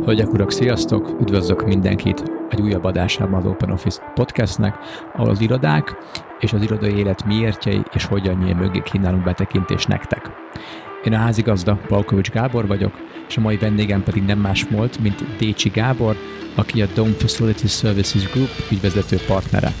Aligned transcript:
Hölgyek, 0.00 0.32
urak, 0.32 0.50
sziasztok! 0.50 1.16
Üdvözlök 1.20 1.66
mindenkit 1.66 2.22
egy 2.48 2.60
újabb 2.60 2.84
adásában 2.84 3.40
az 3.40 3.46
Open 3.46 3.70
Office 3.70 4.12
podcastnek, 4.14 4.78
ahol 5.12 5.28
az 5.28 5.40
irodák 5.40 5.96
és 6.40 6.52
az 6.52 6.62
irodai 6.62 6.96
élet 6.96 7.24
miértjei 7.24 7.82
és 7.94 8.04
hogyan 8.04 8.36
mögé 8.36 8.82
kínálunk 8.84 9.24
betekintést 9.24 9.88
nektek. 9.88 10.30
Én 11.04 11.12
a 11.12 11.16
házigazda 11.16 11.78
Palkovics 11.88 12.30
Gábor 12.30 12.66
vagyok, 12.66 12.92
és 13.28 13.36
a 13.36 13.40
mai 13.40 13.56
vendégem 13.56 14.02
pedig 14.02 14.22
nem 14.22 14.38
más 14.38 14.66
volt, 14.70 14.98
mint 15.00 15.36
Décsi 15.38 15.68
Gábor, 15.68 16.16
aki 16.54 16.82
a 16.82 16.86
Dome 16.94 17.14
Facility 17.18 17.66
Services 17.66 18.30
Group 18.30 18.50
ügyvezető 18.70 19.16
partnere. 19.26 19.72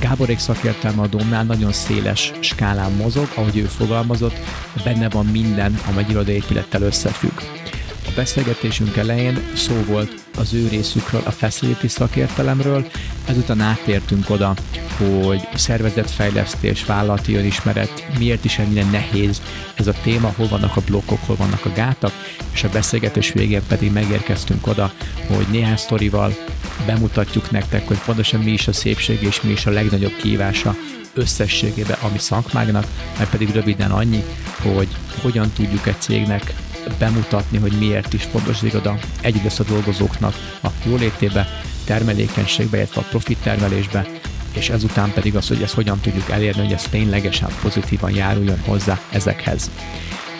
Gáborék 0.00 0.38
szakértelme 0.38 1.02
a 1.02 1.06
Domnál 1.06 1.44
nagyon 1.44 1.72
széles 1.72 2.32
skálán 2.40 2.92
mozog, 2.92 3.26
ahogy 3.36 3.56
ő 3.56 3.62
fogalmazott, 3.62 4.38
benne 4.84 5.08
van 5.08 5.26
minden, 5.26 5.74
amely 5.90 6.06
irodaépülettel 6.08 6.82
összefügg. 6.82 7.59
Beszélgetésünk 8.20 8.96
elején 8.96 9.42
szó 9.54 9.74
volt 9.86 10.14
az 10.36 10.54
ő 10.54 10.68
részükről, 10.68 11.22
a 11.24 11.30
facility 11.30 11.86
szakértelemről, 11.86 12.86
ezután 13.26 13.60
átértünk 13.60 14.30
oda, 14.30 14.54
hogy 14.96 15.48
szervezetfejlesztés, 15.54 16.84
vállalati 16.84 17.34
önismeret, 17.34 18.06
miért 18.18 18.44
is 18.44 18.58
ennyire 18.58 18.84
nehéz 18.84 19.42
ez 19.74 19.86
a 19.86 19.94
téma, 20.02 20.32
hol 20.36 20.48
vannak 20.48 20.76
a 20.76 20.82
blokkok, 20.86 21.18
hol 21.26 21.36
vannak 21.36 21.64
a 21.64 21.72
gátak, 21.72 22.12
és 22.52 22.64
a 22.64 22.68
beszélgetés 22.68 23.32
végén 23.32 23.62
pedig 23.68 23.92
megérkeztünk 23.92 24.66
oda, 24.66 24.92
hogy 25.26 25.46
néhány 25.50 25.76
sztorival 25.76 26.36
bemutatjuk 26.86 27.50
nektek, 27.50 27.86
hogy 27.86 27.98
pontosan 27.98 28.40
mi 28.40 28.50
is 28.50 28.68
a 28.68 28.72
szépség 28.72 29.22
és 29.22 29.40
mi 29.40 29.50
is 29.50 29.66
a 29.66 29.70
legnagyobb 29.70 30.16
kívása 30.16 30.76
összességében 31.14 31.98
a 32.00 32.08
mi 32.12 32.18
szakmáknak, 32.18 32.86
mert 33.18 33.30
pedig 33.30 33.50
röviden 33.50 33.90
annyi, 33.90 34.24
hogy 34.62 34.88
hogyan 35.22 35.50
tudjuk 35.50 35.86
egy 35.86 36.00
cégnek 36.00 36.54
bemutatni, 36.98 37.58
hogy 37.58 37.72
miért 37.78 38.12
is 38.12 38.22
fontos 38.22 38.56
az 38.56 38.64
iroda 38.64 38.98
egyrészt 39.20 39.60
a 39.60 39.64
dolgozóknak 39.64 40.34
a 40.62 40.68
jólétébe, 40.86 41.48
termelékenységbe, 41.84 42.76
illetve 42.76 43.00
a 43.00 43.04
profit 43.10 43.38
termelésbe, 43.42 44.06
és 44.52 44.68
ezután 44.68 45.12
pedig 45.12 45.36
az, 45.36 45.48
hogy 45.48 45.62
ezt 45.62 45.74
hogyan 45.74 46.00
tudjuk 46.00 46.30
elérni, 46.30 46.62
hogy 46.62 46.72
ez 46.72 46.82
ténylegesen 46.90 47.48
pozitívan 47.62 48.14
járuljon 48.14 48.60
hozzá 48.64 49.00
ezekhez. 49.10 49.70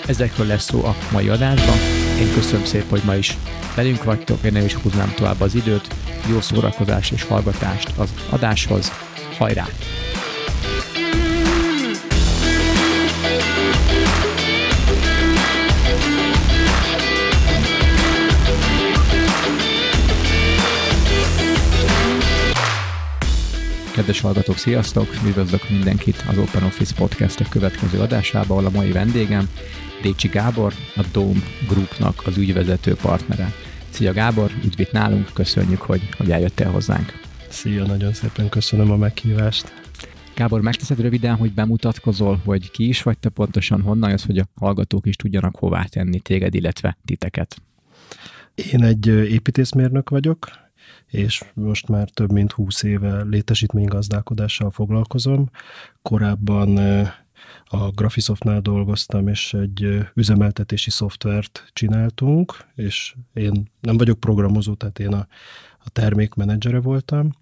Ezekről 0.06 0.46
lesz 0.46 0.64
szó 0.64 0.84
a 0.84 0.96
mai 1.12 1.28
adásban. 1.28 1.76
Én 2.20 2.32
köszönöm 2.34 2.64
szépen, 2.64 2.88
hogy 2.88 3.02
ma 3.04 3.14
is 3.14 3.36
velünk 3.74 4.04
vagytok, 4.04 4.38
én 4.44 4.52
nem 4.52 4.64
is 4.64 4.74
húznám 4.74 5.12
tovább 5.16 5.40
az 5.40 5.54
időt. 5.54 5.94
Jó 6.28 6.40
szórakozás 6.40 7.10
és 7.10 7.22
hallgatást 7.22 7.92
az 7.96 8.08
adáshoz. 8.30 8.92
Hajrá! 9.38 9.66
Kedves 24.00 24.20
hallgatók, 24.20 24.56
sziasztok! 24.56 25.06
Üdvözlök 25.26 25.70
mindenkit 25.70 26.24
az 26.28 26.38
Open 26.38 26.62
Office 26.62 26.94
Podcast 26.94 27.48
következő 27.48 28.00
adásába, 28.00 28.54
ahol 28.54 28.66
a 28.66 28.70
mai 28.70 28.92
vendégem 28.92 29.48
Décsi 30.02 30.28
Gábor, 30.28 30.72
a 30.96 31.04
Dome 31.12 31.40
Groupnak 31.68 32.22
az 32.26 32.36
ügyvezető 32.36 32.94
partnere. 32.94 33.52
Szia 33.90 34.12
Gábor, 34.12 34.50
üdv 34.64 34.80
itt 34.80 34.92
nálunk, 34.92 35.30
köszönjük, 35.32 35.80
hogy, 35.80 36.00
hogy 36.16 36.30
eljöttél 36.30 36.70
hozzánk. 36.70 37.12
Szia, 37.48 37.86
nagyon 37.86 38.12
szépen 38.12 38.48
köszönöm 38.48 38.90
a 38.90 38.96
meghívást. 38.96 39.72
Gábor, 40.34 40.60
megteszed 40.60 41.00
röviden, 41.00 41.36
hogy 41.36 41.52
bemutatkozol, 41.52 42.40
hogy 42.44 42.70
ki 42.70 42.88
is 42.88 43.02
vagy 43.02 43.18
te 43.18 43.28
pontosan, 43.28 43.80
honnan 43.80 44.10
jössz, 44.10 44.26
hogy 44.26 44.38
a 44.38 44.48
hallgatók 44.54 45.06
is 45.06 45.16
tudjanak 45.16 45.56
hová 45.56 45.84
tenni 45.84 46.20
téged, 46.20 46.54
illetve 46.54 46.98
titeket? 47.04 47.62
Én 48.72 48.84
egy 48.84 49.06
építészmérnök 49.06 50.08
vagyok, 50.08 50.59
és 51.10 51.42
most 51.54 51.88
már 51.88 52.08
több 52.08 52.32
mint 52.32 52.52
20 52.52 52.82
éve 52.82 53.22
létesítménygazdálkodással 53.22 54.70
foglalkozom. 54.70 55.50
Korábban 56.02 56.78
a 57.64 57.90
Graphisoftnál 57.90 58.60
dolgoztam, 58.60 59.28
és 59.28 59.54
egy 59.54 59.98
üzemeltetési 60.14 60.90
szoftvert 60.90 61.70
csináltunk, 61.72 62.56
és 62.74 63.14
én 63.32 63.70
nem 63.80 63.96
vagyok 63.96 64.20
programozó, 64.20 64.74
tehát 64.74 64.98
én 64.98 65.12
a, 65.12 65.26
a 65.78 65.90
termékmenedzsere 65.90 66.80
voltam, 66.80 67.32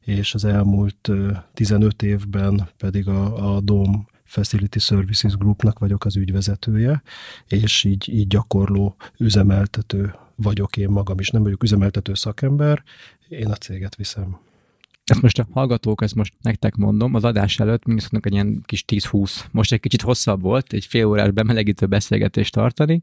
és 0.00 0.34
az 0.34 0.44
elmúlt 0.44 1.10
15 1.54 2.02
évben 2.02 2.68
pedig 2.76 3.08
a, 3.08 3.54
a 3.56 3.60
DOM 3.60 4.06
Facility 4.24 4.78
Services 4.78 5.36
Groupnak 5.36 5.78
vagyok 5.78 6.04
az 6.04 6.16
ügyvezetője, 6.16 7.02
és 7.46 7.84
így, 7.84 8.08
így 8.08 8.26
gyakorló 8.26 8.96
üzemeltető 9.18 10.14
vagyok 10.34 10.76
én 10.76 10.88
magam 10.88 11.18
is. 11.18 11.30
Nem 11.30 11.42
vagyok 11.42 11.62
üzemeltető 11.62 12.14
szakember, 12.14 12.82
én 13.28 13.50
a 13.50 13.54
céget 13.54 13.96
viszem. 13.96 14.38
Ezt 15.04 15.22
most 15.22 15.38
a 15.38 15.46
hallgatók, 15.50 16.02
ezt 16.02 16.14
most 16.14 16.34
nektek 16.42 16.74
mondom, 16.74 17.14
az 17.14 17.24
adás 17.24 17.58
előtt 17.58 17.82
szoknak 17.96 18.26
egy 18.26 18.32
ilyen 18.32 18.62
kis 18.64 18.84
10-20, 18.86 19.44
most 19.50 19.72
egy 19.72 19.80
kicsit 19.80 20.02
hosszabb 20.02 20.40
volt, 20.40 20.72
egy 20.72 20.84
fél 20.84 21.04
órás 21.04 21.30
bemelegítő 21.30 21.86
beszélgetést 21.86 22.52
tartani, 22.52 23.02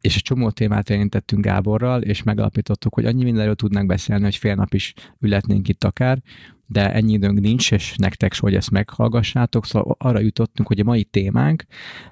és 0.00 0.16
egy 0.16 0.22
csomó 0.22 0.50
témát 0.50 0.90
érintettünk 0.90 1.44
Gáborral, 1.44 2.02
és 2.02 2.22
megalapítottuk, 2.22 2.94
hogy 2.94 3.04
annyi 3.04 3.24
mindenről 3.24 3.54
tudnánk 3.54 3.86
beszélni, 3.86 4.22
hogy 4.22 4.36
fél 4.36 4.54
nap 4.54 4.74
is 4.74 4.94
ületnénk 5.20 5.68
itt 5.68 5.84
akár, 5.84 6.22
de 6.66 6.92
ennyi 6.92 7.12
időnk 7.12 7.40
nincs, 7.40 7.72
és 7.72 7.94
nektek 7.96 8.38
hogy 8.38 8.54
ezt 8.54 8.70
meghallgassátok, 8.70 9.66
szóval 9.66 9.96
arra 9.98 10.18
jutottunk, 10.18 10.68
hogy 10.68 10.80
a 10.80 10.84
mai 10.84 11.04
témánk 11.04 11.64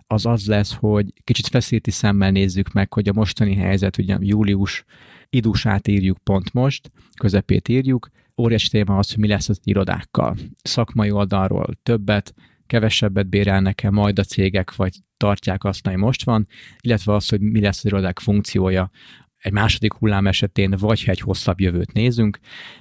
az 0.06 0.26
az 0.26 0.46
lesz, 0.46 0.74
hogy 0.74 1.06
kicsit 1.24 1.46
feszíti 1.46 1.90
szemmel 1.90 2.30
nézzük 2.30 2.72
meg, 2.72 2.92
hogy 2.92 3.08
a 3.08 3.12
mostani 3.12 3.54
helyzet, 3.54 3.98
ugye 3.98 4.16
július 4.20 4.84
idusát 5.30 5.88
írjuk 5.88 6.18
pont 6.18 6.52
most, 6.52 6.90
közepét 7.18 7.68
írjuk, 7.68 8.08
óriási 8.40 8.68
téma 8.68 8.98
az, 8.98 9.10
hogy 9.10 9.18
mi 9.18 9.28
lesz 9.28 9.48
az 9.48 9.60
irodákkal. 9.62 10.36
Szakmai 10.62 11.10
oldalról 11.10 11.66
többet, 11.82 12.34
kevesebbet 12.66 13.28
bérelnek-e 13.28 13.90
majd 13.90 14.18
a 14.18 14.24
cégek, 14.24 14.74
vagy 14.74 14.96
tartják 15.16 15.64
azt, 15.64 15.86
ami 15.86 15.96
most 15.96 16.24
van, 16.24 16.46
illetve 16.80 17.14
az, 17.14 17.28
hogy 17.28 17.40
mi 17.40 17.60
lesz 17.60 17.78
az 17.78 17.84
irodák 17.84 18.18
funkciója 18.18 18.90
egy 19.38 19.52
második 19.52 19.92
hullám 19.92 20.26
esetén, 20.26 20.74
vagy 20.78 21.04
ha 21.04 21.10
egy 21.10 21.20
hosszabb 21.20 21.60
jövőt 21.60 21.92
nézünk, 21.92 22.38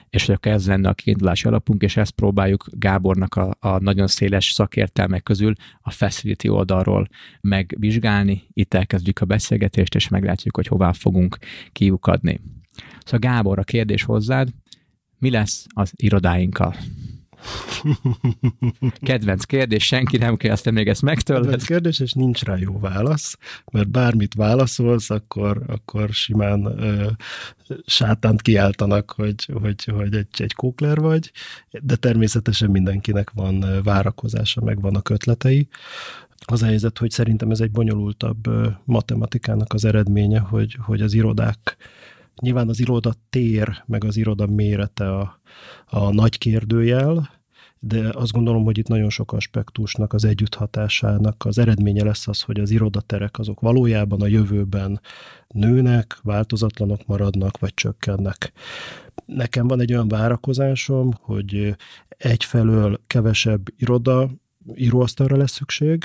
és 0.10 0.26
hogy 0.26 0.36
akkor 0.36 0.52
ez 0.52 0.68
lenne 0.68 0.90
a 0.90 0.94
kiindulási 0.94 1.48
alapunk, 1.48 1.82
és 1.82 1.98
ezt 1.98 2.12
próbáljuk 2.12 2.66
Gábornak 2.72 3.36
a, 3.36 3.56
a 3.60 3.80
nagyon 3.80 4.08
széles 4.08 4.52
szakértelmek 4.52 5.24
közül 5.24 5.54
a 5.82 5.92
facility 5.92 6.48
oldalról 6.48 7.08
megvizsgálni. 7.42 8.44
Itt 8.54 8.74
elkezdjük 8.74 9.20
a 9.20 9.26
beszélgetést, 9.26 9.96
és 9.96 10.08
meglátjuk, 10.08 10.56
hogy 10.56 10.68
hová 10.68 10.92
fogunk 10.92 11.38
kiukadni. 11.72 12.40
Szóval 13.04 13.32
Gábor, 13.32 13.60
a 13.60 13.64
kérdés 13.64 14.04
hozzád, 14.04 14.50
mi 15.20 15.30
lesz 15.30 15.66
az 15.74 15.92
irodáinkkal? 15.96 16.76
Kedvenc 19.02 19.44
kérdés, 19.44 19.86
senki 19.86 20.18
nem 20.18 20.38
aztán 20.50 20.74
még 20.74 20.88
ezt 20.88 21.02
megtőled. 21.02 21.42
Kedvenc 21.42 21.66
kérdés, 21.66 22.00
és 22.00 22.14
nincs 22.14 22.44
rá 22.44 22.56
jó 22.58 22.80
válasz, 22.80 23.38
mert 23.72 23.90
bármit 23.90 24.34
válaszolsz, 24.34 25.10
akkor, 25.10 25.64
akkor 25.68 26.10
simán 26.10 26.66
ö, 26.66 27.08
sátánt 27.86 28.42
kiáltanak, 28.42 29.12
hogy, 29.12 29.50
hogy, 29.62 29.84
hogy 29.84 30.16
egy, 30.16 30.28
egy 30.38 30.54
kókler 30.54 31.00
vagy, 31.00 31.32
de 31.82 31.96
természetesen 31.96 32.70
mindenkinek 32.70 33.30
van 33.30 33.82
várakozása, 33.84 34.62
meg 34.62 34.82
vannak 34.82 35.10
ötletei. 35.10 35.68
Az 36.46 36.62
a 36.62 36.66
helyzet, 36.66 36.98
hogy 36.98 37.12
szerintem 37.12 37.52
ez 37.52 37.60
egy 37.60 37.72
bonyolultabb 37.72 38.50
matematikának 38.84 39.74
az 39.74 39.86
eredménye, 39.86 40.40
hogy, 40.40 40.78
hogy 40.82 41.02
az 41.02 41.14
irodák 41.14 41.78
Nyilván 42.42 42.70
az 42.70 42.80
iroda 42.80 43.14
tér, 43.30 43.84
meg 43.86 44.04
az 44.04 44.18
iroda 44.18 44.46
mérete 44.46 45.16
a, 45.16 45.40
a 45.86 46.14
nagy 46.14 46.38
kérdőjel, 46.38 47.30
de 47.80 48.10
azt 48.12 48.32
gondolom, 48.32 48.64
hogy 48.64 48.78
itt 48.78 48.88
nagyon 48.88 49.10
sok 49.10 49.34
aspektusnak, 49.34 50.14
az 50.14 50.26
együtthatásának 50.26 51.46
az 51.46 51.58
eredménye 51.58 52.04
lesz 52.04 52.28
az, 52.28 52.42
hogy 52.42 52.60
az 52.60 52.72
irodaterek 52.72 53.40
azok 53.40 53.60
valójában 53.60 54.22
a 54.22 54.28
jövőben 54.28 55.02
nőnek, 55.48 56.20
változatlanok 56.24 57.06
maradnak, 57.06 57.60
vagy 57.60 57.74
csökkennek. 57.74 58.52
Nekem 59.26 59.68
van 59.68 59.80
egy 59.80 59.92
olyan 59.94 60.08
várakozásom, 60.08 61.14
hogy 61.22 61.76
egyfelől 62.18 63.02
kevesebb 63.08 63.68
iroda, 63.78 64.30
íróasztalra 64.76 65.38
lesz 65.38 65.52
szükség, 65.52 66.04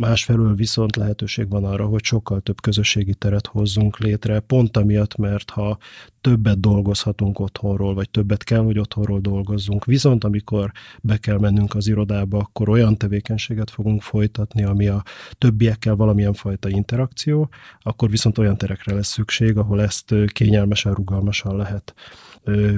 Másfelől 0.00 0.54
viszont 0.54 0.96
lehetőség 0.96 1.48
van 1.48 1.64
arra, 1.64 1.86
hogy 1.86 2.04
sokkal 2.04 2.40
több 2.40 2.60
közösségi 2.60 3.14
teret 3.14 3.46
hozzunk 3.46 3.98
létre, 3.98 4.40
pont 4.40 4.76
amiatt, 4.76 5.16
mert 5.16 5.50
ha 5.50 5.78
többet 6.20 6.60
dolgozhatunk 6.60 7.38
otthonról, 7.38 7.94
vagy 7.94 8.10
többet 8.10 8.44
kell, 8.44 8.62
hogy 8.62 8.78
otthonról 8.78 9.20
dolgozzunk, 9.20 9.84
viszont 9.84 10.24
amikor 10.24 10.72
be 11.02 11.16
kell 11.16 11.38
mennünk 11.38 11.74
az 11.74 11.86
irodába, 11.86 12.38
akkor 12.38 12.68
olyan 12.68 12.96
tevékenységet 12.96 13.70
fogunk 13.70 14.02
folytatni, 14.02 14.64
ami 14.64 14.86
a 14.86 15.02
többiekkel 15.38 15.96
valamilyen 15.96 16.34
fajta 16.34 16.68
interakció, 16.68 17.48
akkor 17.80 18.10
viszont 18.10 18.38
olyan 18.38 18.56
terekre 18.56 18.94
lesz 18.94 19.08
szükség, 19.08 19.56
ahol 19.56 19.82
ezt 19.82 20.14
kényelmesen, 20.26 20.94
rugalmasan 20.94 21.56
lehet 21.56 21.94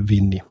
vinni. 0.04 0.42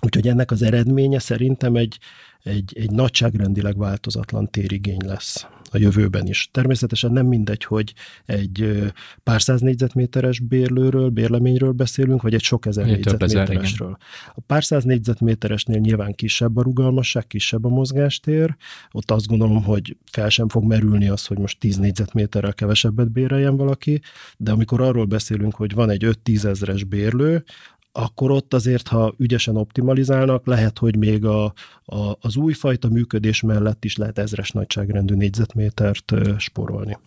Úgyhogy 0.00 0.28
ennek 0.28 0.50
az 0.50 0.62
eredménye 0.62 1.18
szerintem 1.18 1.76
egy, 1.76 1.98
egy, 2.42 2.72
egy 2.76 2.90
nagyságrendileg 2.90 3.78
változatlan 3.78 4.50
térigény 4.50 5.04
lesz 5.04 5.46
a 5.70 5.78
jövőben 5.78 6.26
is. 6.26 6.48
Természetesen 6.52 7.12
nem 7.12 7.26
mindegy, 7.26 7.64
hogy 7.64 7.94
egy 8.26 8.82
pár 9.22 9.42
száz 9.42 9.60
négyzetméteres 9.60 10.40
bérlőről, 10.40 11.08
bérleményről 11.08 11.72
beszélünk, 11.72 12.22
vagy 12.22 12.34
egy 12.34 12.42
sok 12.42 12.66
ezer 12.66 12.84
egy 12.84 12.90
négyzetméteresről. 12.90 13.96
A 14.34 14.40
pár 14.40 14.64
száz 14.64 14.84
négyzetméteresnél 14.84 15.78
nyilván 15.78 16.14
kisebb 16.14 16.56
a 16.56 16.62
rugalmasság, 16.62 17.26
kisebb 17.26 17.64
a 17.64 17.68
mozgástér. 17.68 18.56
Ott 18.90 19.10
azt 19.10 19.26
gondolom, 19.26 19.62
hogy 19.62 19.96
fel 20.10 20.28
sem 20.28 20.48
fog 20.48 20.64
merülni 20.64 21.08
az, 21.08 21.26
hogy 21.26 21.38
most 21.38 21.58
10 21.58 21.76
négyzetméterrel 21.76 22.54
kevesebbet 22.54 23.10
béreljen 23.10 23.56
valaki, 23.56 24.00
de 24.36 24.50
amikor 24.50 24.80
arról 24.80 25.04
beszélünk, 25.04 25.54
hogy 25.54 25.74
van 25.74 25.90
egy 25.90 26.06
5-10 26.24 26.44
ezres 26.44 26.84
bérlő, 26.84 27.44
akkor 27.92 28.30
ott 28.30 28.54
azért, 28.54 28.88
ha 28.88 29.14
ügyesen 29.16 29.56
optimalizálnak, 29.56 30.46
lehet, 30.46 30.78
hogy 30.78 30.96
még 30.96 31.24
a, 31.24 31.44
a, 31.84 32.16
az 32.20 32.36
újfajta 32.36 32.88
működés 32.88 33.40
mellett 33.40 33.84
is 33.84 33.96
lehet 33.96 34.18
ezres 34.18 34.50
nagyságrendű 34.50 35.14
négyzetmétert 35.14 36.12
sporolni. 36.38 36.98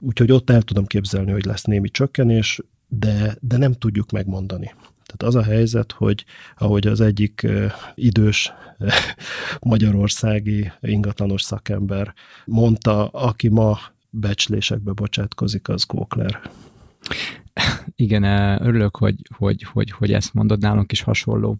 Úgyhogy 0.00 0.32
ott 0.32 0.50
el 0.50 0.62
tudom 0.62 0.86
képzelni, 0.86 1.32
hogy 1.32 1.44
lesz 1.44 1.64
némi 1.64 1.90
csökkenés, 1.90 2.60
de, 2.88 3.36
de 3.40 3.56
nem 3.56 3.72
tudjuk 3.72 4.10
megmondani. 4.10 4.74
Tehát 5.04 5.34
az 5.34 5.34
a 5.34 5.50
helyzet, 5.50 5.92
hogy 5.92 6.24
ahogy 6.56 6.86
az 6.86 7.00
egyik 7.00 7.46
idős 7.94 8.52
magyarországi 9.60 10.72
ingatlanos 10.80 11.42
szakember 11.42 12.14
mondta, 12.44 13.08
aki 13.08 13.48
ma 13.48 13.78
becslésekbe 14.10 14.92
bocsátkozik, 14.92 15.68
az 15.68 15.84
Gókler. 15.84 16.40
Igen, 17.94 18.22
örülök, 18.62 18.96
hogy, 18.96 19.14
hogy, 19.36 19.62
hogy, 19.62 19.90
hogy 19.90 20.12
ezt 20.12 20.34
mondod, 20.34 20.60
nálunk 20.60 20.92
is 20.92 21.02
hasonló. 21.02 21.56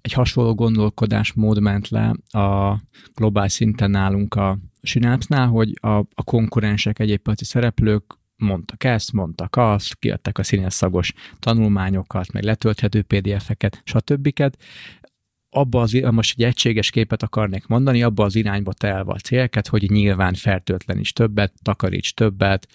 Egy 0.00 0.12
hasonló 0.12 0.54
gondolkodásmód 0.54 1.60
ment 1.60 1.88
le 1.88 2.14
a 2.40 2.80
globál 3.14 3.48
szinten 3.48 3.90
nálunk 3.90 4.34
a 4.34 4.58
Synapse-nál, 4.82 5.46
hogy 5.46 5.78
a, 5.80 5.96
a 5.96 6.22
konkurensek, 6.24 6.98
egyébként 6.98 7.44
szereplők 7.44 8.20
mondtak 8.36 8.84
ezt, 8.84 9.12
mondtak 9.12 9.56
azt, 9.56 9.94
kiadtak 9.94 10.38
a 10.38 10.42
színes 10.42 10.74
szagos 10.74 11.12
tanulmányokat, 11.38 12.32
meg 12.32 12.42
letölthető 12.42 13.02
PDF-eket, 13.02 13.82
stb 13.84 14.32
abba 15.54 15.80
az, 15.80 15.92
most 16.10 16.34
egy 16.38 16.44
egységes 16.44 16.90
képet 16.90 17.22
akarnék 17.22 17.66
mondani, 17.66 18.02
abba 18.02 18.24
az 18.24 18.34
irányba 18.34 18.72
telve 18.72 19.12
a 19.12 19.18
célket, 19.18 19.66
hogy 19.66 19.90
nyilván 19.90 20.34
fertőtlen 20.34 20.98
is 20.98 21.12
többet, 21.12 21.52
takaríts 21.62 22.14
többet, 22.14 22.68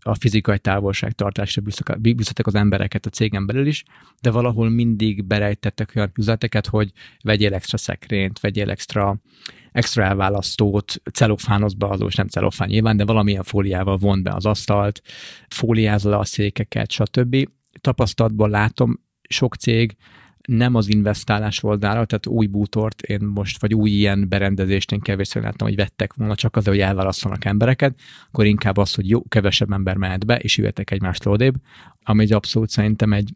a 0.00 0.14
fizikai 0.14 0.58
távolságtartásra 0.58 1.62
biztatok 2.00 2.46
az 2.46 2.54
embereket 2.54 3.06
a 3.06 3.10
cégen 3.10 3.46
belül 3.46 3.66
is, 3.66 3.84
de 4.20 4.30
valahol 4.30 4.70
mindig 4.70 5.24
berejtettek 5.24 5.92
olyan 5.94 6.10
üzleteket, 6.18 6.66
hogy 6.66 6.92
vegyél 7.22 7.54
extra 7.54 7.78
szekrényt, 7.78 8.40
vegyél 8.40 8.70
extra, 8.70 9.16
extra 9.72 10.02
elválasztót, 10.02 11.00
celofánozba, 11.12 11.88
az 11.88 12.00
most 12.00 12.16
nem 12.16 12.28
celofán 12.28 12.68
nyilván, 12.68 12.96
de 12.96 13.04
valamilyen 13.04 13.42
fóliával 13.42 13.96
vont 13.96 14.22
be 14.22 14.32
az 14.34 14.46
asztalt, 14.46 15.02
fóliázza 15.48 16.10
le 16.10 16.16
a 16.16 16.24
székeket, 16.24 16.90
stb. 16.90 17.48
Tapasztalatból 17.80 18.48
látom, 18.48 19.00
sok 19.28 19.54
cég 19.54 19.96
nem 20.48 20.74
az 20.74 20.88
investálás 20.88 21.62
oldalára, 21.62 22.04
tehát 22.04 22.26
új 22.26 22.46
bútort 22.46 23.02
én 23.02 23.20
most, 23.20 23.60
vagy 23.60 23.74
új 23.74 23.90
ilyen 23.90 24.28
berendezést 24.28 24.92
én 24.92 25.00
kevésszer 25.00 25.42
láttam, 25.42 25.66
hogy 25.66 25.76
vettek 25.76 26.14
volna 26.14 26.34
csak 26.34 26.56
azért, 26.56 26.76
hogy 26.76 26.84
elválasztanak 26.84 27.44
embereket, 27.44 28.00
akkor 28.28 28.46
inkább 28.46 28.76
az, 28.76 28.94
hogy 28.94 29.08
jó, 29.08 29.22
kevesebb 29.28 29.72
ember 29.72 29.96
mehet 29.96 30.26
be, 30.26 30.38
és 30.38 30.56
jöttek 30.56 30.90
egymást 30.90 31.24
lódébb, 31.24 31.54
ami 32.02 32.22
egy 32.22 32.32
abszolút 32.32 32.70
szerintem 32.70 33.12
egy 33.12 33.34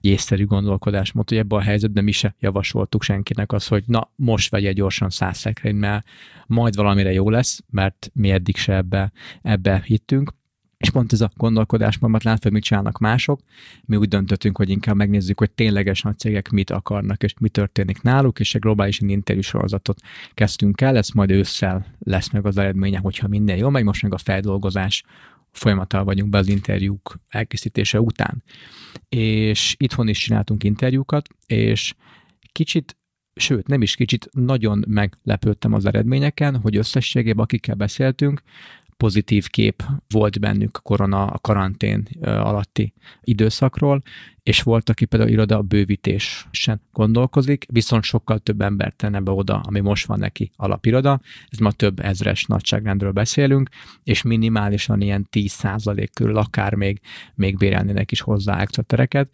észszerű 0.00 0.44
gondolkodásmód, 0.44 1.28
hogy 1.28 1.38
ebben 1.38 1.58
a 1.58 1.62
helyzetben 1.62 2.04
mi 2.04 2.12
se 2.12 2.34
javasoltuk 2.38 3.02
senkinek 3.02 3.52
az, 3.52 3.66
hogy 3.66 3.84
na, 3.86 4.10
most 4.16 4.50
vegye 4.50 4.72
gyorsan 4.72 5.10
száz 5.10 5.38
szekrény, 5.38 5.76
mert 5.76 6.06
majd 6.46 6.74
valamire 6.76 7.12
jó 7.12 7.30
lesz, 7.30 7.60
mert 7.70 8.10
mi 8.14 8.30
eddig 8.30 8.56
se 8.56 8.76
ebbe, 8.76 9.12
ebbe 9.42 9.82
hittünk. 9.84 10.32
És 10.80 10.90
pont 10.90 11.12
ez 11.12 11.20
a 11.20 11.30
gondolkodásmódot 11.36 12.22
látva, 12.22 12.42
hogy 12.42 12.52
mit 12.52 12.62
csinálnak 12.62 12.98
mások, 12.98 13.40
mi 13.84 13.96
úgy 13.96 14.08
döntöttünk, 14.08 14.56
hogy 14.56 14.70
inkább 14.70 14.96
megnézzük, 14.96 15.38
hogy 15.38 15.50
tényleges 15.50 16.02
nagy 16.02 16.18
cégek 16.18 16.50
mit 16.50 16.70
akarnak, 16.70 17.22
és 17.22 17.34
mi 17.40 17.48
történik 17.48 18.02
náluk, 18.02 18.40
és 18.40 18.54
egy 18.54 18.60
globális 18.60 19.00
interjú 19.00 19.40
sorozatot 19.40 20.00
kezdtünk 20.34 20.80
el, 20.80 20.96
ez 20.96 21.08
majd 21.08 21.30
ősszel 21.30 21.86
lesz 21.98 22.30
meg 22.30 22.46
az 22.46 22.56
eredménye, 22.56 22.98
hogyha 22.98 23.28
minden 23.28 23.56
jó 23.56 23.68
megy, 23.68 23.84
most 23.84 24.02
meg 24.02 24.14
a 24.14 24.18
feldolgozás 24.18 25.02
folyamattal 25.50 26.04
vagyunk 26.04 26.30
be 26.30 26.38
az 26.38 26.48
interjúk 26.48 27.20
elkészítése 27.28 28.00
után. 28.00 28.42
És 29.08 29.74
itthon 29.78 30.08
is 30.08 30.18
csináltunk 30.18 30.64
interjúkat, 30.64 31.28
és 31.46 31.94
kicsit 32.52 32.96
sőt, 33.34 33.66
nem 33.66 33.82
is 33.82 33.94
kicsit, 33.94 34.28
nagyon 34.32 34.84
meglepődtem 34.88 35.72
az 35.72 35.84
eredményeken, 35.84 36.56
hogy 36.56 36.76
összességében 36.76 37.44
akikkel 37.44 37.74
beszéltünk, 37.74 38.42
pozitív 39.00 39.48
kép 39.48 39.82
volt 40.08 40.40
bennük 40.40 40.76
a 40.76 40.80
korona, 40.80 41.26
a 41.26 41.38
karantén 41.38 42.08
alatti 42.22 42.92
időszakról, 43.20 44.02
és 44.50 44.62
volt, 44.62 44.88
aki 44.88 45.04
például 45.04 45.30
iroda 45.30 45.62
bővítésen 45.62 46.80
gondolkozik, 46.92 47.66
viszont 47.72 48.02
sokkal 48.02 48.38
több 48.38 48.60
embert 48.60 48.96
tenne 48.96 49.20
be 49.20 49.30
oda, 49.30 49.60
ami 49.60 49.80
most 49.80 50.06
van 50.06 50.18
neki 50.18 50.50
alapiroda, 50.56 51.20
ez 51.48 51.58
ma 51.58 51.72
több 51.72 52.00
ezres 52.00 52.44
nagyságrendről 52.44 53.12
beszélünk, 53.12 53.68
és 54.04 54.22
minimálisan 54.22 55.00
ilyen 55.00 55.28
10% 55.32 56.08
körül 56.14 56.36
akár 56.36 56.74
még, 56.74 57.00
még 57.34 57.56
bérelnének 57.56 58.10
is 58.10 58.20
hozzá 58.20 58.60
extra 58.60 58.82
tereket, 58.82 59.30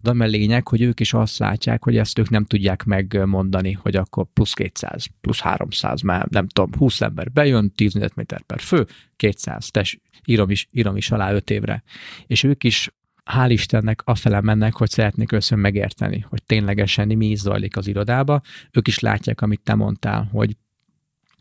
de 0.00 0.10
ami 0.10 0.22
a 0.22 0.26
lényeg, 0.26 0.68
hogy 0.68 0.82
ők 0.82 1.00
is 1.00 1.12
azt 1.12 1.38
látják, 1.38 1.84
hogy 1.84 1.96
ezt 1.96 2.18
ők 2.18 2.30
nem 2.30 2.44
tudják 2.44 2.84
megmondani, 2.84 3.72
hogy 3.72 3.96
akkor 3.96 4.26
plusz 4.32 4.52
200, 4.52 5.06
plusz 5.20 5.40
300, 5.40 6.00
mert 6.00 6.30
nem 6.30 6.46
tudom, 6.46 6.70
20 6.78 7.00
ember 7.00 7.32
bejön, 7.32 7.72
10 7.74 7.94
méter 8.14 8.42
per 8.42 8.60
fő, 8.60 8.86
200, 9.16 9.70
tess, 9.70 9.96
írom 10.24 10.50
is, 10.50 10.66
írom 10.72 10.96
is 10.96 11.10
alá 11.10 11.32
5 11.32 11.50
évre. 11.50 11.82
És 12.26 12.42
ők 12.42 12.64
is 12.64 12.90
hál' 13.32 13.50
Istennek 13.50 14.02
afele 14.04 14.40
mennek, 14.40 14.74
hogy 14.74 14.90
szeretnék 14.90 15.32
összön 15.32 15.58
megérteni, 15.58 16.26
hogy 16.28 16.42
ténylegesen 16.42 17.06
mi 17.06 17.26
is 17.26 17.38
zajlik 17.38 17.76
az 17.76 17.86
irodába. 17.86 18.40
Ők 18.72 18.88
is 18.88 18.98
látják, 18.98 19.40
amit 19.40 19.60
te 19.60 19.74
mondtál, 19.74 20.28
hogy 20.32 20.56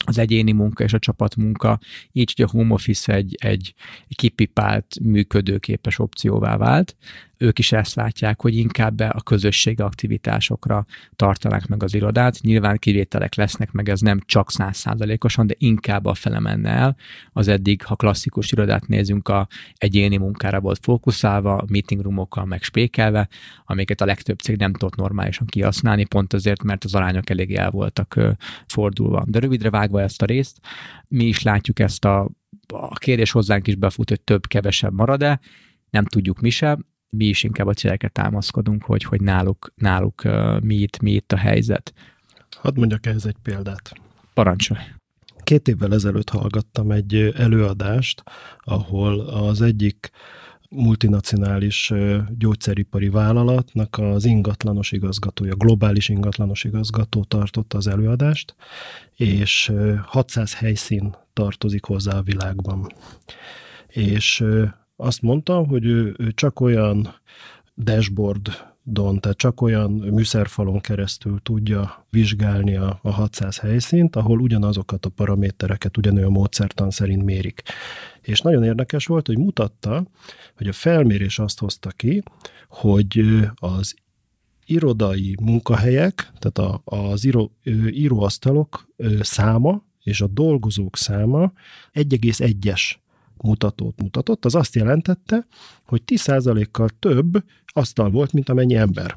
az 0.05 0.17
egyéni 0.17 0.51
munka 0.51 0.83
és 0.83 0.93
a 0.93 0.99
csapatmunka, 0.99 1.79
így, 2.11 2.33
hogy 2.35 2.45
a 2.45 2.57
home 2.57 2.73
office 2.73 3.13
egy, 3.13 3.35
egy 3.39 3.73
kipipált, 4.07 4.99
működőképes 5.01 5.99
opcióvá 5.99 6.57
vált, 6.57 6.95
ők 7.41 7.59
is 7.59 7.71
ezt 7.71 7.95
látják, 7.95 8.41
hogy 8.41 8.55
inkább 8.55 8.99
a 8.99 9.21
közösségi 9.23 9.81
aktivitásokra 9.81 10.85
tartanák 11.15 11.67
meg 11.67 11.83
az 11.83 11.93
irodát. 11.93 12.39
Nyilván 12.41 12.77
kivételek 12.77 13.35
lesznek, 13.35 13.71
meg 13.71 13.89
ez 13.89 13.99
nem 13.99 14.19
csak 14.25 14.51
százszázalékosan, 14.51 15.47
de 15.47 15.55
inkább 15.57 16.05
a 16.05 16.13
fele 16.13 16.39
menne 16.39 16.69
el. 16.69 16.95
Az 17.33 17.47
eddig, 17.47 17.83
ha 17.83 17.95
klasszikus 17.95 18.51
irodát 18.51 18.87
nézünk, 18.87 19.27
a 19.27 19.47
egyéni 19.73 20.17
munkára 20.17 20.59
volt 20.59 20.79
fókuszálva, 20.81 21.63
meeting 21.67 22.01
roomokkal 22.01 22.45
meg 22.45 22.63
spékelve, 22.63 23.27
amiket 23.65 24.01
a 24.01 24.05
legtöbb 24.05 24.39
cég 24.39 24.57
nem 24.57 24.73
tudott 24.73 24.95
normálisan 24.95 25.47
kihasználni, 25.47 26.05
pont 26.05 26.33
azért, 26.33 26.63
mert 26.63 26.83
az 26.83 26.95
arányok 26.95 27.29
elég 27.29 27.55
el 27.55 27.71
voltak 27.71 28.19
fordulva. 28.67 29.23
De 29.27 29.39
rövidre 29.39 29.69
vágva 29.69 30.01
ezt 30.01 30.21
a 30.21 30.25
részt, 30.25 30.59
mi 31.07 31.25
is 31.25 31.41
látjuk 31.41 31.79
ezt 31.79 32.05
a 32.05 32.29
a 32.73 32.93
kérdés 32.93 33.31
hozzánk 33.31 33.67
is 33.67 33.75
befut, 33.75 34.09
hogy 34.09 34.21
több-kevesebb 34.21 34.93
marad-e, 34.93 35.39
nem 35.89 36.05
tudjuk 36.05 36.39
mi 36.39 36.49
sem, 36.49 36.85
mi 37.09 37.25
is 37.25 37.43
inkább 37.43 37.67
a 37.67 37.73
céleket 37.73 38.11
támaszkodunk, 38.11 38.83
hogy, 38.83 39.03
hogy 39.03 39.21
náluk, 39.21 39.73
náluk 39.75 40.21
uh, 40.25 40.61
mi, 40.61 40.75
itt, 40.75 40.99
mi 40.99 41.11
itt 41.11 41.31
a 41.31 41.37
helyzet. 41.37 41.93
Hadd 42.49 42.77
mondjak 42.77 43.05
ehhez 43.05 43.25
egy 43.25 43.37
példát. 43.43 43.91
Parancsolj. 44.33 44.81
Két 45.43 45.67
évvel 45.67 45.93
ezelőtt 45.93 46.29
hallgattam 46.29 46.91
egy 46.91 47.15
előadást, 47.35 48.23
ahol 48.59 49.19
az 49.19 49.61
egyik 49.61 50.11
multinacionális 50.69 51.93
gyógyszeripari 52.37 53.09
vállalatnak 53.09 53.97
az 53.97 54.25
ingatlanos 54.25 54.91
igazgatója, 54.91 55.55
globális 55.55 56.09
ingatlanos 56.09 56.63
igazgató 56.63 57.23
tartotta 57.23 57.77
az 57.77 57.87
előadást, 57.87 58.55
és 59.15 59.71
600 60.05 60.53
helyszín 60.53 61.15
tartozik 61.33 61.83
hozzá 61.85 62.17
a 62.17 62.21
világban. 62.21 62.93
És 63.87 64.43
azt 65.01 65.21
mondta, 65.21 65.65
hogy 65.65 65.85
ő, 65.85 66.15
ő 66.17 66.31
csak 66.31 66.59
olyan 66.59 67.15
dashboardon, 67.77 69.19
tehát 69.19 69.37
csak 69.37 69.61
olyan 69.61 69.91
műszerfalon 69.91 70.79
keresztül 70.79 71.39
tudja 71.43 72.05
vizsgálni 72.09 72.75
a, 72.75 72.99
a 73.01 73.11
600 73.11 73.59
helyszínt, 73.59 74.15
ahol 74.15 74.39
ugyanazokat 74.39 75.05
a 75.05 75.09
paramétereket 75.09 75.97
ugyanolyan 75.97 76.31
módszertan 76.31 76.89
szerint 76.89 77.23
mérik. 77.23 77.61
És 78.21 78.41
nagyon 78.41 78.63
érdekes 78.63 79.05
volt, 79.05 79.27
hogy 79.27 79.37
mutatta, 79.37 80.07
hogy 80.57 80.67
a 80.67 80.73
felmérés 80.73 81.39
azt 81.39 81.59
hozta 81.59 81.89
ki, 81.89 82.23
hogy 82.67 83.23
az 83.55 83.95
irodai 84.65 85.35
munkahelyek, 85.41 86.31
tehát 86.39 86.57
a, 86.57 86.81
az 86.83 87.25
író, 87.25 87.51
íróasztalok 87.89 88.87
száma 89.21 89.83
és 90.03 90.21
a 90.21 90.27
dolgozók 90.27 90.97
száma 90.97 91.51
1,1-es 91.93 92.81
mutatót 93.43 94.01
mutatott, 94.01 94.45
az 94.45 94.55
azt 94.55 94.75
jelentette, 94.75 95.47
hogy 95.85 96.01
10%-kal 96.05 96.89
több 96.99 97.43
asztal 97.65 98.09
volt, 98.09 98.33
mint 98.33 98.49
amennyi 98.49 98.75
ember. 98.75 99.13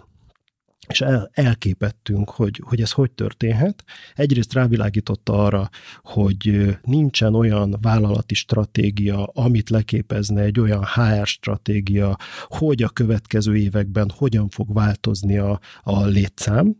és 0.88 1.00
el, 1.00 1.30
elképettünk, 1.32 2.30
hogy, 2.30 2.62
hogy 2.64 2.80
ez 2.80 2.92
hogy 2.92 3.10
történhet. 3.10 3.84
Egyrészt 4.14 4.52
rávilágította 4.52 5.44
arra, 5.44 5.70
hogy 6.02 6.76
nincsen 6.82 7.34
olyan 7.34 7.78
vállalati 7.80 8.34
stratégia, 8.34 9.24
amit 9.24 9.70
leképezne 9.70 10.42
egy 10.42 10.60
olyan 10.60 10.84
HR 10.84 11.26
stratégia, 11.26 12.16
hogy 12.46 12.82
a 12.82 12.88
következő 12.88 13.56
években 13.56 14.10
hogyan 14.16 14.48
fog 14.48 14.72
változni 14.72 15.38
a, 15.38 15.60
a 15.82 16.04
létszám, 16.04 16.76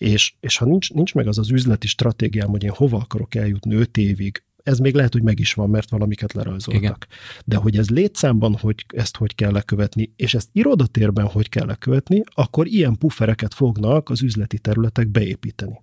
és, 0.00 0.34
és 0.40 0.56
ha 0.56 0.64
nincs, 0.64 0.92
nincs 0.92 1.14
meg 1.14 1.26
az 1.26 1.38
az 1.38 1.50
üzleti 1.50 1.86
stratégiám, 1.86 2.48
hogy 2.48 2.64
én 2.64 2.70
hova 2.74 2.98
akarok 2.98 3.34
eljutni 3.34 3.74
öt 3.74 3.96
évig, 3.96 4.42
ez 4.62 4.78
még 4.78 4.94
lehet, 4.94 5.12
hogy 5.12 5.22
meg 5.22 5.38
is 5.38 5.54
van, 5.54 5.70
mert 5.70 5.90
valamiket 5.90 6.32
lerajzoltak. 6.32 6.82
Igen. 6.82 6.96
De 7.44 7.56
hogy 7.56 7.76
ez 7.76 7.90
létszámban, 7.90 8.56
hogy 8.60 8.84
ezt 8.94 9.16
hogy 9.16 9.34
kell 9.34 9.52
lekövetni, 9.52 10.12
és 10.16 10.34
ezt 10.34 10.48
irodatérben 10.52 11.26
hogy 11.26 11.48
kell 11.48 11.66
lekövetni, 11.66 12.22
akkor 12.34 12.66
ilyen 12.66 12.96
puffereket 12.98 13.54
fognak 13.54 14.08
az 14.08 14.22
üzleti 14.22 14.58
területek 14.58 15.08
beépíteni. 15.08 15.82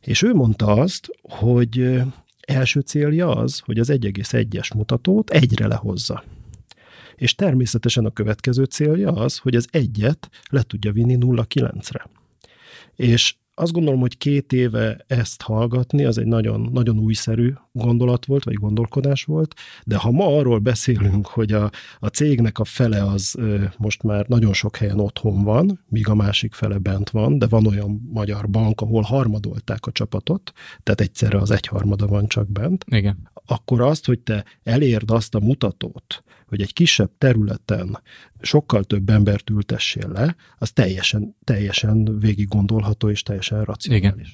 És 0.00 0.22
ő 0.22 0.34
mondta 0.34 0.66
azt, 0.66 1.08
hogy 1.22 2.02
első 2.40 2.80
célja 2.80 3.30
az, 3.30 3.58
hogy 3.58 3.78
az 3.78 3.88
1,1-es 3.92 4.74
mutatót 4.74 5.30
egyre 5.30 5.66
lehozza. 5.66 6.24
És 7.16 7.34
természetesen 7.34 8.04
a 8.04 8.10
következő 8.10 8.64
célja 8.64 9.12
az, 9.12 9.38
hogy 9.38 9.54
az 9.54 9.68
egyet 9.70 10.28
le 10.50 10.62
tudja 10.62 10.92
vinni 10.92 11.16
0,9-re. 11.20 12.10
És 12.96 13.34
azt 13.58 13.72
gondolom, 13.72 14.00
hogy 14.00 14.18
két 14.18 14.52
éve 14.52 15.04
ezt 15.06 15.42
hallgatni, 15.42 16.04
az 16.04 16.18
egy 16.18 16.26
nagyon, 16.26 16.68
nagyon 16.72 16.98
újszerű 16.98 17.52
gondolat 17.72 18.26
volt, 18.26 18.44
vagy 18.44 18.54
gondolkodás 18.54 19.24
volt, 19.24 19.54
de 19.84 19.96
ha 19.96 20.10
ma 20.10 20.36
arról 20.36 20.58
beszélünk, 20.58 21.26
hogy 21.26 21.52
a, 21.52 21.70
a 21.98 22.06
cégnek 22.06 22.58
a 22.58 22.64
fele 22.64 23.04
az 23.04 23.34
most 23.78 24.02
már 24.02 24.26
nagyon 24.28 24.52
sok 24.52 24.76
helyen 24.76 25.00
otthon 25.00 25.42
van, 25.42 25.84
míg 25.88 26.08
a 26.08 26.14
másik 26.14 26.54
fele 26.54 26.78
bent 26.78 27.10
van, 27.10 27.38
de 27.38 27.46
van 27.46 27.66
olyan 27.66 28.08
magyar 28.12 28.48
bank, 28.48 28.80
ahol 28.80 29.02
harmadolták 29.02 29.86
a 29.86 29.92
csapatot, 29.92 30.52
tehát 30.82 31.00
egyszerre 31.00 31.38
az 31.38 31.50
egyharmada 31.50 32.06
van 32.06 32.26
csak 32.26 32.50
bent, 32.50 32.84
Igen. 32.88 33.28
Akkor 33.50 33.80
azt, 33.80 34.06
hogy 34.06 34.18
te 34.18 34.44
elérd 34.62 35.10
azt 35.10 35.34
a 35.34 35.40
mutatót, 35.40 36.22
hogy 36.46 36.60
egy 36.60 36.72
kisebb 36.72 37.10
területen 37.18 38.02
sokkal 38.40 38.84
több 38.84 39.08
embert 39.08 39.50
ültessél 39.50 40.08
le, 40.08 40.36
az 40.58 40.72
teljesen, 40.72 41.36
teljesen 41.44 42.18
végig 42.18 42.48
gondolható 42.48 43.10
és 43.10 43.22
teljesen 43.22 43.64
racionális. 43.64 44.06
Igen. 44.06 44.26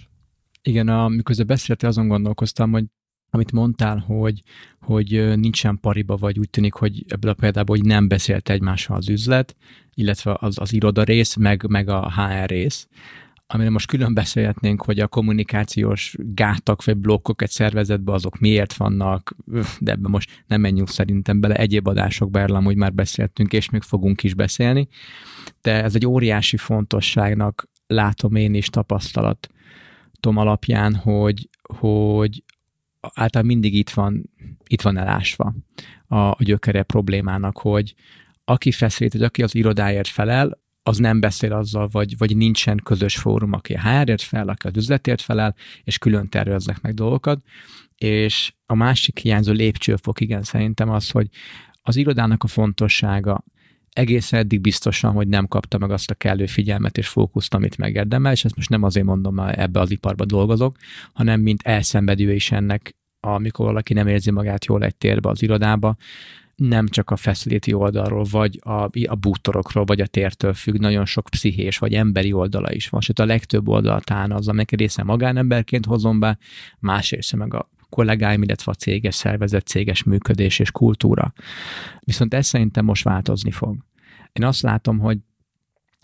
Igen, 0.63 0.89
amikor 0.89 1.35
beszéltél, 1.47 1.89
azon 1.89 2.09
gondolkoztam, 2.09 2.73
hogy 2.73 2.85
amit 3.31 3.53
mondtál, 3.53 3.99
hogy, 3.99 4.43
hogy 4.81 5.39
nincsen 5.39 5.79
pariba, 5.81 6.17
vagy 6.17 6.39
úgy 6.39 6.51
tűnik, 6.51 6.73
hogy 6.73 7.05
ebből 7.09 7.31
a 7.31 7.35
példából 7.35 7.77
hogy 7.77 7.87
nem 7.87 8.09
beszélt 8.09 8.49
egymással 8.49 8.97
az 8.97 9.09
üzlet, 9.09 9.57
illetve 9.95 10.37
az, 10.41 10.59
az 10.59 10.73
iroda 10.73 11.03
rész, 11.03 11.37
meg, 11.37 11.67
meg 11.69 11.89
a 11.89 12.13
HR 12.13 12.49
rész 12.49 12.89
amire 13.55 13.71
most 13.71 13.87
külön 13.87 14.15
beszélhetnénk, 14.15 14.83
hogy 14.83 15.01
a 15.01 15.09
kommunikációs 15.09 16.17
gátak 16.19 16.85
vagy 16.85 16.97
blokkok 16.97 17.43
egy 17.43 17.51
szervezetben 17.51 18.15
azok 18.15 18.39
miért 18.39 18.75
vannak, 18.75 19.37
de 19.79 19.93
ebben 19.93 20.11
most 20.11 20.45
nem 20.47 20.61
menjünk 20.61 20.89
szerintem 20.89 21.41
bele, 21.41 21.55
egyéb 21.55 21.87
adásokba 21.87 22.39
erről 22.39 22.57
amúgy 22.57 22.77
már 22.77 22.93
beszéltünk, 22.93 23.53
és 23.53 23.71
még 23.71 23.83
fogunk 23.83 24.23
is 24.23 24.35
beszélni, 24.35 24.89
de 25.63 25.83
ez 25.83 25.95
egy 25.95 26.07
óriási 26.07 26.57
fontosságnak 26.57 27.69
látom 27.87 28.35
én 28.35 28.55
is 28.55 28.67
tapasztalatom 28.67 30.37
alapján, 30.37 30.95
hogy, 30.95 31.49
hogy 31.63 32.43
általában 33.01 33.53
mindig 33.53 33.75
itt 33.75 33.91
van, 33.91 34.31
itt 34.67 34.83
van 34.83 34.97
elásva 34.97 35.55
a, 36.07 36.17
a 36.17 36.39
gyökere 36.39 36.83
problémának, 36.83 37.59
hogy 37.59 37.95
aki 38.45 38.73
feszít, 38.73 39.13
hogy 39.13 39.23
aki 39.23 39.43
az 39.43 39.55
irodáért 39.55 40.09
felel, 40.09 40.63
az 40.87 40.99
nem 40.99 41.21
beszél 41.21 41.53
azzal, 41.53 41.89
vagy, 41.93 42.19
vagy 42.19 42.37
nincsen 42.37 42.81
közös 42.85 43.17
fórum, 43.17 43.53
aki 43.53 43.75
a 43.75 43.81
HR-ért 43.81 44.23
fel, 44.23 44.49
aki 44.49 44.67
az 44.67 44.77
üzletért 44.77 45.21
felel, 45.21 45.55
és 45.85 45.99
külön 45.99 46.29
terveznek 46.29 46.81
meg 46.81 46.95
dolgokat. 46.95 47.43
És 47.97 48.53
a 48.67 48.75
másik 48.75 49.19
hiányzó 49.19 49.53
lépcsőfok, 49.53 50.21
igen, 50.21 50.43
szerintem 50.43 50.91
az, 50.91 51.11
hogy 51.11 51.29
az 51.83 51.97
irodának 51.97 52.43
a 52.43 52.47
fontossága 52.47 53.45
egész 53.91 54.33
eddig 54.33 54.61
biztosan, 54.61 55.13
hogy 55.13 55.29
nem 55.29 55.47
kapta 55.47 55.79
meg 55.79 55.91
azt 55.91 56.11
a 56.11 56.15
kellő 56.15 56.47
figyelmet 56.47 56.99
és 56.99 57.09
fókuszt, 57.09 57.55
amit 57.55 57.77
megérdemel, 57.77 58.33
és 58.33 58.45
ezt 58.45 58.57
most 58.57 58.69
nem 58.69 58.83
azért 58.83 59.07
mondom, 59.07 59.35
mert 59.35 59.59
ebbe 59.59 59.81
az 59.81 59.91
iparba 59.91 60.25
dolgozok, 60.25 60.77
hanem 61.13 61.41
mint 61.41 61.63
elszenvedő 61.63 62.35
is 62.35 62.51
ennek, 62.51 62.97
amikor 63.21 63.67
valaki 63.67 63.93
nem 63.93 64.07
érzi 64.07 64.31
magát 64.31 64.65
jól 64.65 64.85
egy 64.85 64.97
térbe 64.97 65.29
az 65.29 65.43
irodába, 65.43 65.97
nem 66.57 66.89
csak 66.89 67.11
a 67.11 67.17
facility 67.17 67.73
oldalról, 67.73 68.25
vagy 68.31 68.61
a, 68.63 68.83
a 69.07 69.15
bútorokról, 69.21 69.85
vagy 69.85 70.01
a 70.01 70.07
tértől 70.07 70.55
függ, 70.55 70.79
nagyon 70.79 71.05
sok 71.05 71.29
pszichés, 71.31 71.79
vagy 71.79 71.95
emberi 71.95 72.33
oldala 72.33 72.73
is 72.73 72.89
van. 72.89 73.01
Sőt, 73.01 73.19
a 73.19 73.25
legtöbb 73.25 73.69
oldalatán 73.69 74.33
az, 74.33 74.49
amelyek 74.49 74.71
része 74.71 75.03
magánemberként 75.03 75.87
hozom 75.87 76.19
be, 76.21 76.39
más 76.79 77.11
része 77.11 77.37
meg 77.37 77.55
a 77.55 77.71
kollégáim, 77.89 78.43
illetve 78.43 78.73
a 78.73 78.75
céges 78.75 79.15
szervezet, 79.15 79.67
céges 79.67 80.03
működés 80.03 80.59
és 80.59 80.71
kultúra. 80.71 81.33
Viszont 82.01 82.35
ez 82.35 82.47
szerintem 82.47 82.85
most 82.85 83.05
változni 83.05 83.51
fog. 83.51 83.77
Én 84.33 84.45
azt 84.45 84.63
látom, 84.63 84.99
hogy 84.99 85.19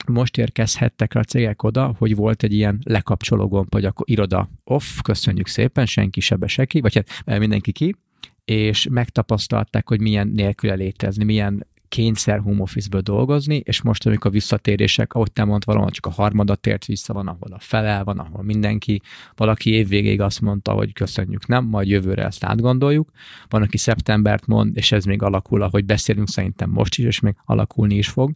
most 0.07 0.39
érkezhettek 0.39 1.15
a 1.15 1.25
cégek 1.25 1.63
oda, 1.63 1.95
hogy 1.99 2.15
volt 2.15 2.43
egy 2.43 2.53
ilyen 2.53 2.79
lekapcsoló 2.85 3.49
gomb, 3.49 3.73
hogy 3.73 3.85
akkor 3.85 4.11
iroda 4.11 4.51
off, 4.65 5.01
köszönjük 5.03 5.47
szépen, 5.47 5.87
senki 5.87 6.21
sebe 6.21 6.47
seki, 6.47 6.81
vagy 6.81 6.95
hát 6.95 7.39
mindenki 7.39 7.73
ki, 7.73 7.97
és 8.45 8.87
megtapasztalták, 8.91 9.89
hogy 9.89 10.01
milyen 10.01 10.29
nélküle 10.29 10.75
létezni, 10.75 11.25
milyen 11.25 11.67
kényszer 11.91 12.39
home 12.39 12.63
office-ből 12.63 13.01
dolgozni, 13.01 13.57
és 13.65 13.83
most, 13.83 14.07
amikor 14.07 14.31
a 14.31 14.35
visszatérések, 14.35 15.13
ahogy 15.13 15.33
te 15.33 15.45
mondtad, 15.45 15.75
valahol 15.75 15.91
csak 15.91 16.07
a 16.07 16.11
harmadat 16.11 16.61
tért 16.61 16.85
vissza, 16.85 17.13
van, 17.13 17.29
ahol 17.29 17.53
a 17.53 17.59
fele, 17.59 18.03
van, 18.03 18.19
ahol 18.19 18.43
mindenki, 18.43 19.03
valaki 19.37 19.71
évvégéig 19.71 20.21
azt 20.21 20.41
mondta, 20.41 20.73
hogy 20.73 20.93
köszönjük, 20.93 21.47
nem, 21.47 21.65
majd 21.65 21.89
jövőre 21.89 22.25
ezt 22.25 22.45
átgondoljuk, 22.45 23.11
van, 23.49 23.63
aki 23.63 23.77
szeptembert 23.77 24.47
mond, 24.47 24.77
és 24.77 24.93
ez 24.93 25.05
még 25.05 25.23
alakul, 25.23 25.63
ahogy 25.63 25.85
beszélünk 25.85 26.29
szerintem 26.29 26.71
most 26.71 26.99
is, 26.99 27.05
és 27.05 27.21
még 27.21 27.35
alakulni 27.45 27.95
is 27.95 28.09
fog. 28.09 28.33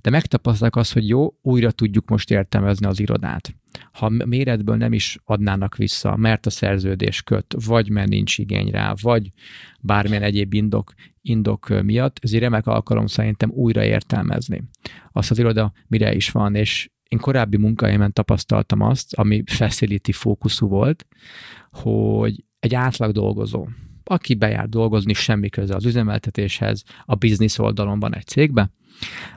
De 0.00 0.10
megtapasztalják 0.10 0.76
azt, 0.76 0.92
hogy 0.92 1.08
jó, 1.08 1.34
újra 1.42 1.70
tudjuk 1.70 2.08
most 2.08 2.30
értelmezni 2.30 2.86
az 2.86 3.00
irodát. 3.00 3.54
Ha 3.92 4.08
méretből 4.08 4.76
nem 4.76 4.92
is 4.92 5.18
adnának 5.24 5.76
vissza, 5.76 6.16
mert 6.16 6.46
a 6.46 6.50
szerződés 6.50 7.22
köt, 7.22 7.54
vagy 7.66 7.90
mert 7.90 8.08
nincs 8.08 8.38
igény 8.38 8.70
rá, 8.70 8.94
vagy 9.00 9.30
bármilyen 9.80 10.22
egyéb 10.22 10.54
indok, 10.54 10.92
indok 11.22 11.82
miatt, 11.82 12.18
ez 12.22 12.32
egy 12.32 12.38
remek 12.38 12.66
alkalom 12.66 13.06
szerintem 13.06 13.50
újra 13.50 13.84
értelmezni. 13.84 14.62
Azt 15.12 15.30
az 15.30 15.38
iroda 15.38 15.72
mire 15.86 16.14
is 16.14 16.30
van, 16.30 16.54
és 16.54 16.90
én 17.08 17.18
korábbi 17.18 17.56
munkahelyemen 17.56 18.12
tapasztaltam 18.12 18.80
azt, 18.80 19.14
ami 19.14 19.42
facility 19.46 20.12
fókuszú 20.12 20.68
volt, 20.68 21.06
hogy 21.70 22.44
egy 22.58 22.74
átlag 22.74 23.12
dolgozó, 23.12 23.68
aki 24.04 24.34
bejár 24.34 24.68
dolgozni, 24.68 25.12
semmi 25.12 25.48
köze 25.48 25.74
az 25.74 25.84
üzemeltetéshez, 25.84 26.82
a 27.04 27.14
biznisz 27.14 27.58
oldalon 27.58 28.00
van 28.00 28.14
egy 28.14 28.26
cégbe, 28.26 28.70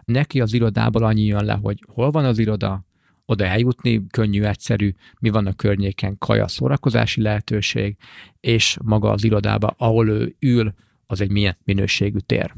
Neki 0.06 0.42
az 0.42 0.54
irodából 0.54 1.04
annyi 1.04 1.24
jön 1.24 1.46
le, 1.46 1.54
hogy 1.54 1.84
hol 1.88 2.12
van 2.12 2.26
az 2.26 2.38
iroda, 2.38 2.86
oda 3.26 3.46
eljutni, 3.46 4.08
könnyű, 4.08 4.44
egyszerű, 4.44 4.94
mi 5.20 5.30
van 5.30 5.46
a 5.46 5.54
környéken, 5.54 6.18
kaja, 6.18 6.48
szórakozási 6.48 7.22
lehetőség, 7.22 7.98
és 8.40 8.78
maga 8.84 9.10
az 9.10 9.24
irodába, 9.24 9.74
ahol 9.78 10.10
ő 10.10 10.36
ül, 10.40 10.74
az 11.06 11.22
egy 11.22 11.32
milyen 11.32 11.58
minőségű 11.64 12.18
tér. 12.18 12.54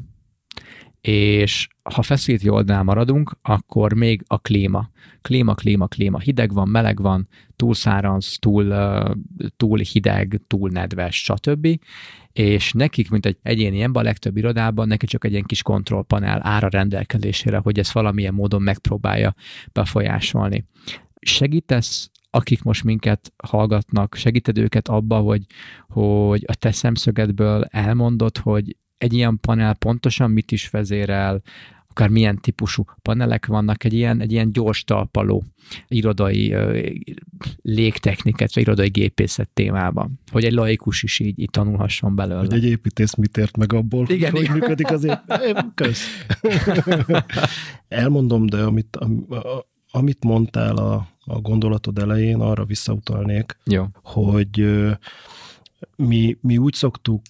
És 1.00 1.68
ha 1.92 2.02
facility 2.02 2.48
oldalán 2.48 2.84
maradunk, 2.84 3.36
akkor 3.42 3.92
még 3.92 4.22
a 4.26 4.38
klíma. 4.38 4.90
Klíma, 5.22 5.54
klíma, 5.54 5.86
klíma. 5.86 6.18
Hideg 6.18 6.52
van, 6.52 6.68
meleg 6.68 7.00
van, 7.00 7.28
túl 7.56 7.74
száraz, 7.74 8.36
túl, 8.38 8.74
túl 9.56 9.78
hideg, 9.78 10.40
túl 10.46 10.70
nedves, 10.70 11.16
stb 11.22 11.78
és 12.34 12.72
nekik, 12.72 13.10
mint 13.10 13.26
egy 13.26 13.36
egyéni 13.42 13.82
ember, 13.82 14.02
a 14.02 14.04
legtöbb 14.04 14.36
irodában, 14.36 14.88
neki 14.88 15.06
csak 15.06 15.24
egy 15.24 15.30
ilyen 15.30 15.44
kis 15.44 15.62
kontrollpanel 15.62 16.40
ára 16.42 16.68
rendelkezésére, 16.68 17.58
hogy 17.58 17.78
ezt 17.78 17.92
valamilyen 17.92 18.34
módon 18.34 18.62
megpróbálja 18.62 19.34
befolyásolni. 19.72 20.64
Segítesz 21.20 22.10
akik 22.30 22.62
most 22.62 22.84
minket 22.84 23.32
hallgatnak, 23.36 24.14
segíted 24.14 24.58
őket 24.58 24.88
abba, 24.88 25.18
hogy, 25.18 25.42
hogy 25.88 26.44
a 26.46 26.54
te 26.54 26.72
szemszögedből 26.72 27.64
elmondod, 27.64 28.38
hogy 28.38 28.76
egy 28.98 29.12
ilyen 29.12 29.38
panel 29.40 29.74
pontosan 29.74 30.30
mit 30.30 30.52
is 30.52 30.70
vezérel, 30.70 31.42
akár 31.94 32.08
milyen 32.08 32.38
típusú 32.40 32.84
panelek 33.02 33.46
vannak, 33.46 33.84
egy 33.84 33.92
ilyen, 33.92 34.20
egy 34.20 34.32
ilyen 34.32 34.52
gyors 34.52 34.84
talpaló 34.84 35.44
irodai 35.88 36.52
ö, 36.52 36.88
légtechniket, 37.62 38.54
vagy 38.54 38.62
irodai 38.62 38.88
gépészet 38.88 39.48
témában, 39.48 40.20
hogy 40.32 40.44
egy 40.44 40.52
laikus 40.52 41.02
is 41.02 41.18
így, 41.18 41.38
így 41.38 41.50
tanulhasson 41.50 42.14
belőle. 42.14 42.38
Hogy 42.38 42.52
egy 42.52 42.64
építész 42.64 43.14
mit 43.14 43.36
ért 43.36 43.56
meg 43.56 43.72
abból, 43.72 44.06
igen, 44.08 44.30
hogy 44.30 44.40
igen. 44.40 44.56
működik 44.56 44.90
az 44.90 45.18
Kösz. 45.74 46.26
Elmondom, 47.88 48.46
de 48.46 48.62
amit, 48.62 48.98
amit 49.90 50.24
mondtál 50.24 50.76
a, 50.76 51.08
a 51.24 51.40
gondolatod 51.40 51.98
elején, 51.98 52.40
arra 52.40 52.64
visszautalnék, 52.64 53.56
Jó. 53.64 53.86
hogy 54.02 54.66
mi, 55.96 56.36
mi 56.40 56.58
úgy 56.58 56.74
szoktuk 56.74 57.22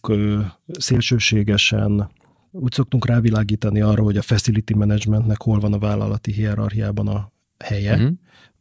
szélsőségesen 0.66 2.10
úgy 2.54 2.72
szoktunk 2.72 3.06
rávilágítani 3.06 3.80
arra, 3.80 4.02
hogy 4.02 4.16
a 4.16 4.22
facility 4.22 4.74
managementnek 4.74 5.42
hol 5.42 5.60
van 5.60 5.72
a 5.72 5.78
vállalati 5.78 6.32
hierarchiában 6.32 7.08
a 7.08 7.32
helye, 7.58 7.94
uh-huh. 7.94 8.12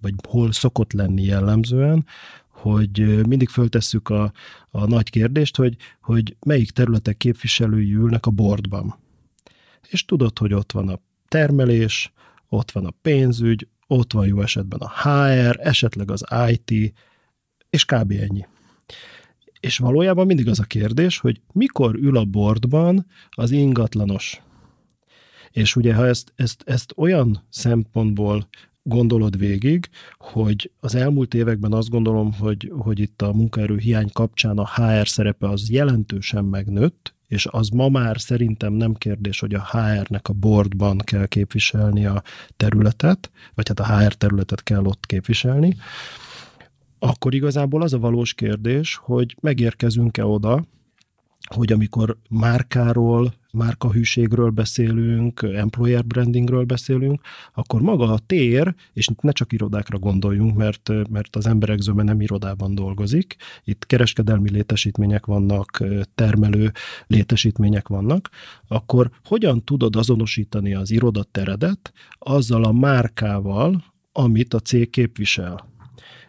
vagy 0.02 0.14
hol 0.28 0.52
szokott 0.52 0.94
lenni 0.94 1.24
jellemzően, 1.24 2.06
hogy 2.48 3.26
mindig 3.28 3.50
föltesszük 3.50 4.10
a, 4.10 4.32
a 4.70 4.86
nagy 4.86 5.10
kérdést, 5.10 5.56
hogy, 5.58 5.76
hogy 6.02 6.36
melyik 6.46 6.72
területek 6.72 7.18
képviselői 7.18 7.94
ülnek 7.94 8.26
a 8.26 8.32
bordban. 8.32 8.96
És 9.88 10.06
tudod, 10.06 10.38
hogy 10.38 10.54
ott 10.54 10.72
van 10.72 10.90
a 10.90 11.00
termelés, 11.28 12.12
ott 12.50 12.72
van 12.72 12.86
a 12.86 12.94
pénzügy, 13.02 13.68
ott 13.88 14.14
van 14.14 14.28
jó 14.28 14.42
esetben 14.42 14.80
a 14.80 14.92
HR, 15.02 15.60
esetleg 15.60 16.12
az 16.12 16.26
IT, 16.48 16.94
és 17.70 17.86
kb. 17.86 18.12
ennyi. 18.12 18.46
És 19.64 19.78
valójában 19.78 20.26
mindig 20.26 20.48
az 20.48 20.60
a 20.60 20.64
kérdés, 20.64 21.20
hogy 21.20 21.42
mikor 21.52 21.96
ül 21.96 22.18
a 22.18 22.26
bordban 22.26 23.06
az 23.30 23.52
ingatlanos. 23.52 24.42
És 25.52 25.76
ugye, 25.76 25.94
ha 25.94 26.08
ezt, 26.08 26.34
ezt, 26.36 26.64
ezt 26.66 26.94
olyan 26.96 27.44
szempontból 27.50 28.48
gondolod 28.82 29.38
végig, 29.38 29.90
hogy 30.18 30.72
az 30.80 30.96
elmúlt 30.96 31.34
években 31.34 31.74
azt 31.74 31.90
gondolom, 31.90 32.34
hogy, 32.34 32.72
hogy 32.78 33.00
itt 33.00 33.22
a 33.22 33.34
munkaerő 33.34 33.78
hiány 33.78 34.10
kapcsán 34.14 34.58
a 34.58 34.68
HR 34.68 35.08
szerepe 35.08 35.50
az 35.50 35.70
jelentősen 35.70 36.46
megnőtt, 36.46 37.14
és 37.28 37.46
az 37.46 37.70
ma 37.70 37.90
már 37.90 38.20
szerintem 38.20 38.74
nem 38.74 38.94
kérdés, 38.94 39.40
hogy 39.40 39.54
a 39.54 39.68
HR-nek 39.72 40.28
a 40.28 40.34
boardban 40.34 40.98
kell 40.98 41.26
képviselni 41.26 42.06
a 42.06 42.24
területet, 42.58 43.32
vagy 43.56 43.68
hát 43.68 43.80
a 43.80 43.98
HR 43.98 44.14
területet 44.14 44.64
kell 44.64 44.86
ott 44.86 45.06
képviselni, 45.06 45.76
akkor 47.06 47.34
igazából 47.34 47.82
az 47.82 47.94
a 47.94 48.00
valós 48.00 48.34
kérdés, 48.34 48.96
hogy 48.96 49.36
megérkezünk-e 49.42 50.26
oda, 50.26 50.66
hogy 51.56 51.72
amikor 51.72 52.18
márkáról, 52.30 53.34
márkahűségről 53.52 54.50
beszélünk, 54.50 55.42
employer 55.42 56.06
brandingről 56.06 56.64
beszélünk, 56.64 57.22
akkor 57.54 57.82
maga 57.82 58.12
a 58.12 58.20
tér, 58.26 58.76
és 58.94 59.08
ne 59.22 59.32
csak 59.32 59.54
irodákra 59.54 60.00
gondoljunk, 60.00 60.58
mert, 60.58 60.92
mert 61.10 61.36
az 61.36 61.48
emberek 61.48 61.80
zöme 61.80 62.04
nem 62.04 62.22
irodában 62.22 62.76
dolgozik, 62.76 63.36
itt 63.64 63.86
kereskedelmi 63.86 64.52
létesítmények 64.52 65.26
vannak, 65.26 65.84
termelő 66.16 66.72
létesítmények 67.08 67.88
vannak, 67.88 68.30
akkor 68.68 69.10
hogyan 69.24 69.64
tudod 69.64 69.96
azonosítani 69.96 70.74
az 70.74 70.92
irodateredet 70.92 71.94
azzal 72.20 72.64
a 72.64 72.72
márkával, 72.72 73.84
amit 74.12 74.54
a 74.54 74.60
cég 74.60 74.90
képvisel? 74.90 75.72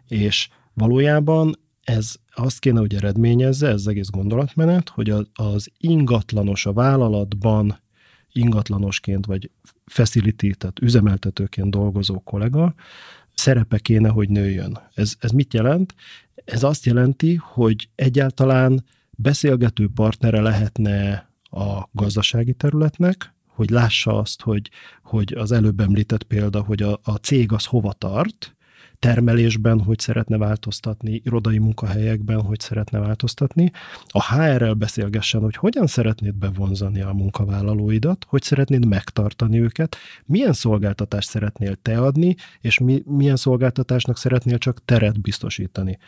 És 0.08 0.48
valójában 0.74 1.54
ez 1.84 2.14
azt 2.34 2.58
kéne, 2.58 2.80
hogy 2.80 2.94
eredményezze, 2.94 3.66
ez 3.66 3.74
az 3.74 3.88
egész 3.88 4.10
gondolatmenet, 4.10 4.88
hogy 4.88 5.10
az 5.34 5.70
ingatlanos 5.78 6.66
a 6.66 6.72
vállalatban 6.72 7.82
ingatlanosként 8.32 9.26
vagy 9.26 9.50
facility, 9.86 10.50
tehát 10.50 10.80
üzemeltetőként 10.80 11.70
dolgozó 11.70 12.20
kollega 12.20 12.74
szerepe 13.34 13.78
kéne, 13.78 14.08
hogy 14.08 14.28
nőjön. 14.28 14.78
Ez, 14.94 15.14
ez 15.18 15.30
mit 15.30 15.54
jelent? 15.54 15.94
Ez 16.44 16.62
azt 16.62 16.84
jelenti, 16.84 17.34
hogy 17.34 17.88
egyáltalán 17.94 18.84
beszélgető 19.10 19.88
partnere 19.94 20.40
lehetne 20.40 21.28
a 21.42 21.88
gazdasági 21.92 22.52
területnek, 22.52 23.34
hogy 23.46 23.70
lássa 23.70 24.18
azt, 24.18 24.42
hogy, 24.42 24.70
hogy 25.02 25.32
az 25.32 25.52
előbb 25.52 25.80
említett 25.80 26.22
példa, 26.22 26.62
hogy 26.62 26.82
a, 26.82 27.00
a 27.02 27.14
cég 27.14 27.52
az 27.52 27.64
hova 27.64 27.92
tart, 27.92 28.53
termelésben 29.04 29.80
hogy 29.80 29.98
szeretne 29.98 30.36
változtatni, 30.36 31.20
irodai 31.24 31.58
munkahelyekben 31.58 32.40
hogy 32.40 32.60
szeretne 32.60 32.98
változtatni. 32.98 33.70
A 34.06 34.34
HR-rel 34.34 34.74
beszélgessen, 34.74 35.40
hogy 35.40 35.56
hogyan 35.56 35.86
szeretnéd 35.86 36.34
bevonzani 36.34 37.00
a 37.00 37.12
munkavállalóidat, 37.12 38.26
hogy 38.28 38.42
szeretnéd 38.42 38.86
megtartani 38.86 39.60
őket, 39.60 39.96
milyen 40.24 40.52
szolgáltatást 40.52 41.28
szeretnél 41.28 41.76
te 41.82 41.98
adni, 41.98 42.36
és 42.60 42.78
mi, 42.78 43.02
milyen 43.06 43.36
szolgáltatásnak 43.36 44.18
szeretnél 44.18 44.58
csak 44.58 44.84
teret 44.84 45.20
biztosítani. 45.20 45.98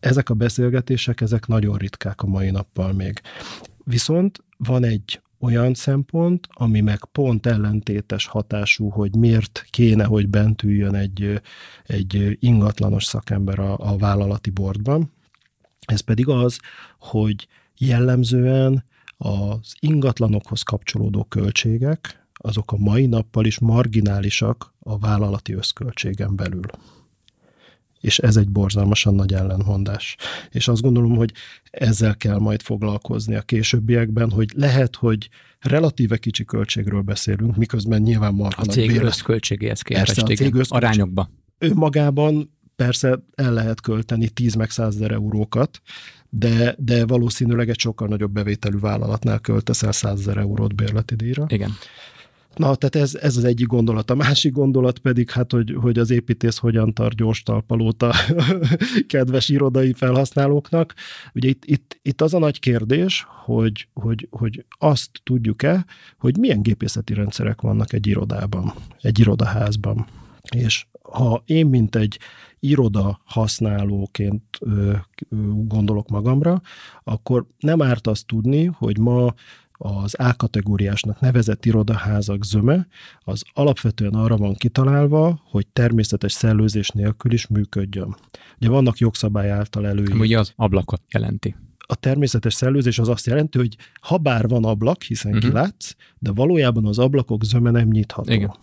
Ezek 0.00 0.28
a 0.28 0.34
beszélgetések, 0.34 1.20
ezek 1.20 1.46
nagyon 1.46 1.76
ritkák 1.76 2.22
a 2.22 2.26
mai 2.26 2.50
nappal 2.50 2.92
még. 2.92 3.20
Viszont 3.84 4.44
van 4.56 4.84
egy 4.84 5.20
olyan 5.40 5.74
szempont, 5.74 6.48
ami 6.50 6.80
meg 6.80 7.04
pont 7.04 7.46
ellentétes 7.46 8.26
hatású, 8.26 8.88
hogy 8.88 9.16
miért 9.16 9.66
kéne, 9.70 10.04
hogy 10.04 10.28
bent 10.28 10.62
üljön 10.62 10.94
egy, 10.94 11.40
egy 11.84 12.36
ingatlanos 12.40 13.04
szakember 13.04 13.58
a, 13.58 13.76
a 13.78 13.96
vállalati 13.96 14.50
bordban. 14.50 15.12
Ez 15.86 16.00
pedig 16.00 16.28
az, 16.28 16.58
hogy 16.98 17.48
jellemzően 17.78 18.84
az 19.16 19.74
ingatlanokhoz 19.80 20.62
kapcsolódó 20.62 21.24
költségek, 21.24 22.26
azok 22.32 22.72
a 22.72 22.76
mai 22.76 23.06
nappal 23.06 23.44
is 23.44 23.58
marginálisak 23.58 24.74
a 24.78 24.98
vállalati 24.98 25.52
összköltségen 25.52 26.36
belül 26.36 26.64
és 28.00 28.18
ez 28.18 28.36
egy 28.36 28.48
borzalmasan 28.48 29.14
nagy 29.14 29.32
ellenmondás. 29.32 30.16
És 30.50 30.68
azt 30.68 30.82
gondolom, 30.82 31.16
hogy 31.16 31.32
ezzel 31.70 32.16
kell 32.16 32.38
majd 32.38 32.62
foglalkozni 32.62 33.34
a 33.34 33.42
későbbiekben, 33.42 34.30
hogy 34.30 34.50
lehet, 34.54 34.96
hogy 34.96 35.28
relatíve 35.58 36.16
kicsi 36.16 36.44
költségről 36.44 37.00
beszélünk, 37.00 37.56
miközben 37.56 38.02
nyilván 38.02 38.34
marha 38.34 38.62
A 38.62 38.64
cég 38.64 39.02
összköltségéhez 39.02 39.82
képest, 39.82 40.04
Persze, 40.04 40.22
a 40.22 40.26
cég 40.26 40.46
igen, 40.46 40.64
arányokba. 40.68 41.30
Önmagában 41.58 42.58
persze 42.76 43.24
el 43.34 43.52
lehet 43.52 43.80
költeni 43.80 44.28
10 44.28 44.54
meg 44.54 44.70
100 44.70 44.94
ezer 44.94 45.10
eurókat, 45.10 45.80
de, 46.28 46.74
de 46.78 47.06
valószínűleg 47.06 47.68
egy 47.68 47.78
sokkal 47.78 48.08
nagyobb 48.08 48.32
bevételű 48.32 48.78
vállalatnál 48.78 49.38
költesz 49.38 49.82
el 49.82 49.92
100 49.92 50.20
ezer 50.20 50.36
eurót 50.36 50.74
bérleti 50.74 51.14
díjra. 51.14 51.44
Igen. 51.48 51.70
Na, 52.56 52.74
tehát 52.74 53.06
ez, 53.06 53.14
ez 53.14 53.36
az 53.36 53.44
egyik 53.44 53.66
gondolat. 53.66 54.10
A 54.10 54.14
másik 54.14 54.52
gondolat 54.52 54.98
pedig, 54.98 55.30
hát, 55.30 55.52
hogy, 55.52 55.74
hogy 55.80 55.98
az 55.98 56.10
építész 56.10 56.58
hogyan 56.58 56.94
tart 56.94 57.16
gyors 57.16 57.42
talpalót 57.42 58.02
a 58.02 58.14
kedves 59.06 59.48
irodai 59.48 59.92
felhasználóknak. 59.92 60.94
Ugye 61.34 61.48
itt, 61.48 61.64
itt, 61.64 61.98
itt 62.02 62.20
az 62.20 62.34
a 62.34 62.38
nagy 62.38 62.58
kérdés, 62.58 63.26
hogy, 63.44 63.88
hogy, 63.92 64.28
hogy 64.30 64.64
azt 64.78 65.10
tudjuk-e, 65.22 65.84
hogy 66.18 66.36
milyen 66.36 66.62
gépészeti 66.62 67.14
rendszerek 67.14 67.60
vannak 67.60 67.92
egy 67.92 68.06
irodában, 68.06 68.72
egy 69.00 69.18
irodaházban. 69.18 70.06
És 70.56 70.86
ha 71.02 71.42
én, 71.46 71.66
mint 71.66 71.96
egy 71.96 72.18
iroda 72.58 73.20
használóként 73.24 74.58
gondolok 75.64 76.08
magamra, 76.08 76.60
akkor 77.04 77.46
nem 77.58 77.82
árt 77.82 78.06
azt 78.06 78.26
tudni, 78.26 78.64
hogy 78.64 78.98
ma 78.98 79.34
az 79.82 80.14
A 80.14 80.36
kategóriásnak 80.36 81.20
nevezett 81.20 81.64
irodaházak 81.64 82.44
zöme, 82.44 82.86
az 83.20 83.42
alapvetően 83.52 84.14
arra 84.14 84.36
van 84.36 84.54
kitalálva, 84.54 85.40
hogy 85.44 85.66
természetes 85.66 86.32
szellőzés 86.32 86.88
nélkül 86.88 87.32
is 87.32 87.46
működjön. 87.46 88.16
Ugye 88.60 88.68
vannak 88.68 88.98
jogszabály 88.98 89.50
által 89.50 89.86
előírt. 89.86 90.14
Ugye 90.14 90.38
az 90.38 90.52
ablakot 90.56 91.02
jelenti. 91.12 91.56
A 91.78 91.94
természetes 91.94 92.54
szellőzés 92.54 92.98
az 92.98 93.08
azt 93.08 93.26
jelenti, 93.26 93.58
hogy 93.58 93.76
ha 94.00 94.16
bár 94.16 94.48
van 94.48 94.64
ablak, 94.64 95.02
hiszen 95.02 95.32
uh-huh. 95.32 95.48
kilátsz, 95.48 95.96
de 96.18 96.30
valójában 96.32 96.86
az 96.86 96.98
ablakok 96.98 97.44
zöme 97.44 97.70
nem 97.70 97.88
nyitható. 97.88 98.32
Igen 98.32 98.54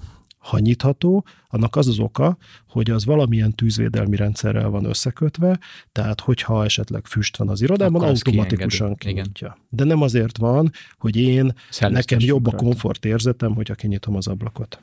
ha 0.48 0.60
nyitható, 0.60 1.26
annak 1.48 1.76
az 1.76 1.88
az 1.88 2.00
oka, 2.00 2.38
hogy 2.68 2.90
az 2.90 3.06
valamilyen 3.06 3.56
tűzvédelmi 3.56 4.16
rendszerrel 4.16 4.70
van 4.70 4.86
összekötve, 4.86 5.60
tehát 5.92 6.22
hogyha 6.22 6.64
esetleg 6.64 7.06
füst 7.06 7.38
van 7.38 7.50
az 7.50 7.62
irodában, 7.62 7.96
Akkor 7.96 8.08
automatikusan 8.08 8.96
kinyitja. 8.96 9.58
De 9.70 9.84
nem 9.84 10.02
azért 10.02 10.38
van, 10.38 10.72
hogy 10.98 11.16
én, 11.16 11.54
nekem 11.80 12.20
jobb 12.22 12.48
a 12.48 12.52
komfort 12.52 13.06
érzetem, 13.06 13.54
hogyha 13.54 13.76
kinyitom 13.76 14.16
az 14.16 14.28
ablakot. 14.28 14.80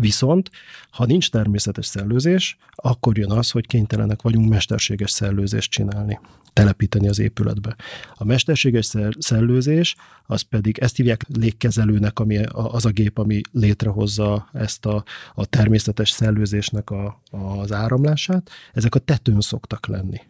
Viszont, 0.00 0.50
ha 0.90 1.06
nincs 1.06 1.30
természetes 1.30 1.86
szellőzés, 1.86 2.56
akkor 2.74 3.18
jön 3.18 3.30
az, 3.30 3.50
hogy 3.50 3.66
kénytelenek 3.66 4.22
vagyunk 4.22 4.48
mesterséges 4.48 5.10
szellőzést 5.10 5.70
csinálni, 5.70 6.20
telepíteni 6.52 7.08
az 7.08 7.18
épületbe. 7.18 7.76
A 8.14 8.24
mesterséges 8.24 8.92
szellőzés, 9.18 9.96
az 10.26 10.40
pedig 10.40 10.78
ezt 10.78 10.96
hívják 10.96 11.26
légkezelőnek, 11.28 12.18
ami 12.18 12.38
az 12.52 12.84
a 12.84 12.90
gép, 12.90 13.18
ami 13.18 13.40
létrehozza 13.52 14.48
ezt 14.52 14.86
a, 14.86 15.04
a 15.34 15.46
természetes 15.46 16.10
szellőzésnek 16.10 16.90
a, 16.90 17.20
az 17.30 17.72
áramlását. 17.72 18.50
Ezek 18.72 18.94
a 18.94 18.98
tetőn 18.98 19.40
szoktak 19.40 19.86
lenni. 19.86 20.20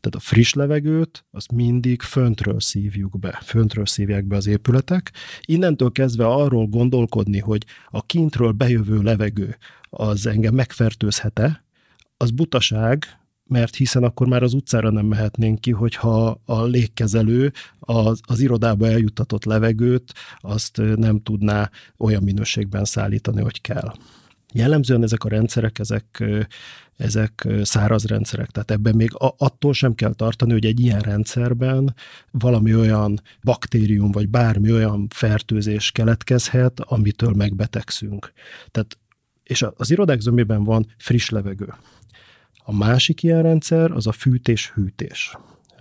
Tehát 0.00 0.16
a 0.16 0.20
friss 0.20 0.52
levegőt, 0.52 1.24
azt 1.30 1.52
mindig 1.52 2.02
föntről 2.02 2.60
szívjuk 2.60 3.18
be, 3.18 3.40
föntről 3.42 3.86
szívják 3.86 4.24
be 4.24 4.36
az 4.36 4.46
épületek. 4.46 5.12
Innentől 5.40 5.92
kezdve 5.92 6.26
arról 6.26 6.66
gondolkodni, 6.66 7.38
hogy 7.38 7.64
a 7.88 8.02
kintről 8.02 8.52
bejövő 8.52 9.02
levegő 9.02 9.56
az 9.90 10.26
engem 10.26 10.54
megfertőzhet-e, 10.54 11.64
az 12.16 12.30
butaság, 12.30 13.04
mert 13.44 13.76
hiszen 13.76 14.02
akkor 14.02 14.26
már 14.26 14.42
az 14.42 14.54
utcára 14.54 14.90
nem 14.90 15.06
mehetnénk 15.06 15.60
ki, 15.60 15.70
hogyha 15.70 16.40
a 16.44 16.62
légkezelő 16.62 17.52
az, 17.78 18.20
az 18.22 18.40
irodába 18.40 18.86
eljuttatott 18.86 19.44
levegőt 19.44 20.12
azt 20.38 20.80
nem 20.96 21.22
tudná 21.22 21.70
olyan 21.98 22.22
minőségben 22.22 22.84
szállítani, 22.84 23.42
hogy 23.42 23.60
kell. 23.60 23.92
Jellemzően 24.52 25.02
ezek 25.02 25.24
a 25.24 25.28
rendszerek, 25.28 25.78
ezek, 25.78 26.24
ezek 26.96 27.48
száraz 27.62 28.04
rendszerek, 28.04 28.50
tehát 28.50 28.70
ebben 28.70 28.94
még 28.94 29.10
attól 29.36 29.72
sem 29.72 29.94
kell 29.94 30.14
tartani, 30.14 30.52
hogy 30.52 30.64
egy 30.64 30.80
ilyen 30.80 31.00
rendszerben 31.00 31.94
valami 32.30 32.74
olyan 32.74 33.20
baktérium, 33.42 34.10
vagy 34.10 34.28
bármi 34.28 34.72
olyan 34.72 35.06
fertőzés 35.10 35.90
keletkezhet, 35.90 36.80
amitől 36.80 37.32
megbetegszünk. 37.32 38.32
Tehát 38.70 38.98
és 39.42 39.64
az 39.76 39.90
irodák 39.90 40.20
zömében 40.20 40.64
van 40.64 40.86
friss 40.98 41.28
levegő. 41.28 41.74
A 42.64 42.76
másik 42.76 43.22
ilyen 43.22 43.42
rendszer 43.42 43.90
az 43.90 44.06
a 44.06 44.12
fűtés-hűtés. 44.12 45.36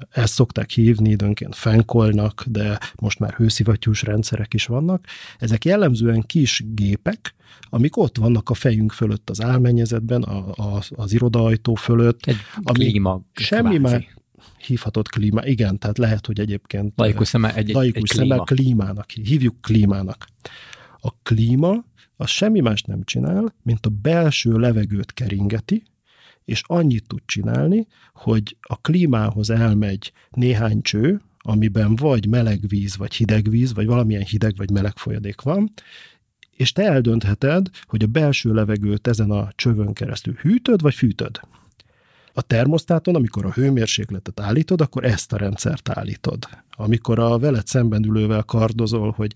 Ezt 0.10 0.34
szokták 0.34 0.70
hívni, 0.70 1.10
időnként 1.10 1.56
fenkolnak, 1.56 2.44
de 2.48 2.80
most 2.96 3.20
már 3.20 3.34
hőszivattyús 3.34 4.02
rendszerek 4.02 4.54
is 4.54 4.66
vannak. 4.66 5.06
Ezek 5.38 5.66
jellemzően 5.66 6.22
kis 6.22 6.64
gépek, 6.66 7.36
amik 7.70 7.98
ott 7.98 8.18
vannak 8.18 8.50
a 8.50 8.54
fejünk 8.54 8.92
fölött 8.92 9.30
az 9.30 9.42
álmennyezetben, 9.42 10.22
a, 10.22 10.52
a, 10.52 10.84
az 10.90 11.14
irodaajtó 11.14 11.76
fölött. 11.76 12.26
Egy 12.26 12.38
ami 12.64 12.80
klíma, 12.80 13.22
semmi 13.34 13.78
már 13.78 14.06
hívhatott 14.66 15.10
klíma, 15.10 15.46
igen, 15.46 15.80
tehát 15.80 15.98
lehet, 15.98 16.26
hogy 16.26 16.40
egyébként 16.40 16.94
laikus 16.96 17.28
szemmel, 17.28 17.52
egy, 17.52 17.70
laikus 17.70 18.10
egy 18.10 18.18
szemmel 18.18 18.38
klíma. 18.38 18.44
klímának, 18.44 19.12
hívjuk 19.12 19.62
klímának. 19.62 20.28
A 21.02 21.12
klíma 21.24 21.86
az 22.16 22.30
semmi 22.30 22.60
más 22.60 22.82
nem 22.82 23.04
csinál, 23.04 23.56
mint 23.64 23.86
a 23.86 23.90
belső 24.02 24.58
levegőt 24.58 25.14
keringeti, 25.14 25.84
és 26.46 26.62
annyit 26.66 27.08
tud 27.08 27.22
csinálni, 27.26 27.88
hogy 28.14 28.58
a 28.62 28.82
klímához 28.82 29.50
elmegy 29.50 30.12
néhány 30.30 30.82
cső, 30.82 31.22
amiben 31.38 31.96
vagy 31.96 32.28
meleg 32.28 32.60
víz, 32.68 32.98
vagy 32.98 33.14
hideg 33.14 33.50
víz, 33.50 33.74
vagy 33.74 33.86
valamilyen 33.86 34.24
hideg 34.24 34.56
vagy 34.58 34.72
meleg 34.72 34.98
folyadék 34.98 35.42
van, 35.42 35.70
és 36.56 36.72
te 36.72 36.84
eldöntheted, 36.84 37.70
hogy 37.84 38.04
a 38.04 38.08
belső 38.08 38.54
levegőt 38.54 39.08
ezen 39.08 39.32
a 39.32 39.52
csövön 39.56 39.94
keresztül 39.94 40.34
hűtöd, 40.34 40.82
vagy 40.82 40.94
fűtöd. 40.94 41.40
A 42.40 42.42
termosztáton, 42.42 43.16
amikor 43.16 43.46
a 43.46 43.52
hőmérsékletet 43.52 44.40
állítod, 44.40 44.82
akkor 44.82 45.06
ezt 45.06 45.34
a 45.34 45.38
rendszert 45.38 45.90
állítod. 45.90 46.50
Amikor 46.70 47.20
a 47.20 47.38
veled 47.38 47.68
szemben 47.68 48.06
ülővel 48.06 48.44
kardozol, 48.44 49.12
hogy 49.12 49.32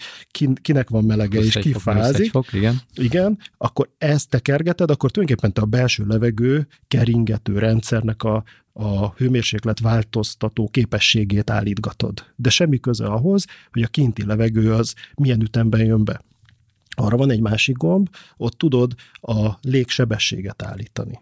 kinek 0.61 0.89
van 0.89 1.03
melege 1.03 1.39
plusz 1.39 1.55
és 1.55 1.61
ki 1.61 1.73
fázik, 1.73 2.31
fok, 2.31 2.53
igen. 2.53 2.81
igen, 2.95 3.39
akkor 3.57 3.89
ezt 3.97 4.29
tekergeted, 4.29 4.91
akkor 4.91 5.11
tulajdonképpen 5.11 5.53
te 5.53 5.61
a 5.61 5.65
belső 5.65 6.05
levegő 6.07 6.67
keringető 6.87 7.57
rendszernek 7.57 8.23
a, 8.23 8.43
a 8.73 9.09
hőmérséklet 9.09 9.79
változtató 9.79 10.67
képességét 10.67 11.49
állítgatod. 11.49 12.23
De 12.35 12.49
semmi 12.49 12.79
köze 12.79 13.05
ahhoz, 13.05 13.45
hogy 13.71 13.81
a 13.81 13.87
kinti 13.87 14.25
levegő 14.25 14.73
az 14.73 14.95
milyen 15.15 15.41
ütemben 15.41 15.85
jön 15.85 16.05
be. 16.05 16.21
Arra 16.95 17.17
van 17.17 17.31
egy 17.31 17.41
másik 17.41 17.77
gomb, 17.77 18.09
ott 18.37 18.57
tudod 18.57 18.93
a 19.13 19.49
légsebességet 19.61 20.63
állítani. 20.63 21.19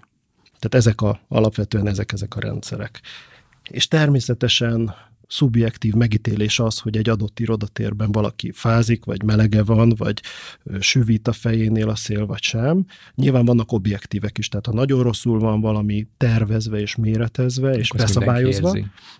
Tehát 0.61 0.85
ezek 0.85 1.01
a, 1.01 1.19
alapvetően 1.27 1.87
ezek, 1.87 2.11
ezek 2.11 2.35
a 2.35 2.39
rendszerek. 2.39 3.01
És 3.69 3.87
természetesen 3.87 4.93
szubjektív 5.31 5.93
megítélés 5.93 6.59
az, 6.59 6.79
hogy 6.79 6.97
egy 6.97 7.09
adott 7.09 7.39
irodatérben 7.39 8.11
valaki 8.11 8.51
fázik, 8.51 9.05
vagy 9.05 9.23
melege 9.23 9.63
van, 9.63 9.89
vagy 9.97 10.21
süvít 10.79 11.27
a 11.27 11.31
fejénél 11.31 11.89
a 11.89 11.95
szél, 11.95 12.25
vagy 12.25 12.41
sem. 12.41 12.85
Nyilván 13.15 13.45
vannak 13.45 13.71
objektívek 13.71 14.37
is, 14.37 14.47
tehát 14.47 14.65
ha 14.65 14.73
nagyon 14.73 15.03
rosszul 15.03 15.39
van 15.39 15.61
valami 15.61 16.07
tervezve 16.17 16.79
és 16.79 16.95
méretezve, 16.95 17.67
akkor 17.67 17.79
és 17.79 17.91
beszabályozva, 17.97 18.77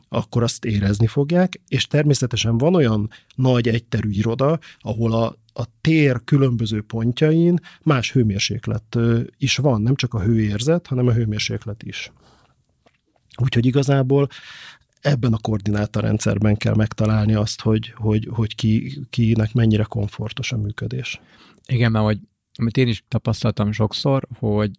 akkor 0.09 0.43
azt 0.43 0.65
érezni 0.65 1.07
fogják, 1.07 1.61
és 1.67 1.87
természetesen 1.87 2.57
van 2.57 2.75
olyan 2.75 3.09
nagy 3.35 3.67
egyterű 3.67 4.09
iroda, 4.09 4.59
ahol 4.79 5.13
a 5.13 5.35
a 5.53 5.63
tér 5.81 6.23
különböző 6.23 6.81
pontjain 6.81 7.59
más 7.83 8.11
hőmérséklet 8.11 8.97
is 9.37 9.57
van, 9.57 9.81
nem 9.81 9.95
csak 9.95 10.13
a 10.13 10.21
hőérzet, 10.21 10.87
hanem 10.87 11.07
a 11.07 11.13
hőmérséklet 11.13 11.83
is. 11.83 12.11
Úgyhogy 13.37 13.65
igazából 13.65 14.27
ebben 15.01 15.33
a 15.33 15.37
koordinátorrendszerben 15.41 16.57
kell 16.57 16.75
megtalálni 16.75 17.33
azt, 17.33 17.61
hogy, 17.61 17.93
hogy, 17.95 18.27
hogy 18.31 18.55
ki, 18.55 19.01
kinek 19.09 19.53
mennyire 19.53 19.83
komfortos 19.83 20.51
a 20.51 20.57
működés. 20.57 21.21
Igen, 21.67 21.91
mert 21.91 22.05
hogy, 22.05 22.19
amit 22.57 22.77
én 22.77 22.87
is 22.87 23.03
tapasztaltam 23.07 23.71
sokszor, 23.71 24.27
hogy 24.39 24.71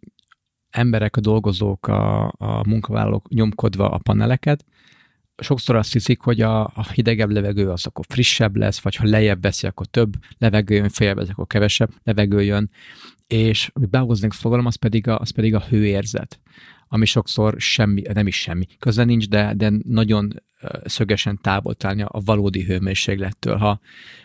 emberek, 0.71 1.17
a 1.17 1.21
dolgozók, 1.21 1.87
a, 1.87 2.27
a 2.27 2.69
munkavállalók 2.69 3.29
nyomkodva 3.29 3.91
a 3.91 3.99
paneleket, 3.99 4.65
sokszor 5.43 5.77
azt 5.77 5.93
hiszik, 5.93 6.21
hogy 6.21 6.41
a, 6.41 6.65
a 6.65 6.93
hidegebb 6.93 7.31
levegő 7.31 7.71
az 7.71 7.87
akkor 7.87 8.05
frissebb 8.09 8.57
lesz, 8.57 8.81
vagy 8.81 8.97
ha 8.97 9.09
lejjebb 9.09 9.43
veszi, 9.43 9.67
akkor 9.67 9.87
több 9.87 10.13
levegő 10.39 10.75
jön, 10.75 10.89
feljebb 10.89 11.19
akkor 11.19 11.47
kevesebb 11.47 11.91
levegő 12.03 12.43
jön, 12.43 12.71
és 13.27 13.71
amit 13.73 13.91
behoznék 13.91 14.33
fogalom, 14.33 14.67
az 14.67 14.75
pedig 14.75 15.09
a, 15.09 15.19
az 15.19 15.31
pedig 15.31 15.55
a 15.55 15.65
hőérzet 15.69 16.41
ami 16.95 17.05
sokszor 17.05 17.55
semmi, 17.59 18.03
nem 18.15 18.27
is 18.27 18.41
semmi 18.41 18.67
köze 18.79 19.05
nincs, 19.05 19.29
de, 19.29 19.55
de 19.55 19.73
nagyon 19.89 20.43
szögesen 20.85 21.39
távol 21.43 21.75
állni 21.83 22.03
a 22.03 22.21
valódi 22.25 22.65
hőmérséklettől. 22.65 23.57
Ha, 23.57 23.81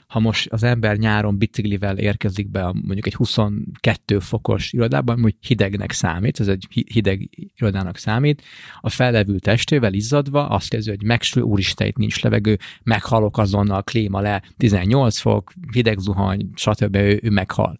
ha 0.07 0.19
most 0.19 0.47
az 0.51 0.63
ember 0.63 0.97
nyáron 0.97 1.37
biciklivel 1.37 1.97
érkezik 1.97 2.49
be 2.49 2.63
a, 2.63 2.73
mondjuk 2.73 3.05
egy 3.05 3.13
22 3.13 4.19
fokos 4.19 4.73
irodában, 4.73 5.21
hogy 5.21 5.35
hidegnek 5.39 5.91
számít, 5.91 6.39
ez 6.39 6.47
egy 6.47 6.67
hideg 6.93 7.29
irodának 7.55 7.97
számít, 7.97 8.43
a 8.81 8.89
fellevült 8.89 9.43
testével 9.43 9.93
izzadva 9.93 10.47
azt 10.47 10.73
érzi, 10.73 10.89
hogy 10.89 11.03
megsül, 11.03 11.43
úristen, 11.43 11.87
itt 11.87 11.97
nincs 11.97 12.21
levegő, 12.21 12.57
meghalok 12.83 13.37
azonnal, 13.37 13.83
klíma 13.83 14.21
le, 14.21 14.43
18 14.57 15.17
fok, 15.17 15.53
hideg 15.71 15.97
zuhany, 15.99 16.49
stb. 16.55 16.95
ő, 16.95 17.19
ő 17.23 17.29
meghal 17.29 17.75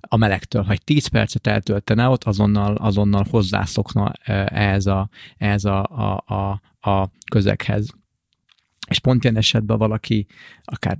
a 0.00 0.16
melegtől. 0.16 0.62
Ha 0.62 0.72
egy 0.72 0.84
10 0.84 1.06
percet 1.06 1.46
eltöltene 1.46 2.08
ott, 2.08 2.24
azonnal, 2.24 2.74
azonnal 2.74 3.26
hozzászokna 3.30 4.12
ehhez 4.46 4.86
a, 4.86 5.08
ehhez 5.36 5.64
a, 5.64 5.82
a, 5.82 6.34
a, 6.34 6.60
a 6.90 7.10
közeghez 7.30 7.98
és 8.90 8.98
pont 8.98 9.24
ilyen 9.24 9.36
esetben 9.36 9.78
valaki 9.78 10.26
akár 10.64 10.98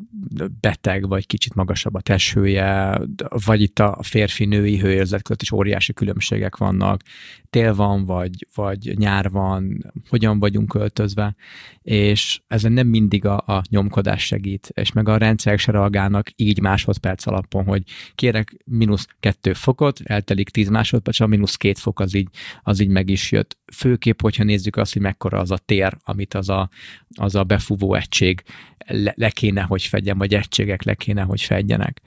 beteg, 0.61 1.09
vagy 1.09 1.27
kicsit 1.27 1.55
magasabb 1.55 1.95
a 1.95 2.01
testhője, 2.01 3.01
vagy 3.45 3.63
itt 3.63 3.79
a 3.79 3.99
férfi-női 4.03 4.79
hőérzet 4.79 5.23
között 5.23 5.43
is 5.43 5.53
óriási 5.53 5.93
különbségek 5.93 6.57
vannak, 6.57 7.03
tél 7.51 7.75
van, 7.75 8.05
vagy, 8.05 8.47
vagy 8.55 8.95
nyár 8.99 9.31
van, 9.31 9.93
hogyan 10.09 10.39
vagyunk 10.39 10.75
öltözve, 10.75 11.35
és 11.83 12.41
ezen 12.47 12.73
nem 12.73 12.87
mindig 12.87 13.25
a, 13.25 13.37
a 13.37 13.63
nyomkodás 13.69 14.27
segít, 14.27 14.71
és 14.75 14.93
meg 14.93 15.09
a 15.09 15.17
rendszerek 15.17 15.59
se 15.59 15.73
reagálnak 15.73 16.31
így 16.37 16.61
másodperc 16.61 17.27
alapon, 17.27 17.65
hogy 17.65 17.83
kérek 18.15 18.57
mínusz 18.65 19.07
kettő 19.21 19.53
fokot, 19.53 20.01
eltelik 20.05 20.49
tíz 20.49 20.69
másodperc, 20.69 21.21
a 21.21 21.27
mínusz 21.27 21.57
két 21.57 21.79
fok 21.79 22.01
az 22.01 22.15
így, 22.15 22.29
az 22.63 22.81
így 22.81 22.89
meg 22.89 23.09
is 23.09 23.33
jött. 23.33 23.59
Főképp, 23.73 24.21
hogyha 24.21 24.45
nézzük 24.45 24.77
azt, 24.77 24.93
hogy 24.93 25.03
mekkora 25.03 25.39
az 25.39 25.51
a 25.51 25.59
tér, 25.59 25.97
amit 26.05 26.35
az 26.35 26.49
a, 26.49 26.69
az 27.15 27.35
a 27.35 27.45
befúvó 27.45 27.80
egység 27.89 28.43
le, 28.87 29.13
le 29.17 29.31
kéne, 29.31 29.63
hogy 29.63 29.83
fedjen, 29.83 30.19
vagy 30.19 30.35
egységek 30.35 30.83
le 30.83 30.95
kéne, 30.95 31.23
hogy 31.23 31.41
fedjenek. 31.41 32.01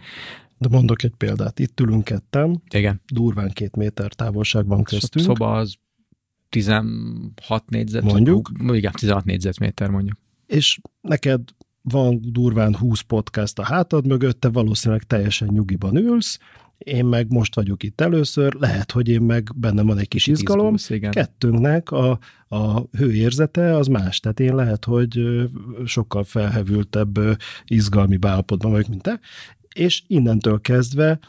De 0.58 0.68
mondok 0.70 1.04
egy 1.04 1.14
példát. 1.18 1.60
Itt 1.60 1.80
ülünk 1.80 2.04
ketten, 2.04 2.62
Igen. 2.70 3.02
durván 3.14 3.50
két 3.50 3.76
méter 3.76 4.14
távolságban 4.14 4.84
köztünk. 4.84 5.26
Szoba 5.26 5.58
az 5.58 5.76
16 6.50 7.70
négyzet. 7.70 8.04
Mondjuk. 8.04 8.52
Igen, 8.68 8.92
16 8.92 9.26
négyzetméter 9.26 9.90
mondjuk. 9.90 10.18
És 10.48 10.80
neked 11.02 11.42
van 11.82 12.20
durván 12.22 12.76
20 12.76 13.02
podcast 13.02 13.60
a 13.60 13.64
hátad 13.64 14.08
mögött, 14.08 14.40
te 14.40 14.50
valószínűleg 14.50 15.04
teljesen 15.04 15.48
nyugiban 15.52 15.96
ülsz, 15.96 16.40
én 16.78 17.06
meg 17.06 17.32
most 17.32 17.56
vagyok 17.56 17.84
itt 17.84 18.02
először, 18.02 18.54
lehet, 18.54 18.92
hogy 18.92 19.10
én 19.10 19.22
meg 19.22 19.50
bennem 19.56 19.86
van 19.86 19.98
egy 19.98 20.08
kis 20.08 20.28
izgalom. 20.28 20.74
Izgulsz, 20.74 20.90
igen. 20.90 21.12
Kettőnknek 21.12 21.92
a, 21.92 22.20
a 22.48 22.82
hőérzete 22.98 23.76
az 23.76 23.88
más, 23.88 24.20
tehát 24.20 24.40
én 24.40 24.56
lehet, 24.56 24.86
hogy 24.86 25.20
sokkal 25.86 26.24
felhevültebb 26.24 27.20
izgalmi 27.66 28.18
állapotban 28.22 28.72
vagyok, 28.72 28.88
mint 28.88 29.02
te, 29.02 29.20
és 29.76 30.04
innentől 30.08 30.62
kezdve 30.62 31.20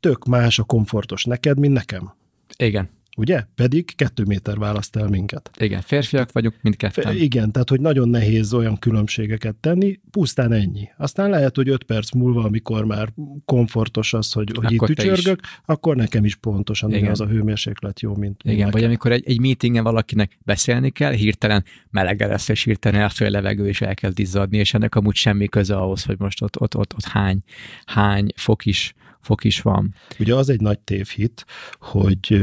tök 0.00 0.24
más 0.24 0.58
a 0.58 0.64
komfortos 0.64 1.24
neked, 1.24 1.58
mint 1.58 1.74
nekem. 1.74 2.14
Igen 2.56 2.98
ugye? 3.16 3.44
Pedig 3.54 3.94
kettő 3.96 4.24
méter 4.24 4.58
választ 4.58 4.96
el 4.96 5.08
minket. 5.08 5.50
Igen, 5.58 5.80
férfiak 5.80 6.32
vagyunk 6.32 6.54
mindketten. 6.60 7.16
Igen, 7.16 7.52
tehát 7.52 7.68
hogy 7.68 7.80
nagyon 7.80 8.08
nehéz 8.08 8.52
olyan 8.52 8.78
különbségeket 8.78 9.54
tenni, 9.54 10.00
pusztán 10.10 10.52
ennyi. 10.52 10.88
Aztán 10.96 11.30
lehet, 11.30 11.56
hogy 11.56 11.68
öt 11.68 11.82
perc 11.82 12.12
múlva, 12.12 12.44
amikor 12.44 12.84
már 12.84 13.12
komfortos 13.44 14.14
az, 14.14 14.32
hogy, 14.32 14.52
hogy 14.54 14.72
itt 14.72 14.88
ücsörgök, 14.88 15.40
akkor 15.64 15.96
nekem 15.96 16.24
is 16.24 16.36
pontosan 16.36 16.92
Igen. 16.92 17.10
az 17.10 17.20
a 17.20 17.26
hőmérséklet 17.26 18.00
jó, 18.00 18.14
mint 18.14 18.40
Igen, 18.42 18.56
nekem. 18.56 18.70
vagy 18.70 18.84
amikor 18.84 19.12
egy, 19.12 19.24
egy 19.26 19.40
meetingen 19.40 19.84
valakinek 19.84 20.38
beszélni 20.44 20.90
kell, 20.90 21.12
hirtelen 21.12 21.64
melege 21.90 22.26
lesz, 22.26 22.48
és 22.48 22.62
hirtelen 22.62 23.00
elfél 23.00 23.30
levegő, 23.30 23.68
és 23.68 23.80
elkezd 23.80 24.18
izzadni, 24.18 24.58
és 24.58 24.74
ennek 24.74 24.94
amúgy 24.94 25.14
semmi 25.14 25.48
köze 25.48 25.76
ahhoz, 25.76 26.04
hogy 26.04 26.18
most 26.18 26.42
ott, 26.42 26.60
ott, 26.60 26.76
ott, 26.76 26.94
ott 26.94 27.04
hány, 27.04 27.42
hány 27.84 28.26
fok 28.34 28.66
is 28.66 28.94
fok 29.20 29.44
is 29.44 29.60
van. 29.60 29.94
Ugye 30.18 30.34
az 30.34 30.48
egy 30.48 30.60
nagy 30.60 30.78
tévhit, 30.78 31.44
hogy 31.80 32.40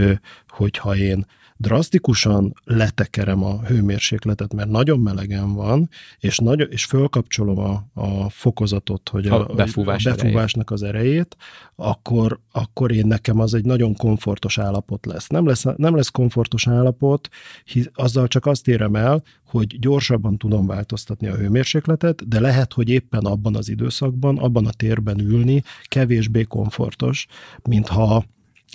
hogyha 0.47 0.95
én 0.95 1.25
drasztikusan 1.57 2.53
letekerem 2.63 3.43
a 3.43 3.61
hőmérsékletet, 3.61 4.53
mert 4.53 4.69
nagyon 4.69 4.99
melegen 4.99 5.53
van, 5.53 5.89
és, 6.19 6.37
nagy, 6.37 6.67
és 6.69 6.85
fölkapcsolom 6.85 7.59
a, 7.59 7.83
a 7.93 8.29
fokozatot, 8.29 9.09
hogy 9.09 9.27
a, 9.27 9.49
a, 9.49 9.53
befúvás 9.53 10.05
a 10.05 10.09
befúvásnak 10.09 10.71
erejét. 10.71 10.81
az 10.81 10.83
erejét, 10.83 11.37
akkor, 11.75 12.39
akkor 12.51 12.91
én 12.91 13.07
nekem 13.07 13.39
az 13.39 13.53
egy 13.53 13.65
nagyon 13.65 13.95
komfortos 13.95 14.57
állapot 14.57 15.05
lesz. 15.05 15.27
Nem 15.27 15.45
lesz, 15.45 15.65
nem 15.75 15.95
lesz 15.95 16.09
komfortos 16.09 16.67
állapot, 16.67 17.29
hisz 17.65 17.89
azzal 17.93 18.27
csak 18.27 18.45
azt 18.45 18.67
érem 18.67 18.95
el, 18.95 19.23
hogy 19.45 19.79
gyorsabban 19.79 20.37
tudom 20.37 20.67
változtatni 20.67 21.27
a 21.27 21.35
hőmérsékletet, 21.35 22.27
de 22.27 22.39
lehet, 22.39 22.73
hogy 22.73 22.89
éppen 22.89 23.25
abban 23.25 23.55
az 23.55 23.69
időszakban, 23.69 24.37
abban 24.37 24.65
a 24.65 24.71
térben 24.71 25.19
ülni 25.19 25.63
kevésbé 25.83 26.43
komfortos, 26.43 27.27
mint 27.63 27.87
ha 27.87 28.23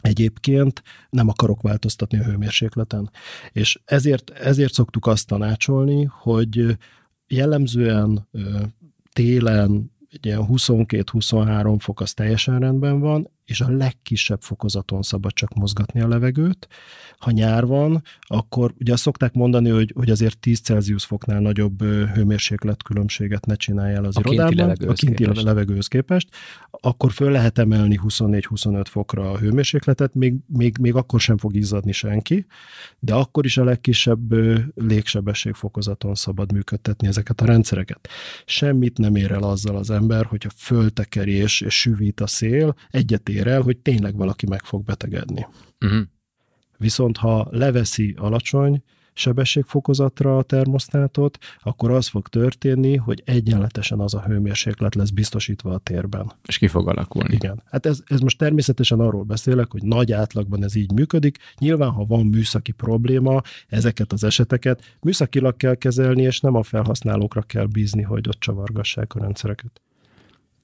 Egyébként 0.00 0.82
nem 1.10 1.28
akarok 1.28 1.62
változtatni 1.62 2.18
a 2.18 2.24
hőmérsékleten. 2.24 3.10
És 3.52 3.80
ezért, 3.84 4.30
ezért 4.30 4.72
szoktuk 4.72 5.06
azt 5.06 5.26
tanácsolni, 5.26 6.04
hogy 6.04 6.76
jellemzően 7.26 8.28
télen 9.12 9.90
egy 10.10 10.26
ilyen 10.26 10.46
22-23 10.48 11.76
fok 11.78 12.00
az 12.00 12.12
teljesen 12.12 12.58
rendben 12.58 13.00
van, 13.00 13.30
és 13.52 13.60
a 13.60 13.70
legkisebb 13.70 14.42
fokozaton 14.42 15.02
szabad 15.02 15.32
csak 15.32 15.54
mozgatni 15.54 16.00
a 16.00 16.08
levegőt. 16.08 16.68
Ha 17.18 17.30
nyár 17.30 17.66
van, 17.66 18.02
akkor 18.20 18.74
ugye 18.80 18.92
azt 18.92 19.02
szokták 19.02 19.32
mondani, 19.32 19.68
hogy, 19.68 19.92
hogy 19.94 20.10
azért 20.10 20.38
10 20.38 20.60
Celsius 20.60 21.04
foknál 21.04 21.40
nagyobb 21.40 21.82
hőmérséklet 21.82 22.82
különbséget 22.82 23.46
ne 23.46 23.54
csináljál 23.54 24.04
az 24.04 24.16
a 24.16 24.20
irodában, 24.24 24.70
a 24.70 24.92
kinti 24.92 25.14
képest. 25.14 25.42
levegőhöz 25.42 25.86
képest, 25.86 26.28
akkor 26.70 27.12
föl 27.12 27.30
lehet 27.30 27.58
emelni 27.58 28.00
24-25 28.02 28.84
fokra 28.88 29.30
a 29.30 29.38
hőmérsékletet, 29.38 30.14
még, 30.14 30.34
még, 30.46 30.78
még 30.78 30.94
akkor 30.94 31.20
sem 31.20 31.38
fog 31.38 31.56
izzadni 31.56 31.92
senki, 31.92 32.46
de 32.98 33.14
akkor 33.14 33.44
is 33.44 33.56
a 33.56 33.64
legkisebb 33.64 34.32
légsebesség 34.74 35.54
fokozaton 35.54 36.14
szabad 36.14 36.52
működtetni 36.52 37.08
ezeket 37.08 37.40
a 37.40 37.44
rendszereket. 37.44 38.08
Semmit 38.44 38.98
nem 38.98 39.16
ér 39.16 39.30
el 39.30 39.42
azzal 39.42 39.76
az 39.76 39.90
ember, 39.90 40.24
hogyha 40.24 40.50
föltekeri 40.56 41.32
és, 41.32 41.60
és 41.60 41.80
süvít 41.80 42.20
a 42.20 42.26
szél, 42.26 42.74
egyet 42.90 43.28
ér 43.28 43.41
el, 43.46 43.60
hogy 43.60 43.76
tényleg 43.76 44.16
valaki 44.16 44.46
meg 44.46 44.62
fog 44.62 44.84
betegedni. 44.84 45.46
Uh-huh. 45.80 46.00
Viszont 46.78 47.16
ha 47.16 47.48
leveszi 47.50 48.14
alacsony 48.18 48.82
sebességfokozatra 49.14 50.36
a 50.36 50.42
termosztátot, 50.42 51.38
akkor 51.62 51.90
az 51.90 52.08
fog 52.08 52.28
történni, 52.28 52.96
hogy 52.96 53.22
egyenletesen 53.24 54.00
az 54.00 54.14
a 54.14 54.22
hőmérséklet 54.22 54.94
lesz 54.94 55.10
biztosítva 55.10 55.74
a 55.74 55.78
térben. 55.78 56.32
És 56.46 56.58
ki 56.58 56.66
fog 56.66 56.88
alakulni. 56.88 57.34
Igen. 57.34 57.62
Hát 57.70 57.86
ez, 57.86 58.02
ez 58.06 58.20
most 58.20 58.38
természetesen 58.38 59.00
arról 59.00 59.22
beszélek, 59.22 59.70
hogy 59.70 59.82
nagy 59.82 60.12
átlagban 60.12 60.64
ez 60.64 60.74
így 60.74 60.92
működik. 60.92 61.38
Nyilván, 61.58 61.90
ha 61.90 62.04
van 62.04 62.26
műszaki 62.26 62.72
probléma, 62.72 63.40
ezeket 63.68 64.12
az 64.12 64.24
eseteket 64.24 64.96
műszakilag 65.00 65.56
kell 65.56 65.74
kezelni, 65.74 66.22
és 66.22 66.40
nem 66.40 66.54
a 66.54 66.62
felhasználókra 66.62 67.42
kell 67.42 67.66
bízni, 67.66 68.02
hogy 68.02 68.28
ott 68.28 68.40
csavargassák 68.40 69.14
a 69.14 69.20
rendszereket. 69.20 69.80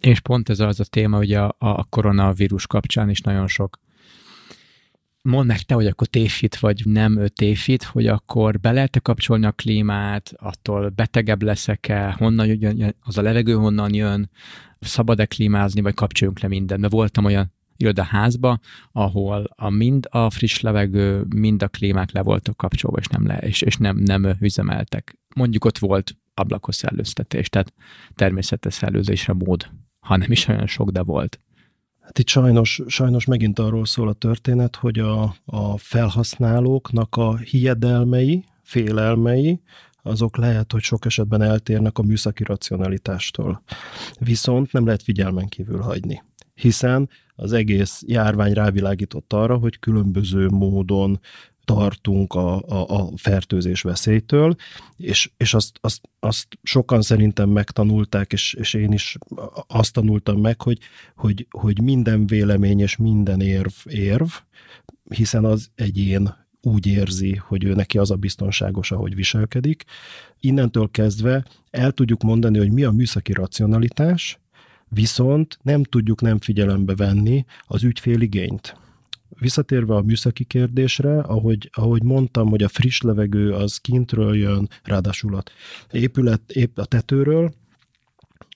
És 0.00 0.20
pont 0.20 0.48
ez 0.48 0.60
az 0.60 0.80
a 0.80 0.84
téma, 0.84 1.16
hogy 1.16 1.32
a, 1.32 1.56
a 1.58 1.84
koronavírus 1.84 2.66
kapcsán 2.66 3.10
is 3.10 3.20
nagyon 3.20 3.46
sok 3.46 3.78
mondd 5.22 5.46
meg 5.46 5.60
te, 5.62 5.74
hogy 5.74 5.86
akkor 5.86 6.06
tévhit 6.06 6.58
vagy 6.58 6.82
nem 6.84 7.26
tévhit, 7.34 7.82
hogy 7.82 8.06
akkor 8.06 8.60
be 8.60 8.72
lehet 8.72 9.02
kapcsolni 9.02 9.46
a 9.46 9.52
klímát, 9.52 10.32
attól 10.36 10.88
betegebb 10.88 11.42
leszek-e, 11.42 12.12
honnan 12.18 12.46
jön, 12.46 12.94
az 13.00 13.18
a 13.18 13.22
levegő 13.22 13.54
honnan 13.54 13.94
jön, 13.94 14.30
szabad-e 14.80 15.26
klímázni, 15.26 15.80
vagy 15.80 15.94
kapcsoljunk 15.94 16.40
le 16.40 16.48
mindent. 16.48 16.80
Mert 16.80 16.92
voltam 16.92 17.24
olyan 17.24 17.52
irodaházba, 17.76 18.58
ahol 18.92 19.50
a 19.56 19.70
mind 19.70 20.06
a 20.10 20.30
friss 20.30 20.60
levegő, 20.60 21.24
mind 21.34 21.62
a 21.62 21.68
klímák 21.68 22.12
le 22.12 22.22
voltak 22.22 22.56
kapcsolva, 22.56 22.98
és 22.98 23.06
nem, 23.06 23.26
le, 23.26 23.36
és, 23.36 23.62
és 23.62 23.76
nem, 23.76 23.96
nem 23.96 24.36
üzemeltek. 24.40 25.18
Mondjuk 25.34 25.64
ott 25.64 25.78
volt 25.78 26.16
ablakos 26.34 26.74
szellőztetés, 26.74 27.48
tehát 27.48 27.72
természetes 28.14 28.74
szellőzésre 28.74 29.32
mód 29.32 29.70
ha 30.08 30.16
nem 30.16 30.30
is 30.30 30.48
olyan 30.48 30.66
sok, 30.66 30.90
de 30.90 31.02
volt. 31.02 31.40
Hát 32.00 32.18
itt 32.18 32.28
sajnos, 32.28 32.82
sajnos 32.86 33.24
megint 33.24 33.58
arról 33.58 33.86
szól 33.86 34.08
a 34.08 34.12
történet, 34.12 34.76
hogy 34.76 34.98
a, 34.98 35.34
a 35.44 35.78
felhasználóknak 35.78 37.16
a 37.16 37.36
hiedelmei, 37.36 38.44
félelmei, 38.62 39.60
azok 40.02 40.36
lehet, 40.36 40.72
hogy 40.72 40.82
sok 40.82 41.04
esetben 41.04 41.42
eltérnek 41.42 41.98
a 41.98 42.02
műszaki 42.02 42.44
racionalitástól. 42.44 43.62
Viszont 44.18 44.72
nem 44.72 44.84
lehet 44.84 45.02
figyelmen 45.02 45.48
kívül 45.48 45.80
hagyni 45.80 46.22
hiszen 46.60 47.08
az 47.34 47.52
egész 47.52 48.02
járvány 48.06 48.52
rávilágított 48.52 49.32
arra, 49.32 49.56
hogy 49.56 49.78
különböző 49.78 50.48
módon 50.48 51.20
tartunk 51.74 52.34
a, 52.34 52.62
a, 52.62 53.00
a 53.00 53.10
fertőzés 53.16 53.82
veszélytől, 53.82 54.54
és, 54.96 55.30
és 55.36 55.54
azt, 55.54 55.78
azt, 55.80 56.00
azt 56.20 56.46
sokan 56.62 57.02
szerintem 57.02 57.48
megtanulták, 57.48 58.32
és, 58.32 58.54
és 58.54 58.74
én 58.74 58.92
is 58.92 59.16
azt 59.66 59.92
tanultam 59.92 60.40
meg, 60.40 60.62
hogy, 60.62 60.78
hogy, 61.16 61.46
hogy 61.50 61.82
minden 61.82 62.26
vélemény 62.26 62.80
és 62.80 62.96
minden 62.96 63.40
érv 63.40 63.72
érv, 63.84 64.28
hiszen 65.14 65.44
az 65.44 65.70
egyén 65.74 66.34
úgy 66.60 66.86
érzi, 66.86 67.34
hogy 67.34 67.64
ő 67.64 67.74
neki 67.74 67.98
az 67.98 68.10
a 68.10 68.16
biztonságos, 68.16 68.90
ahogy 68.90 69.14
viselkedik. 69.14 69.84
Innentől 70.40 70.90
kezdve 70.90 71.44
el 71.70 71.92
tudjuk 71.92 72.22
mondani, 72.22 72.58
hogy 72.58 72.72
mi 72.72 72.84
a 72.84 72.90
műszaki 72.90 73.32
racionalitás, 73.32 74.38
viszont 74.88 75.58
nem 75.62 75.82
tudjuk 75.82 76.20
nem 76.20 76.38
figyelembe 76.38 76.94
venni 76.94 77.44
az 77.66 77.82
ügyfél 77.82 78.20
igényt 78.20 78.76
visszatérve 79.38 79.94
a 79.94 80.02
műszaki 80.02 80.44
kérdésre, 80.44 81.20
ahogy, 81.20 81.70
ahogy 81.72 82.02
mondtam, 82.02 82.48
hogy 82.48 82.62
a 82.62 82.68
friss 82.68 83.00
levegő 83.00 83.52
az 83.52 83.76
kintről 83.76 84.36
jön, 84.36 84.68
ráadásul 84.82 85.34
a 85.34 85.42
épület 85.90 86.50
épp 86.50 86.78
a 86.78 86.84
tetőről, 86.84 87.52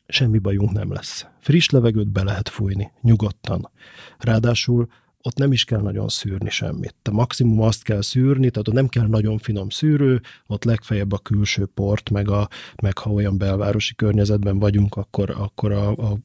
semmi 0.06 0.38
bajunk 0.38 0.72
nem 0.72 0.92
lesz. 0.92 1.26
Friss 1.40 1.68
levegőt 1.68 2.08
be 2.08 2.22
lehet 2.22 2.48
fújni, 2.48 2.90
nyugodtan. 3.02 3.70
Ráadásul 4.18 4.88
ott 5.22 5.36
nem 5.36 5.52
is 5.52 5.64
kell 5.64 5.80
nagyon 5.80 6.08
szűrni 6.08 6.50
semmit. 6.50 6.94
Te 7.02 7.10
maximum 7.10 7.60
azt 7.60 7.82
kell 7.82 8.00
szűrni, 8.00 8.50
tehát 8.50 8.68
ott 8.68 8.74
nem 8.74 8.88
kell 8.88 9.06
nagyon 9.06 9.38
finom 9.38 9.68
szűrő, 9.68 10.20
ott 10.46 10.64
legfeljebb 10.64 11.12
a 11.12 11.18
külső 11.18 11.66
port, 11.66 12.10
meg, 12.10 12.28
a, 12.28 12.48
meg 12.82 12.98
ha 12.98 13.10
olyan 13.10 13.38
belvárosi 13.38 13.94
környezetben 13.94 14.58
vagyunk, 14.58 14.94
akkor, 14.94 15.30
akkor 15.30 15.72
a, 15.72 15.90
a, 15.90 16.18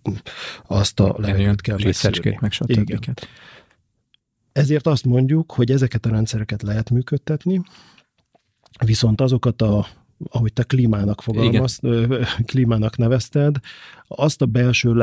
azt 0.67 0.99
a 0.99 1.15
levegőt 1.17 1.61
kell 1.61 1.77
megszűrni. 1.83 2.37
meg 2.41 2.51
stb. 2.51 3.09
Ezért 4.57 4.87
azt 4.87 5.05
mondjuk, 5.05 5.51
hogy 5.51 5.71
ezeket 5.71 6.05
a 6.05 6.09
rendszereket 6.09 6.61
lehet 6.61 6.89
működtetni, 6.89 7.61
viszont 8.85 9.21
azokat 9.21 9.61
a 9.61 9.87
ahogy 10.29 10.53
te 10.53 10.63
klímának 10.63 11.21
fogalmaz, 11.21 11.79
klímának 12.45 12.97
nevezted, 12.97 13.55
azt 14.07 14.41
a 14.41 14.45
belső 14.45 14.93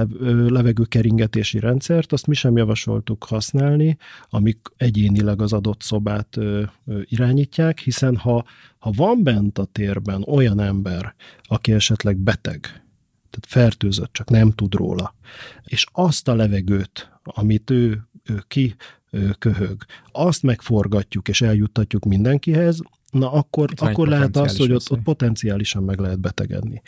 levegő 0.49 0.85
keringetési 0.85 1.59
rendszert, 1.59 2.13
azt 2.13 2.27
mi 2.27 2.35
sem 2.35 2.57
javasoltuk 2.57 3.25
használni, 3.25 3.97
amik 4.31 4.59
egyénileg 4.77 5.43
az 5.43 5.53
adott 5.53 5.83
szobát 5.83 6.39
irányítják, 7.05 7.79
hiszen 7.79 8.17
ha, 8.17 8.45
ha 8.79 8.91
van 8.91 9.23
bent 9.23 9.59
a 9.59 9.65
térben 9.65 10.23
olyan 10.23 10.61
ember, 10.61 11.15
aki 11.43 11.73
esetleg 11.73 12.17
beteg, 12.17 12.61
tehát 13.31 13.47
fertőzött, 13.47 14.13
csak 14.13 14.31
nem 14.31 14.51
tud 14.51 14.75
róla, 14.75 15.15
és 15.65 15.87
azt 15.93 16.29
a 16.29 16.35
levegőt, 16.35 17.11
amit 17.23 17.71
ő, 17.71 18.09
ő 18.25 18.43
ki 18.49 18.75
köhög, 19.39 19.85
azt 20.13 20.43
megforgatjuk 20.43 21.29
és 21.29 21.41
eljuttatjuk 21.41 22.05
mindenkihez, 22.05 22.81
na 23.11 23.33
akkor, 23.33 23.71
akkor 23.77 24.09
lehet 24.09 24.37
az, 24.37 24.57
hogy 24.57 24.73
ott, 24.73 24.91
ott 24.91 25.03
potenciálisan 25.03 25.83
meg 25.83 25.99
lehet 25.99 26.21
betegedni. 26.21 26.83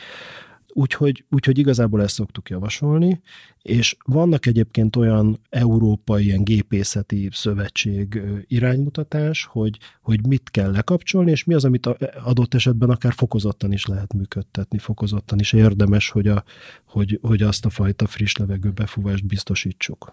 Úgyhogy, 0.79 1.25
úgyhogy 1.31 1.59
igazából 1.59 2.03
ezt 2.03 2.15
szoktuk 2.15 2.49
javasolni, 2.49 3.21
és 3.63 3.97
vannak 4.05 4.47
egyébként 4.47 4.97
olyan 4.97 5.41
európai 5.51 6.25
ilyen 6.25 6.45
gépészeti 6.45 7.29
szövetség 7.33 8.23
iránymutatás, 8.47 9.45
hogy, 9.45 9.79
hogy 10.03 10.27
mit 10.27 10.51
kell 10.51 10.71
lekapcsolni, 10.71 11.31
és 11.31 11.45
mi 11.45 11.55
az, 11.55 11.65
amit 11.65 11.87
adott 12.25 12.55
esetben 12.55 12.91
akár 12.91 13.13
fokozottan 13.13 13.73
is 13.73 13.87
lehet 13.87 14.13
működtetni, 14.15 14.79
fokozottan 14.79 15.39
is 15.39 15.53
érdemes, 15.53 16.11
hogy, 16.11 16.29
a, 16.29 16.45
hogy, 16.85 17.19
hogy 17.23 17.43
azt 17.43 17.65
a 17.65 17.71
fajta 17.71 18.07
friss 18.07 18.35
levegő 18.35 18.71
befúvást 18.71 19.27
biztosítsuk. 19.27 20.13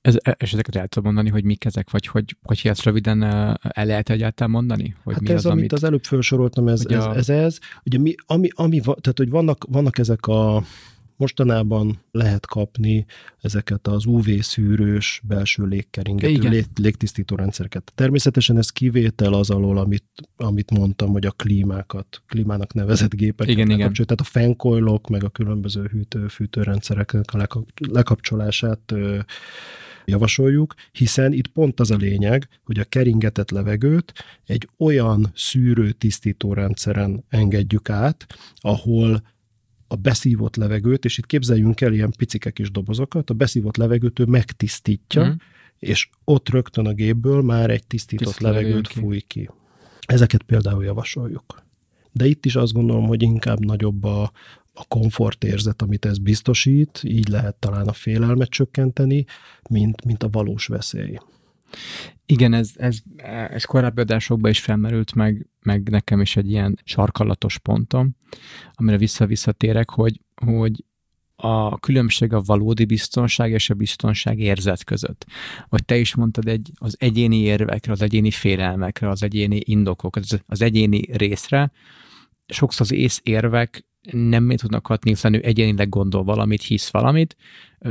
Ez, 0.00 0.16
e, 0.22 0.36
és 0.38 0.52
ezeket 0.52 0.76
el 0.76 0.88
tudom 0.88 1.12
mondani, 1.12 1.34
hogy 1.34 1.44
mik 1.44 1.64
ezek, 1.64 1.90
vagy 1.90 2.06
hogy, 2.06 2.36
hogy 2.42 2.60
ezt 2.64 2.82
röviden 2.82 3.22
el 3.22 3.86
lehet 3.86 4.10
egyáltalán 4.10 4.50
mondani? 4.50 4.94
Hogy 5.02 5.14
hát 5.14 5.22
mi 5.22 5.28
ez, 5.28 5.34
az, 5.34 5.46
amit, 5.46 5.58
amit 5.58 5.72
az 5.72 5.84
előbb 5.84 6.04
felsoroltam, 6.04 6.68
ez 6.68 6.84
ez, 6.88 7.04
a... 7.04 7.16
ez, 7.16 7.28
ez. 7.28 7.58
Ugye 7.84 7.98
mi, 7.98 8.14
ami, 8.26 8.48
ami, 8.54 8.80
tehát, 8.80 9.18
hogy 9.18 9.30
vannak, 9.30 9.64
vannak 9.68 9.98
ezek 9.98 10.26
a 10.26 10.64
Mostanában 11.16 11.98
lehet 12.10 12.46
kapni 12.46 13.06
ezeket 13.40 13.86
az 13.86 14.04
UV-szűrős 14.04 15.20
belső 15.24 15.64
légkeringető 15.64 16.48
lég, 16.48 16.66
légtisztító 16.74 17.36
rendszereket. 17.36 17.92
Természetesen 17.94 18.58
ez 18.58 18.70
kivétel 18.70 19.32
az 19.32 19.50
alól, 19.50 19.78
amit, 19.78 20.04
amit 20.36 20.70
mondtam, 20.70 21.10
hogy 21.10 21.26
a 21.26 21.30
klímákat, 21.30 22.22
klímának 22.26 22.72
nevezett 22.72 23.14
gépeket 23.14 23.52
igen, 23.52 23.70
igen. 23.70 23.92
Tehát 23.92 24.20
a 24.20 24.24
fenkoilok, 24.24 25.08
meg 25.08 25.24
a 25.24 25.28
különböző 25.28 25.88
hűtő-fűtőrendszereknek 25.92 27.34
a 27.34 27.64
lekapcsolását 27.90 28.94
javasoljuk, 30.04 30.74
hiszen 30.92 31.32
itt 31.32 31.46
pont 31.46 31.80
az 31.80 31.90
a 31.90 31.96
lényeg, 31.96 32.48
hogy 32.64 32.78
a 32.78 32.84
keringetett 32.84 33.50
levegőt 33.50 34.12
egy 34.46 34.68
olyan 34.78 35.30
szűrő 35.34 35.92
tisztító 35.92 36.52
rendszeren 36.52 37.24
engedjük 37.28 37.90
át, 37.90 38.26
ahol 38.56 39.22
a 39.88 39.96
beszívott 39.96 40.56
levegőt, 40.56 41.04
és 41.04 41.18
itt 41.18 41.26
képzeljünk 41.26 41.80
el 41.80 41.92
ilyen 41.92 42.12
picike 42.16 42.50
kis 42.50 42.70
dobozokat, 42.70 43.30
a 43.30 43.34
beszívott 43.34 43.76
levegőt 43.76 44.18
ő 44.18 44.24
megtisztítja, 44.24 45.24
mm. 45.24 45.32
és 45.78 46.08
ott 46.24 46.48
rögtön 46.48 46.86
a 46.86 46.92
gépből 46.92 47.42
már 47.42 47.70
egy 47.70 47.86
tisztított 47.86 48.26
Tisztít 48.26 48.46
levegőt 48.46 48.88
ki. 48.88 48.98
fúj 48.98 49.20
ki. 49.20 49.50
Ezeket 50.06 50.42
például 50.42 50.84
javasoljuk. 50.84 51.62
De 52.12 52.26
itt 52.26 52.46
is 52.46 52.56
azt 52.56 52.72
gondolom, 52.72 53.06
hogy 53.06 53.22
inkább 53.22 53.64
nagyobb 53.64 54.04
a, 54.04 54.32
a 54.74 54.84
komfortérzet, 54.88 55.82
amit 55.82 56.04
ez 56.04 56.18
biztosít, 56.18 57.00
így 57.04 57.28
lehet 57.28 57.54
talán 57.54 57.86
a 57.86 57.92
félelmet 57.92 58.48
csökkenteni, 58.48 59.24
mint, 59.70 60.04
mint 60.04 60.22
a 60.22 60.28
valós 60.28 60.66
veszély. 60.66 61.18
Igen, 62.26 62.52
ez, 62.52 62.70
ez, 62.76 62.98
ez 63.50 63.64
korábbi 63.64 64.00
adásokban 64.00 64.50
is 64.50 64.60
felmerült, 64.60 65.14
meg, 65.14 65.46
meg 65.60 65.88
nekem 65.88 66.20
is 66.20 66.36
egy 66.36 66.50
ilyen 66.50 66.78
sarkalatos 66.84 67.58
pontom, 67.58 68.16
amire 68.72 68.96
vissza-visszatérek, 68.96 69.90
hogy, 69.90 70.20
hogy 70.44 70.84
a 71.36 71.78
különbség 71.78 72.32
a 72.32 72.40
valódi 72.40 72.84
biztonság 72.84 73.50
és 73.50 73.70
a 73.70 73.74
biztonság 73.74 74.38
érzet 74.38 74.84
között. 74.84 75.26
Vagy 75.68 75.84
te 75.84 75.96
is 75.96 76.14
mondtad, 76.14 76.48
egy, 76.48 76.70
az 76.74 76.96
egyéni 76.98 77.36
érvekre, 77.36 77.92
az 77.92 78.02
egyéni 78.02 78.30
félelmekre, 78.30 79.08
az 79.08 79.22
egyéni 79.22 79.60
indokok, 79.64 80.16
az, 80.16 80.40
az 80.46 80.62
egyéni 80.62 81.00
részre, 81.12 81.72
sokszor 82.46 82.80
az 82.80 82.92
ész 82.92 83.20
érvek 83.22 83.84
nem 84.12 84.48
tudnak 84.48 84.86
hatni, 84.86 85.10
hiszen 85.10 85.34
ő 85.34 85.40
egyénileg 85.42 85.88
gondol 85.88 86.24
valamit, 86.24 86.62
hisz 86.62 86.90
valamit, 86.90 87.36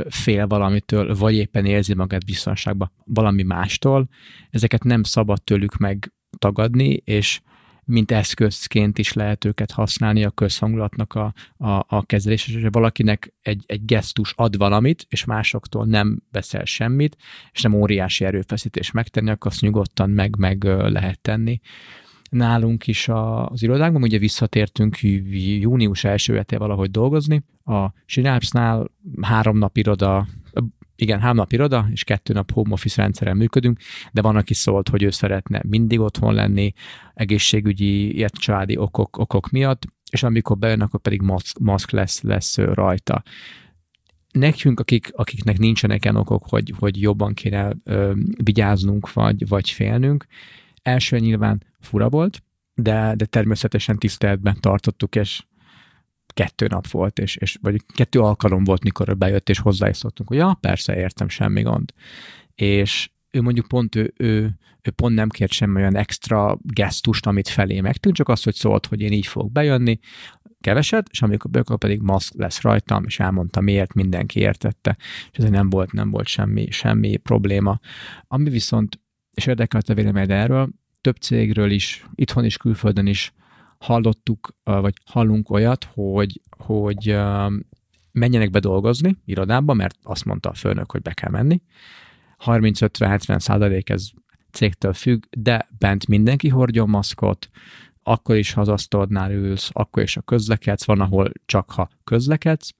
fél 0.08 0.46
valamitől, 0.46 1.14
vagy 1.14 1.34
éppen 1.34 1.66
érzi 1.66 1.94
magát 1.94 2.24
biztonságban 2.24 2.92
valami 3.04 3.42
mástól. 3.42 4.08
Ezeket 4.50 4.84
nem 4.84 5.02
szabad 5.02 5.42
tőlük 5.42 5.76
megtagadni, 5.76 7.02
és 7.04 7.40
mint 7.86 8.10
eszközként 8.10 8.98
is 8.98 9.12
lehet 9.12 9.44
őket 9.44 9.70
használni 9.70 10.24
a 10.24 10.30
közhangulatnak 10.30 11.14
a, 11.14 11.34
a, 11.56 11.84
a 11.88 12.06
kezelésre. 12.06 12.58
És 12.58 12.66
valakinek 12.70 13.34
egy, 13.42 13.62
egy 13.66 13.84
gesztus 13.84 14.32
ad 14.36 14.56
valamit, 14.56 15.06
és 15.08 15.24
másoktól 15.24 15.84
nem 15.86 16.22
beszél 16.30 16.64
semmit, 16.64 17.16
és 17.52 17.62
nem 17.62 17.74
óriási 17.74 18.24
erőfeszítés 18.24 18.90
megtenni, 18.90 19.30
akkor 19.30 19.50
azt 19.50 19.60
nyugodtan 19.60 20.10
meg, 20.10 20.36
meg 20.36 20.64
lehet 20.64 21.20
tenni 21.20 21.60
nálunk 22.34 22.86
is 22.86 23.08
az 23.08 23.62
irodákban, 23.62 24.02
ugye 24.02 24.18
visszatértünk 24.18 24.98
június 25.60 26.04
első 26.04 26.36
hetén 26.36 26.58
valahogy 26.58 26.90
dolgozni. 26.90 27.42
A 27.64 27.92
Synapse-nál 28.06 28.90
három 29.20 29.58
nap 29.58 29.76
iroda, 29.76 30.26
igen, 30.96 31.20
három 31.20 31.36
nap 31.36 31.52
iroda, 31.52 31.88
és 31.90 32.04
kettő 32.04 32.32
nap 32.32 32.52
home 32.52 32.72
office 32.72 33.02
rendszeren 33.02 33.36
működünk, 33.36 33.78
de 34.12 34.22
van, 34.22 34.36
aki 34.36 34.54
szólt, 34.54 34.88
hogy 34.88 35.02
ő 35.02 35.10
szeretne 35.10 35.62
mindig 35.66 36.00
otthon 36.00 36.34
lenni, 36.34 36.72
egészségügyi, 37.14 38.14
ilyet 38.14 38.34
családi 38.34 38.76
okok, 38.76 39.16
okok 39.16 39.50
miatt, 39.50 39.82
és 40.10 40.22
amikor 40.22 40.58
bejön, 40.58 40.80
akkor 40.80 41.00
pedig 41.00 41.22
maszk, 41.22 41.58
maszk 41.58 41.90
lesz, 41.90 42.22
lesz 42.22 42.56
rajta 42.58 43.22
nekünk, 44.32 44.80
akik, 44.80 45.10
akiknek 45.12 45.58
nincsenek 45.58 46.04
ilyen 46.04 46.16
okok, 46.16 46.44
hogy, 46.48 46.72
hogy 46.78 47.00
jobban 47.00 47.34
kéne 47.34 47.72
ö, 47.84 48.12
vigyáznunk, 48.44 49.12
vagy, 49.12 49.48
vagy 49.48 49.70
félnünk, 49.70 50.26
első 50.82 51.18
nyilván 51.18 51.62
fura 51.84 52.08
volt, 52.08 52.42
de, 52.74 53.14
de 53.16 53.24
természetesen 53.24 53.98
tiszteletben 53.98 54.56
tartottuk, 54.60 55.16
és 55.16 55.42
kettő 56.26 56.66
nap 56.66 56.86
volt, 56.88 57.18
és, 57.18 57.36
és 57.36 57.58
vagy 57.62 57.82
kettő 57.94 58.20
alkalom 58.20 58.64
volt, 58.64 58.82
mikor 58.82 59.16
bejött, 59.16 59.48
és 59.48 59.58
hozzá 59.58 59.88
is 59.88 59.96
szoktunk, 59.96 60.28
hogy 60.28 60.38
ja, 60.38 60.58
persze, 60.60 60.96
értem, 60.96 61.28
semmi 61.28 61.62
gond. 61.62 61.92
És 62.54 63.10
ő 63.30 63.40
mondjuk 63.40 63.68
pont 63.68 63.94
ő, 63.94 64.12
ő, 64.16 64.58
ő 64.82 64.90
pont 64.90 65.14
nem 65.14 65.28
kért 65.28 65.52
semmi 65.52 65.76
olyan 65.76 65.96
extra 65.96 66.58
gesztust, 66.62 67.26
amit 67.26 67.48
felé 67.48 67.80
megtűnt, 67.80 68.16
csak 68.16 68.28
azt, 68.28 68.44
hogy 68.44 68.54
szólt, 68.54 68.86
hogy 68.86 69.00
én 69.00 69.12
így 69.12 69.26
fogok 69.26 69.52
bejönni, 69.52 69.98
keveset, 70.60 71.08
és 71.10 71.22
amikor 71.22 71.50
bejön, 71.50 71.78
pedig 71.78 72.00
maszk 72.00 72.34
lesz 72.36 72.60
rajtam, 72.60 73.04
és 73.04 73.20
elmondta 73.20 73.60
miért, 73.60 73.94
mindenki 73.94 74.40
értette, 74.40 74.96
és 75.30 75.38
ez 75.38 75.50
nem 75.50 75.70
volt, 75.70 75.92
nem 75.92 76.10
volt 76.10 76.26
semmi, 76.26 76.70
semmi 76.70 77.16
probléma. 77.16 77.78
Ami 78.26 78.50
viszont, 78.50 79.00
és 79.34 79.46
érdekelt 79.46 79.88
a 79.88 79.94
véleményed 79.94 80.30
erről, 80.30 80.68
több 81.04 81.16
cégről 81.16 81.70
is, 81.70 82.06
itthon 82.14 82.44
is, 82.44 82.56
külföldön 82.56 83.06
is 83.06 83.32
hallottuk, 83.78 84.56
vagy 84.62 84.94
hallunk 85.04 85.50
olyat, 85.50 85.84
hogy, 85.94 86.40
hogy 86.58 87.16
menjenek 88.12 88.50
be 88.50 88.58
dolgozni 88.58 89.16
irodába, 89.24 89.74
mert 89.74 89.96
azt 90.02 90.24
mondta 90.24 90.48
a 90.48 90.54
főnök, 90.54 90.90
hogy 90.90 91.02
be 91.02 91.12
kell 91.12 91.30
menni. 91.30 91.62
30-50-70 92.44 93.38
százalék 93.38 93.90
ez 93.90 94.08
cégtől 94.52 94.92
függ, 94.92 95.24
de 95.30 95.68
bent 95.78 96.06
mindenki 96.06 96.48
hordjon 96.48 96.88
maszkot, 96.88 97.48
akkor 98.02 98.36
is, 98.36 98.52
ha 98.52 98.60
az 98.60 98.68
asztalodnál 98.68 99.32
ülsz, 99.32 99.70
akkor 99.72 100.02
is, 100.02 100.14
ha 100.14 100.20
közlekedsz, 100.20 100.84
van, 100.84 101.00
ahol 101.00 101.32
csak 101.46 101.70
ha 101.70 101.88
közlekedsz, 102.04 102.70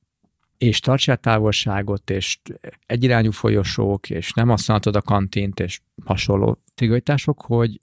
és 0.59 0.81
tartsál 0.81 1.17
távolságot, 1.17 2.11
és 2.11 2.39
egyirányú 2.87 3.31
folyosók, 3.31 4.11
és 4.11 4.33
nem 4.33 4.49
használhatod 4.49 4.97
a 4.97 5.03
kantint, 5.03 5.61
és 5.61 5.81
hasonló 6.05 6.63
szigorítások, 6.75 7.43
hogy 7.43 7.81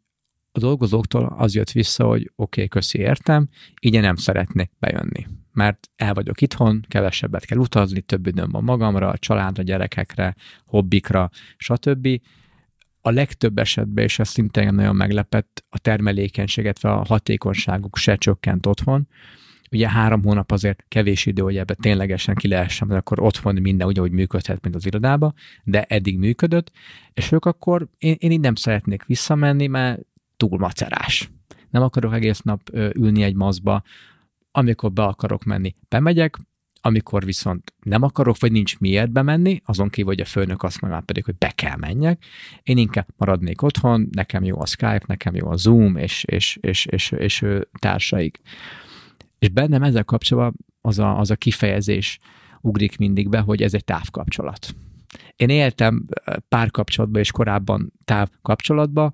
a 0.51 0.59
dolgozóktól 0.59 1.35
az 1.37 1.55
jött 1.55 1.71
vissza, 1.71 2.05
hogy 2.05 2.21
oké, 2.21 2.31
okay, 2.35 2.67
köszi, 2.67 2.99
értem, 2.99 3.49
így 3.81 3.99
nem 3.99 4.15
szeretnék 4.15 4.71
bejönni. 4.79 5.27
Mert 5.53 5.89
el 5.95 6.13
vagyok 6.13 6.41
itthon, 6.41 6.85
kevesebbet 6.87 7.45
kell 7.45 7.57
utazni, 7.57 8.01
több 8.01 8.27
időm 8.27 8.49
van 8.49 8.63
magamra, 8.63 9.09
a 9.09 9.17
családra, 9.17 9.63
gyerekekre, 9.63 10.35
hobbikra, 10.65 11.29
stb. 11.57 12.07
A 13.01 13.09
legtöbb 13.09 13.57
esetben, 13.57 14.03
és 14.03 14.19
ez 14.19 14.29
szintén 14.29 14.73
nagyon 14.73 14.95
meglepett, 14.95 15.65
a 15.69 15.79
termelékenységet, 15.79 16.83
a 16.83 17.03
hatékonyságuk 17.07 17.97
se 17.97 18.15
csökkent 18.15 18.65
otthon, 18.65 19.07
ugye 19.71 19.89
három 19.89 20.23
hónap 20.23 20.51
azért 20.51 20.85
kevés 20.87 21.25
idő, 21.25 21.41
hogy 21.41 21.57
ebbe 21.57 21.73
ténylegesen 21.73 22.35
ki 22.35 22.47
lehessen, 22.47 22.87
mert 22.87 22.99
akkor 22.99 23.19
otthon 23.19 23.55
minden 23.61 23.87
úgy, 23.87 23.97
ahogy 23.97 24.11
működhet, 24.11 24.61
mint 24.63 24.75
az 24.75 24.85
irodába, 24.85 25.33
de 25.63 25.83
eddig 25.83 26.17
működött, 26.17 26.71
és 27.13 27.31
ők 27.31 27.45
akkor, 27.45 27.87
én, 27.97 28.15
én 28.19 28.31
így 28.31 28.39
nem 28.39 28.55
szeretnék 28.55 29.05
visszamenni, 29.05 29.67
mert 29.67 29.99
túl 30.47 30.59
macerás. 30.59 31.31
Nem 31.69 31.81
akarok 31.81 32.13
egész 32.13 32.41
nap 32.41 32.61
ülni 32.73 33.23
egy 33.23 33.35
mazba, 33.35 33.83
amikor 34.51 34.91
be 34.91 35.03
akarok 35.03 35.43
menni, 35.43 35.75
bemegyek, 35.89 36.37
amikor 36.81 37.25
viszont 37.25 37.73
nem 37.83 38.01
akarok, 38.01 38.39
vagy 38.39 38.51
nincs 38.51 38.79
miért 38.79 39.11
bemenni, 39.11 39.61
azon 39.65 39.89
kívül, 39.89 40.11
hogy 40.11 40.21
a 40.21 40.25
főnök 40.25 40.63
azt 40.63 40.81
mondja 40.81 41.01
pedig, 41.05 41.25
hogy 41.25 41.35
be 41.37 41.51
kell 41.55 41.75
menjek, 41.75 42.23
én 42.63 42.77
inkább 42.77 43.07
maradnék 43.17 43.61
otthon, 43.61 44.07
nekem 44.11 44.43
jó 44.43 44.61
a 44.61 44.65
Skype, 44.65 45.03
nekem 45.05 45.35
jó 45.35 45.49
a 45.49 45.55
Zoom, 45.55 45.95
és, 45.95 46.23
és, 46.23 46.57
és, 46.61 46.85
és, 46.85 47.11
és, 47.11 47.41
és 47.41 47.45
társaik. 47.79 48.41
És 49.39 49.49
bennem 49.49 49.83
ezzel 49.83 50.03
kapcsolatban 50.03 50.65
az 50.81 50.99
a, 50.99 51.19
az 51.19 51.31
a 51.31 51.35
kifejezés 51.35 52.19
ugrik 52.61 52.97
mindig 52.97 53.29
be, 53.29 53.39
hogy 53.39 53.61
ez 53.61 53.73
egy 53.73 53.85
távkapcsolat. 53.85 54.75
Én 55.35 55.49
éltem 55.49 56.05
párkapcsolatban 56.47 57.21
és 57.21 57.31
korábban 57.31 57.93
távkapcsolatban, 58.05 59.13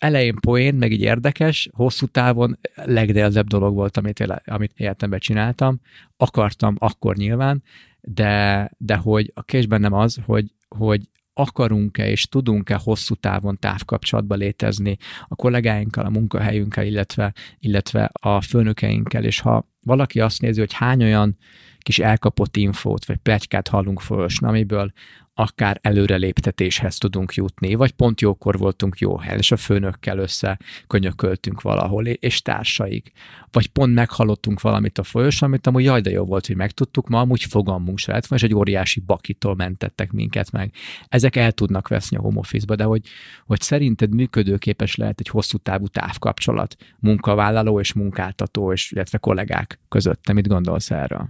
elején 0.00 0.34
poén, 0.34 0.74
meg 0.74 0.92
így 0.92 1.00
érdekes, 1.00 1.70
hosszú 1.72 2.06
távon 2.06 2.58
legdelzebb 2.74 3.46
dolog 3.46 3.74
volt, 3.74 3.96
amit, 3.96 4.20
éle, 4.20 4.42
amit 4.44 4.72
életemben 4.76 5.18
csináltam. 5.18 5.80
Akartam 6.16 6.74
akkor 6.78 7.16
nyilván, 7.16 7.62
de, 8.00 8.70
de 8.78 8.96
hogy 8.96 9.30
a 9.34 9.42
kés 9.42 9.66
bennem 9.66 9.92
az, 9.92 10.18
hogy, 10.24 10.54
hogy 10.68 11.08
akarunk-e 11.32 12.08
és 12.08 12.26
tudunk-e 12.26 12.80
hosszú 12.82 13.14
távon 13.14 13.58
távkapcsolatba 13.58 14.34
létezni 14.34 14.96
a 15.28 15.34
kollégáinkkal, 15.34 16.04
a 16.04 16.10
munkahelyünkkel, 16.10 16.86
illetve, 16.86 17.32
illetve 17.58 18.10
a 18.20 18.40
főnökeinkkel, 18.40 19.24
és 19.24 19.40
ha 19.40 19.68
valaki 19.82 20.20
azt 20.20 20.40
nézi, 20.40 20.60
hogy 20.60 20.72
hány 20.72 21.02
olyan 21.02 21.36
kis 21.78 21.98
elkapott 21.98 22.56
infót, 22.56 23.04
vagy 23.04 23.16
plegykát 23.16 23.68
hallunk 23.68 24.00
föl, 24.00 24.26
amiből 24.38 24.92
akár 25.34 25.78
előreléptetéshez 25.82 26.98
tudunk 26.98 27.34
jutni, 27.34 27.74
vagy 27.74 27.90
pont 27.90 28.20
jókor 28.20 28.58
voltunk 28.58 28.98
jó 28.98 29.18
helyen, 29.18 29.38
és 29.38 29.52
a 29.52 29.56
főnökkel 29.56 30.18
össze 30.18 30.58
könyököltünk 30.86 31.60
valahol, 31.60 32.06
és 32.06 32.42
társaik. 32.42 33.12
Vagy 33.50 33.66
pont 33.66 33.94
meghallottunk 33.94 34.60
valamit 34.60 34.98
a 34.98 35.02
folyos, 35.02 35.42
amit 35.42 35.66
amúgy 35.66 35.84
jaj, 35.84 36.00
de 36.00 36.10
jó 36.10 36.24
volt, 36.24 36.46
hogy 36.46 36.56
megtudtuk, 36.56 37.08
ma 37.08 37.20
amúgy 37.20 37.42
fogalmunk 37.42 37.98
se 37.98 38.12
lett, 38.12 38.26
és 38.30 38.42
egy 38.42 38.54
óriási 38.54 39.00
bakitól 39.00 39.54
mentettek 39.54 40.12
minket 40.12 40.50
meg. 40.50 40.74
Ezek 41.08 41.36
el 41.36 41.52
tudnak 41.52 41.88
veszni 41.88 42.16
a 42.16 42.20
home 42.20 42.38
office-ba, 42.38 42.76
de 42.76 42.84
hogy, 42.84 43.06
hogy 43.46 43.60
szerinted 43.60 44.14
működőképes 44.14 44.96
lehet 44.96 45.20
egy 45.20 45.28
hosszú 45.28 45.58
távú 45.58 45.86
távkapcsolat 45.86 46.76
munkavállaló 46.98 47.80
és 47.80 47.92
munkáltató, 47.92 48.72
és 48.72 48.90
illetve 48.90 49.18
kollégák 49.18 49.80
között. 49.88 50.22
Te 50.22 50.32
mit 50.32 50.48
gondolsz 50.48 50.90
erről? 50.90 51.28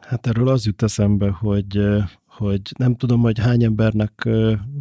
Hát 0.00 0.26
erről 0.26 0.48
az 0.48 0.66
jut 0.66 0.82
eszembe, 0.82 1.30
hogy 1.30 1.78
hogy 2.36 2.60
nem 2.78 2.96
tudom, 2.96 3.20
hogy 3.20 3.38
hány 3.38 3.64
embernek, 3.64 4.28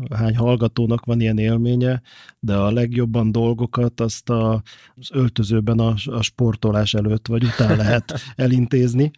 hány 0.09 0.35
hallgatónak 0.35 1.05
van 1.05 1.21
ilyen 1.21 1.37
élménye, 1.37 2.01
de 2.39 2.55
a 2.55 2.71
legjobban 2.71 3.31
dolgokat 3.31 3.99
azt 3.99 4.29
a, 4.29 4.61
az 4.95 5.09
öltözőben 5.11 5.79
a, 5.79 5.93
a 6.05 6.21
sportolás 6.21 6.93
előtt 6.93 7.27
vagy 7.27 7.43
után 7.43 7.77
lehet 7.83 8.13
elintézni. 8.35 9.11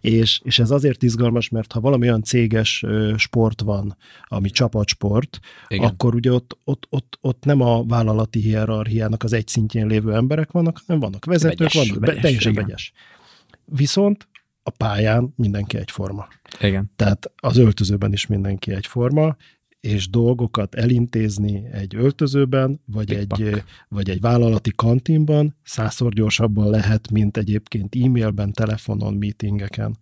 és, 0.00 0.40
és 0.44 0.58
ez 0.58 0.70
azért 0.70 1.02
izgalmas, 1.02 1.48
mert 1.48 1.72
ha 1.72 1.80
valami 1.80 2.06
olyan 2.06 2.22
céges 2.22 2.84
sport 3.16 3.60
van, 3.60 3.96
ami 4.24 4.50
csapatsport, 4.50 5.40
Igen. 5.68 5.88
akkor 5.88 6.14
ugye 6.14 6.32
ott, 6.32 6.58
ott, 6.64 6.86
ott, 6.90 7.18
ott 7.20 7.44
nem 7.44 7.60
a 7.60 7.84
vállalati 7.84 8.40
hierarchiának 8.40 9.22
az 9.22 9.32
egy 9.32 9.48
szintjén 9.48 9.86
lévő 9.86 10.14
emberek 10.14 10.50
vannak, 10.50 10.82
hanem 10.86 11.00
vannak 11.00 11.24
vezetők, 11.24 11.58
vegyes, 11.58 11.88
vannak 11.88 12.06
vegyes, 12.06 12.22
teljesen 12.22 12.52
igen. 12.52 12.64
vegyes. 12.64 12.92
Viszont 13.64 14.28
a 14.62 14.70
pályán 14.70 15.32
mindenki 15.36 15.76
egyforma. 15.76 16.28
Igen. 16.60 16.90
Tehát 16.96 17.32
az 17.36 17.56
öltözőben 17.56 18.12
is 18.12 18.26
mindenki 18.26 18.72
egyforma, 18.72 19.36
és 19.80 20.10
dolgokat 20.10 20.74
elintézni 20.74 21.64
egy 21.72 21.94
öltözőben, 21.94 22.80
vagy 22.84 23.12
egy, 23.12 23.64
vagy 23.88 24.10
egy 24.10 24.20
vállalati 24.20 24.72
kantinban 24.76 25.56
százszor 25.62 26.12
gyorsabban 26.12 26.70
lehet, 26.70 27.10
mint 27.10 27.36
egyébként 27.36 27.94
e-mailben, 27.94 28.52
telefonon, 28.52 29.14
meetingeken. 29.14 29.98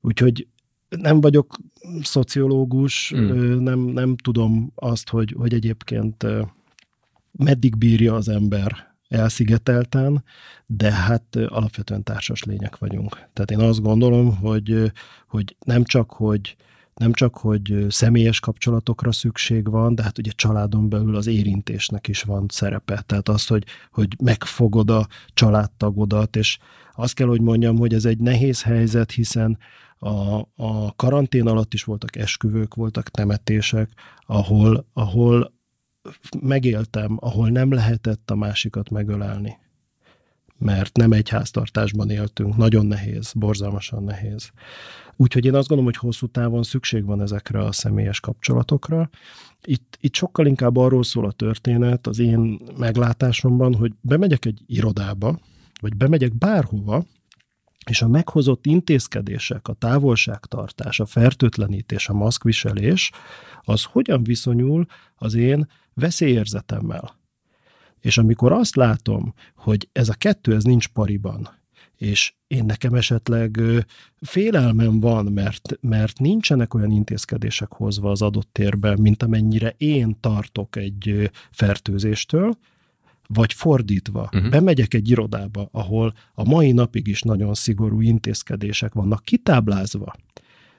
Úgyhogy 0.00 0.46
nem 0.88 1.20
vagyok 1.20 1.56
szociológus, 2.02 3.12
mm. 3.16 3.62
nem, 3.62 3.78
nem 3.78 4.16
tudom 4.16 4.72
azt, 4.74 5.08
hogy, 5.08 5.34
hogy 5.36 5.54
egyébként 5.54 6.26
meddig 7.32 7.76
bírja 7.76 8.14
az 8.14 8.28
ember 8.28 8.96
elszigetelten, 9.08 10.24
de 10.66 10.92
hát 10.92 11.36
alapvetően 11.36 12.02
társas 12.02 12.42
lények 12.42 12.78
vagyunk. 12.78 13.12
Tehát 13.32 13.50
én 13.50 13.60
azt 13.60 13.80
gondolom, 13.80 14.36
hogy, 14.36 14.92
hogy 15.26 15.56
nem 15.64 15.84
csak, 15.84 16.10
hogy 16.10 16.56
nem 16.94 17.12
csak, 17.12 17.36
hogy 17.36 17.86
személyes 17.88 18.40
kapcsolatokra 18.40 19.12
szükség 19.12 19.70
van, 19.70 19.94
de 19.94 20.02
hát 20.02 20.18
ugye 20.18 20.30
családon 20.30 20.88
belül 20.88 21.16
az 21.16 21.26
érintésnek 21.26 22.08
is 22.08 22.22
van 22.22 22.46
szerepe. 22.48 23.02
Tehát 23.06 23.28
az, 23.28 23.46
hogy, 23.46 23.64
hogy 23.92 24.16
megfogod 24.22 24.90
a 24.90 25.06
családtagodat, 25.34 26.36
és 26.36 26.58
azt 26.94 27.14
kell, 27.14 27.26
hogy 27.26 27.40
mondjam, 27.40 27.76
hogy 27.76 27.94
ez 27.94 28.04
egy 28.04 28.18
nehéz 28.18 28.62
helyzet, 28.62 29.10
hiszen 29.10 29.58
a, 29.98 30.38
a 30.56 30.94
karantén 30.96 31.46
alatt 31.46 31.74
is 31.74 31.84
voltak 31.84 32.16
esküvők, 32.16 32.74
voltak 32.74 33.08
temetések, 33.08 33.90
ahol, 34.26 34.86
ahol 34.92 35.52
megéltem, 36.40 37.16
ahol 37.20 37.48
nem 37.48 37.72
lehetett 37.72 38.30
a 38.30 38.34
másikat 38.34 38.90
megölelni. 38.90 39.58
Mert 40.58 40.96
nem 40.96 41.12
egy 41.12 41.28
háztartásban 41.28 42.10
éltünk, 42.10 42.56
nagyon 42.56 42.86
nehéz, 42.86 43.32
borzalmasan 43.32 44.02
nehéz. 44.02 44.50
Úgyhogy 45.16 45.44
én 45.44 45.54
azt 45.54 45.68
gondolom, 45.68 45.92
hogy 45.92 46.00
hosszú 46.00 46.26
távon 46.26 46.62
szükség 46.62 47.04
van 47.04 47.20
ezekre 47.20 47.58
a 47.58 47.72
személyes 47.72 48.20
kapcsolatokra. 48.20 49.10
Itt, 49.64 49.98
itt 50.00 50.14
sokkal 50.14 50.46
inkább 50.46 50.76
arról 50.76 51.02
szól 51.02 51.24
a 51.26 51.32
történet 51.32 52.06
az 52.06 52.18
én 52.18 52.58
meglátásomban, 52.76 53.74
hogy 53.74 53.92
bemegyek 54.00 54.44
egy 54.44 54.62
irodába, 54.66 55.38
vagy 55.80 55.96
bemegyek 55.96 56.34
bárhova, 56.34 57.04
és 57.88 58.02
a 58.02 58.08
meghozott 58.08 58.66
intézkedések, 58.66 59.68
a 59.68 59.72
távolságtartás, 59.72 61.00
a 61.00 61.06
fertőtlenítés, 61.06 62.08
a 62.08 62.12
maszkviselés, 62.12 63.10
az 63.62 63.84
hogyan 63.84 64.22
viszonyul 64.22 64.86
az 65.16 65.34
én 65.34 65.68
veszélyérzetemmel. 65.98 67.16
És 68.00 68.18
amikor 68.18 68.52
azt 68.52 68.76
látom, 68.76 69.34
hogy 69.56 69.88
ez 69.92 70.08
a 70.08 70.14
kettő, 70.14 70.54
ez 70.54 70.64
nincs 70.64 70.88
pariban, 70.88 71.48
és 71.96 72.32
én 72.46 72.64
nekem 72.64 72.94
esetleg 72.94 73.60
félelmem 74.20 75.00
van, 75.00 75.24
mert, 75.24 75.78
mert 75.80 76.18
nincsenek 76.18 76.74
olyan 76.74 76.90
intézkedések 76.90 77.72
hozva 77.72 78.10
az 78.10 78.22
adott 78.22 78.48
térben, 78.52 78.98
mint 79.00 79.22
amennyire 79.22 79.74
én 79.76 80.16
tartok 80.20 80.76
egy 80.76 81.30
fertőzéstől, 81.50 82.58
vagy 83.26 83.52
fordítva, 83.52 84.28
uh-huh. 84.32 84.50
bemegyek 84.50 84.94
egy 84.94 85.10
irodába, 85.10 85.68
ahol 85.72 86.14
a 86.34 86.44
mai 86.44 86.72
napig 86.72 87.06
is 87.06 87.22
nagyon 87.22 87.54
szigorú 87.54 88.00
intézkedések 88.00 88.92
vannak 88.92 89.24
kitáblázva, 89.24 90.14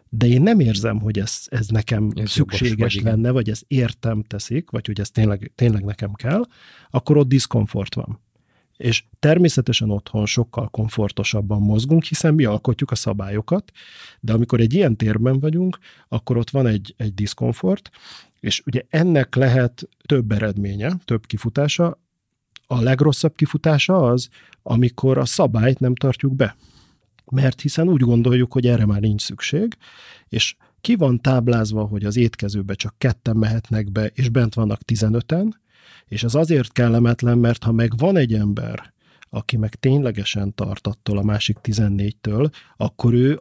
de 0.10 0.28
én 0.28 0.42
nem 0.42 0.60
érzem, 0.60 1.00
hogy 1.00 1.20
ez, 1.20 1.42
ez 1.46 1.68
nekem 1.68 2.12
ez 2.16 2.30
szükséges 2.30 2.94
vagy, 2.94 3.04
lenne, 3.04 3.32
vagy 3.32 3.50
ez 3.50 3.62
értem 3.68 4.24
teszik, 4.24 4.70
vagy 4.70 4.86
hogy 4.86 5.00
ez 5.00 5.10
tényleg, 5.10 5.52
tényleg 5.56 5.84
nekem 5.84 6.14
kell, 6.14 6.44
akkor 6.90 7.18
ott 7.18 7.28
diszkomfort 7.28 7.96
van. 7.96 8.20
És 8.78 9.04
természetesen 9.20 9.90
otthon 9.90 10.26
sokkal 10.26 10.68
komfortosabban 10.68 11.62
mozgunk, 11.62 12.04
hiszen 12.04 12.34
mi 12.34 12.44
alkotjuk 12.44 12.92
a 12.92 12.96
szabályokat, 12.96 13.72
de 14.20 14.34
amikor 14.34 14.60
egy 14.60 14.74
ilyen 14.74 14.96
térben 14.96 15.40
vagyunk, 15.40 15.78
akkor 16.08 16.38
ott 16.38 16.50
van 16.50 16.68
egy, 16.68 16.94
egy 16.98 17.14
diszkomfort, 17.14 17.90
és 18.40 18.62
ugye 18.66 18.82
ennek 18.90 19.36
lehet 19.36 19.90
több 20.06 20.32
eredménye, 20.32 20.94
több 21.06 21.26
kifutása. 21.26 22.00
A 22.68 22.82
legrosszabb 22.82 23.36
kifutása 23.36 24.08
az, 24.08 24.30
amikor 24.64 25.18
a 25.18 25.26
szabályt 25.26 25.80
nem 25.80 25.96
tartjuk 25.96 26.36
be 26.36 26.56
mert 27.32 27.62
hiszen 27.62 27.90
úgy 27.90 28.02
gondoljuk, 28.02 28.54
hogy 28.54 28.68
erre 28.68 28.86
már 28.86 29.02
nincs 29.02 29.22
szükség, 29.22 29.78
és 30.28 30.56
ki 30.82 30.96
van 30.96 31.22
táblázva, 31.22 31.84
hogy 31.84 32.06
az 32.06 32.18
étkezőbe 32.18 32.74
csak 32.74 32.96
ketten 32.98 33.38
mehetnek 33.38 33.92
be, 33.92 34.06
és 34.06 34.30
bent 34.30 34.54
vannak 34.54 34.80
15-en, 34.86 35.52
és 36.06 36.24
ez 36.24 36.36
azért 36.36 36.72
kellemetlen, 36.72 37.38
mert 37.38 37.64
ha 37.64 37.72
meg 37.72 37.98
van 37.98 38.18
egy 38.18 38.34
ember, 38.34 38.94
aki 39.30 39.58
meg 39.58 39.76
ténylegesen 39.76 40.56
tart 40.56 40.88
attól 40.88 41.18
a 41.18 41.24
másik 41.24 41.58
14-től, 41.64 42.52
akkor 42.78 43.14
ő 43.14 43.40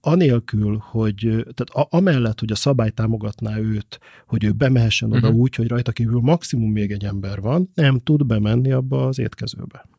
anélkül, 0.00 0.76
hogy, 0.90 1.18
tehát 1.54 1.88
a, 1.90 1.96
amellett, 1.96 2.40
hogy 2.40 2.52
a 2.52 2.54
szabály 2.54 2.90
támogatná 2.90 3.58
őt, 3.58 3.98
hogy 4.26 4.44
ő 4.44 4.52
bemehessen 4.52 5.12
oda 5.12 5.26
uh-huh. 5.26 5.40
úgy, 5.40 5.54
hogy 5.54 5.68
rajta 5.68 5.92
kívül 5.92 6.20
maximum 6.20 6.72
még 6.72 6.90
egy 6.90 7.04
ember 7.04 7.40
van, 7.40 7.70
nem 7.74 7.98
tud 7.98 8.26
bemenni 8.26 8.72
abba 8.72 9.06
az 9.06 9.18
étkezőbe 9.18 9.97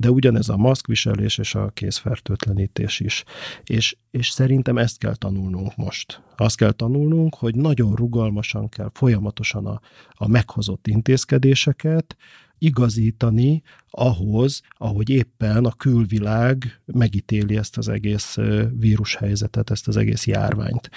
de 0.00 0.10
ugyanez 0.10 0.48
a 0.48 0.56
maszkviselés 0.56 1.38
és 1.38 1.54
a 1.54 1.68
kézfertőtlenítés 1.68 3.00
is. 3.00 3.24
És, 3.64 3.96
és 4.10 4.28
szerintem 4.28 4.78
ezt 4.78 4.98
kell 4.98 5.14
tanulnunk 5.14 5.76
most. 5.76 6.22
Azt 6.36 6.56
kell 6.56 6.72
tanulnunk, 6.72 7.34
hogy 7.34 7.54
nagyon 7.54 7.94
rugalmasan 7.94 8.68
kell 8.68 8.90
folyamatosan 8.94 9.66
a, 9.66 9.80
a 10.10 10.28
meghozott 10.28 10.86
intézkedéseket 10.86 12.16
igazítani 12.58 13.62
ahhoz, 13.90 14.62
ahogy 14.70 15.10
éppen 15.10 15.64
a 15.64 15.72
külvilág 15.72 16.80
megítéli 16.84 17.56
ezt 17.56 17.76
az 17.76 17.88
egész 17.88 18.36
vírushelyzetet, 18.72 19.70
ezt 19.70 19.88
az 19.88 19.96
egész 19.96 20.26
járványt. 20.26 20.90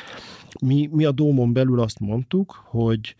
Mi, 0.62 0.90
mi 0.92 1.06
a 1.06 1.12
Dómon 1.12 1.54
belül 1.54 1.80
azt 1.80 2.00
mondtuk, 2.00 2.64
hogy 2.66 3.16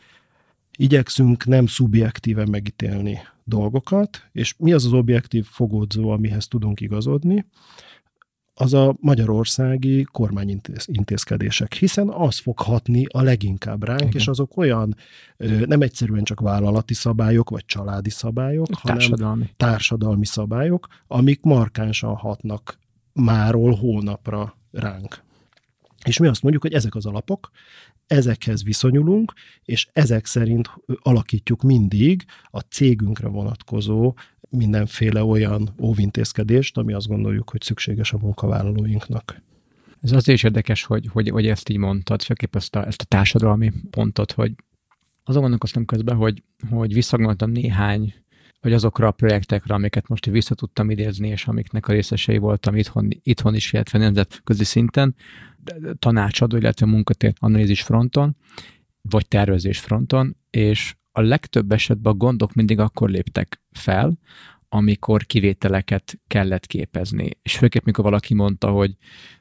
igyekszünk 0.78 1.46
nem 1.46 1.66
szubjektíven 1.66 2.50
megítélni 2.50 3.20
dolgokat, 3.44 4.30
és 4.32 4.56
mi 4.58 4.74
az 4.74 4.86
az 4.86 4.94
objektív 4.94 5.46
fogódzó, 5.46 6.10
amihez 6.10 6.48
tudunk 6.48 6.82
igazodni, 6.82 7.46
az 8.54 8.74
a 8.74 8.96
magyarországi 9.00 10.04
kormányintézkedések, 10.12 11.74
hiszen 11.74 12.10
az 12.10 12.40
fog 12.40 12.60
hatni 12.60 13.06
a 13.12 13.22
leginkább 13.22 13.84
ránk, 13.84 14.02
Igen. 14.02 14.14
és 14.14 14.28
azok 14.28 14.58
olyan 14.58 14.96
nem 15.66 15.82
egyszerűen 15.82 16.24
csak 16.24 16.40
vállalati 16.40 16.94
szabályok, 16.94 17.50
vagy 17.50 17.66
családi 17.66 18.10
szabályok, 18.10 18.68
társadalmi. 18.82 19.34
hanem 19.42 19.50
társadalmi 19.58 20.26
szabályok, 20.26 20.88
amik 21.08 21.42
markánsan 21.42 22.16
hatnak 22.16 22.80
máról 23.14 23.74
hónapra 23.74 24.58
ránk. 24.72 25.24
És 26.06 26.18
mi 26.18 26.28
azt 26.28 26.42
mondjuk, 26.42 26.64
hogy 26.64 26.74
ezek 26.74 26.96
az 26.96 27.06
alapok, 27.06 27.52
ezekhez 28.12 28.64
viszonyulunk, 28.64 29.34
és 29.64 29.88
ezek 29.94 30.26
szerint 30.26 30.70
alakítjuk 31.02 31.62
mindig 31.62 32.26
a 32.44 32.60
cégünkre 32.60 33.28
vonatkozó 33.28 34.16
mindenféle 34.50 35.24
olyan 35.24 35.70
óvintézkedést, 35.82 36.78
ami 36.78 36.94
azt 36.94 37.08
gondoljuk, 37.08 37.50
hogy 37.50 37.62
szükséges 37.62 38.14
a 38.14 38.18
munkavállalóinknak. 38.18 39.42
Ez 40.02 40.12
azért 40.12 40.38
is 40.38 40.44
érdekes, 40.44 40.84
hogy, 40.84 41.08
hogy, 41.12 41.30
hogy 41.30 41.48
ezt 41.48 41.70
így 41.70 41.78
mondtad, 41.78 42.22
főképp 42.22 42.56
ezt 42.56 42.76
a, 42.76 42.88
ezt 42.88 43.02
a 43.02 43.06
társadalmi 43.06 43.72
pontot, 43.90 44.32
hogy 44.32 44.52
azon 45.24 45.42
gondolkoztam 45.42 45.86
közben, 45.86 46.16
hogy, 46.16 46.44
hogy 46.70 46.94
visszagondoltam 46.94 47.52
néhány, 47.52 48.14
vagy 48.62 48.74
azokra 48.74 49.08
a 49.08 49.12
projektekre, 49.12 49.74
amiket 49.74 50.08
most 50.08 50.26
vissza 50.26 50.56
tudtam 50.56 50.90
idézni, 50.90 51.28
és 51.28 51.46
amiknek 51.46 51.88
a 51.88 51.92
részesei 51.92 52.38
voltam 52.38 52.76
itthon, 52.76 53.08
itthon 53.24 53.56
is, 53.56 53.74
illetve 53.74 54.00
nemzetközi 54.00 54.64
szinten, 54.64 55.16
tanácsadó, 56.00 56.58
illetve 56.58 56.86
munkatért 56.86 57.38
analízis 57.40 57.82
fronton, 57.82 58.36
vagy 59.02 59.28
tervezés 59.28 59.80
fronton, 59.80 60.38
és 60.50 60.96
a 61.12 61.22
legtöbb 61.22 61.72
esetben 61.72 62.14
a 62.14 62.16
gondok 62.16 62.54
mindig 62.54 62.80
akkor 62.80 63.10
léptek 63.10 63.62
fel, 63.72 64.18
amikor 64.74 65.26
kivételeket 65.26 66.20
kellett 66.28 66.66
képezni. 66.68 67.30
És 67.42 67.58
főképp, 67.58 67.86
mikor 67.86 68.04
valaki 68.04 68.34
mondta, 68.34 68.70
hogy 68.70 68.96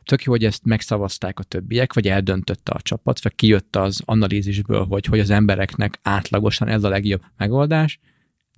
tök 0.05 0.23
jó, 0.23 0.33
hogy 0.33 0.45
ezt 0.45 0.65
megszavazták 0.65 1.39
a 1.39 1.43
többiek, 1.43 1.93
vagy 1.93 2.09
eldöntötte 2.09 2.73
a 2.73 2.81
csapat, 2.81 3.23
vagy 3.23 3.35
kijött 3.35 3.77
az 3.77 4.03
analízisből, 4.05 4.85
hogy, 4.85 5.07
hogy 5.07 5.19
az 5.19 5.31
embereknek 5.31 5.99
átlagosan 6.03 6.69
ez 6.69 6.85
a 6.85 6.89
legjobb 6.89 7.23
megoldás, 7.37 7.99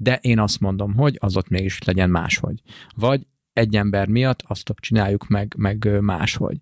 de 0.03 0.19
én 0.23 0.39
azt 0.39 0.61
mondom, 0.61 0.95
hogy 0.95 1.17
az 1.21 1.37
ott 1.37 1.49
mégis 1.49 1.83
legyen 1.83 2.11
máshogy. 2.11 2.63
Vagy 2.97 3.27
egy 3.53 3.77
ember 3.77 4.09
miatt 4.09 4.43
azt 4.47 4.73
csináljuk 4.81 5.29
meg, 5.29 5.55
meg 5.57 6.01
máshogy 6.01 6.57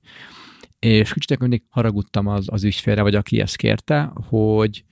és 0.81 1.13
kicsit 1.13 1.39
mindig 1.39 1.63
haragudtam 1.69 2.27
az, 2.27 2.47
az 2.51 2.65
ügyfélre, 2.65 3.03
vagy 3.03 3.15
aki 3.15 3.41
ezt 3.41 3.57
kérte, 3.57 4.13
hogy 4.29 4.85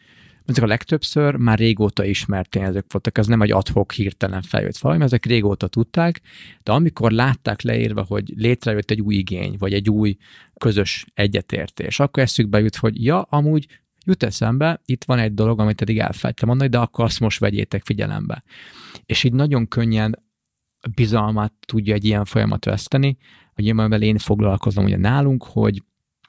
ezek 0.45 0.65
a 0.65 0.67
legtöbbször 0.67 1.35
már 1.35 1.59
régóta 1.59 2.05
ismert 2.05 2.49
tényezők 2.49 2.93
voltak, 2.93 3.19
ez 3.19 3.27
nem 3.27 3.43
egy 3.43 3.51
adhok 3.51 3.93
hirtelen 3.93 4.43
feljött 4.43 4.77
valami, 4.79 5.03
ezek 5.03 5.27
régóta 5.27 5.69
tudták, 5.69 6.21
de 6.63 6.73
amikor 6.73 7.11
látták 7.11 7.63
leírva, 7.63 8.05
hogy 8.09 8.33
létrejött 8.37 8.91
egy 8.91 9.01
új 9.01 9.15
igény, 9.15 9.57
vagy 9.59 9.73
egy 9.73 9.91
új 9.91 10.17
közös 10.55 11.07
egyetértés, 11.15 12.01
akkor 12.01 12.23
eszükbe 12.23 12.61
jut, 12.61 12.77
hogy 12.77 13.05
ja, 13.05 13.21
amúgy 13.23 13.67
jut 14.09 14.23
eszembe, 14.23 14.81
itt 14.85 15.05
van 15.05 15.19
egy 15.19 15.35
dolog, 15.35 15.61
amit 15.61 15.81
eddig 15.81 15.99
elfelejtem 15.99 16.49
mondani, 16.49 16.71
de 16.71 16.79
akkor 16.79 17.05
azt 17.05 17.21
most 17.21 17.39
vegyétek 17.39 17.85
figyelembe. 17.85 18.43
És 19.07 19.25
így 19.25 19.33
nagyon 19.33 19.69
könnyen 19.69 20.27
bizalmat 20.95 21.53
tudja 21.67 21.95
egy 21.95 22.05
ilyen 22.05 22.25
folyamat 22.25 22.65
veszteni, 22.65 23.17
hogy 23.55 23.67
én 23.67 23.93
én 23.93 24.19
foglalkozom 24.19 24.85
ugye 24.85 24.97
nálunk, 24.97 25.45
hogy 25.45 25.83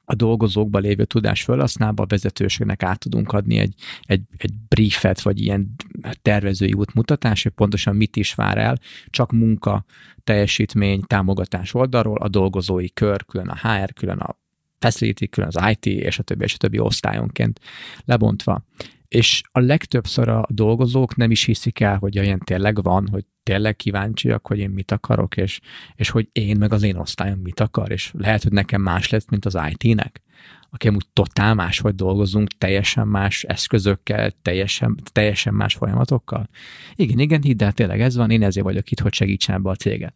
a 0.04 0.14
dolgozókban 0.14 0.82
lévő 0.82 1.04
tudás 1.04 1.42
felhasználva 1.42 2.02
a 2.02 2.06
vezetőségnek 2.06 2.82
át 2.82 2.98
tudunk 2.98 3.32
adni 3.32 3.58
egy, 3.58 3.74
egy, 4.02 4.22
egy 4.36 4.52
briefet, 4.68 5.22
vagy 5.22 5.40
ilyen 5.40 5.74
tervezői 6.22 6.72
útmutatás, 6.72 7.42
hogy 7.42 7.52
pontosan 7.52 7.96
mit 7.96 8.16
is 8.16 8.34
vár 8.34 8.58
el, 8.58 8.78
csak 9.06 9.32
munka, 9.32 9.84
teljesítmény, 10.24 11.00
támogatás 11.06 11.74
oldalról, 11.74 12.16
a 12.16 12.28
dolgozói 12.28 12.92
kör, 12.92 13.24
külön 13.24 13.48
a 13.48 13.68
HR, 13.68 13.92
külön 13.92 14.18
a 14.18 14.39
facility, 14.80 15.28
külön 15.28 15.50
az 15.52 15.70
IT, 15.70 15.86
és 15.86 16.18
a 16.18 16.22
többi, 16.22 16.44
és 16.44 16.54
a 16.54 16.56
többi 16.56 16.78
osztályonként 16.78 17.60
lebontva. 18.04 18.64
És 19.08 19.42
a 19.52 19.60
legtöbbször 19.60 20.28
a 20.28 20.46
dolgozók 20.48 21.16
nem 21.16 21.30
is 21.30 21.44
hiszik 21.44 21.80
el, 21.80 21.96
hogy 21.96 22.18
olyan 22.18 22.38
tényleg 22.38 22.82
van, 22.82 23.08
hogy 23.10 23.24
tényleg 23.42 23.76
kíváncsiak, 23.76 24.46
hogy 24.46 24.58
én 24.58 24.70
mit 24.70 24.90
akarok, 24.90 25.36
és, 25.36 25.60
és 25.94 26.10
hogy 26.10 26.28
én 26.32 26.56
meg 26.58 26.72
az 26.72 26.82
én 26.82 26.96
osztályom 26.96 27.38
mit 27.38 27.60
akar, 27.60 27.90
és 27.90 28.12
lehet, 28.18 28.42
hogy 28.42 28.52
nekem 28.52 28.82
más 28.82 29.08
lesz, 29.08 29.26
mint 29.28 29.44
az 29.44 29.58
IT-nek, 29.70 30.22
aki 30.70 30.88
amúgy 30.88 31.06
totál 31.12 31.54
máshogy 31.54 31.94
dolgozunk, 31.94 32.48
teljesen 32.58 33.08
más 33.08 33.42
eszközökkel, 33.42 34.30
teljesen, 34.42 34.98
teljesen 35.12 35.54
más 35.54 35.74
folyamatokkal. 35.74 36.48
Igen, 36.94 37.18
igen, 37.18 37.42
hidd 37.42 37.62
el, 37.62 37.72
tényleg 37.72 38.00
ez 38.00 38.16
van, 38.16 38.30
én 38.30 38.42
ezért 38.42 38.66
vagyok 38.66 38.90
itt, 38.90 39.00
hogy 39.00 39.14
segítsen 39.14 39.54
ebbe 39.54 39.70
a 39.70 39.74
céget. 39.74 40.14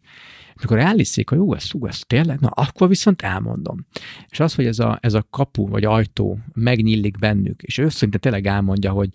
Amikor 0.57 0.79
elhiszik, 0.79 1.29
hogy 1.29 1.37
jó, 1.37 1.53
ez, 1.53 1.69
ú, 1.73 1.87
ez 1.87 1.99
tényleg, 1.99 2.39
na 2.39 2.47
akkor 2.47 2.87
viszont 2.87 3.21
elmondom. 3.21 3.85
És 4.29 4.39
az, 4.39 4.55
hogy 4.55 4.65
ez 4.65 4.79
a, 4.79 4.97
ez 5.01 5.13
a 5.13 5.27
kapu 5.29 5.67
vagy 5.67 5.85
ajtó 5.85 6.39
megnyílik 6.53 7.19
bennük, 7.19 7.61
és 7.61 7.77
ő 7.77 7.89
szinte 7.89 8.17
tényleg 8.17 8.47
elmondja, 8.47 8.91
hogy 8.91 9.09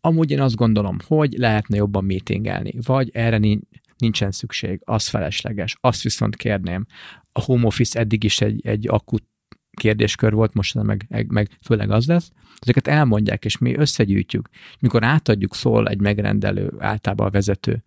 amúgy 0.00 0.30
én 0.30 0.40
azt 0.40 0.56
gondolom, 0.56 0.96
hogy 1.06 1.32
lehetne 1.38 1.76
jobban 1.76 2.04
meetingelni, 2.04 2.72
vagy 2.86 3.10
erre 3.12 3.38
nincsen 3.98 4.30
szükség, 4.30 4.80
az 4.84 5.08
felesleges, 5.08 5.76
azt 5.80 6.02
viszont 6.02 6.36
kérném. 6.36 6.86
A 7.32 7.40
home 7.40 7.66
office 7.66 7.98
eddig 7.98 8.24
is 8.24 8.40
egy, 8.40 8.66
egy 8.66 8.88
akut 8.88 9.24
kérdéskör 9.76 10.32
volt, 10.32 10.54
most 10.54 10.74
meg, 10.74 11.26
meg 11.28 11.50
főleg 11.64 11.90
az 11.90 12.06
lesz, 12.06 12.30
ezeket 12.58 12.88
elmondják, 12.88 13.44
és 13.44 13.58
mi 13.58 13.76
összegyűjtjük. 13.76 14.48
Mikor 14.80 15.04
átadjuk, 15.04 15.54
szól 15.54 15.88
egy 15.88 16.00
megrendelő, 16.00 16.72
általában 16.78 17.26
a 17.26 17.30
vezető, 17.30 17.84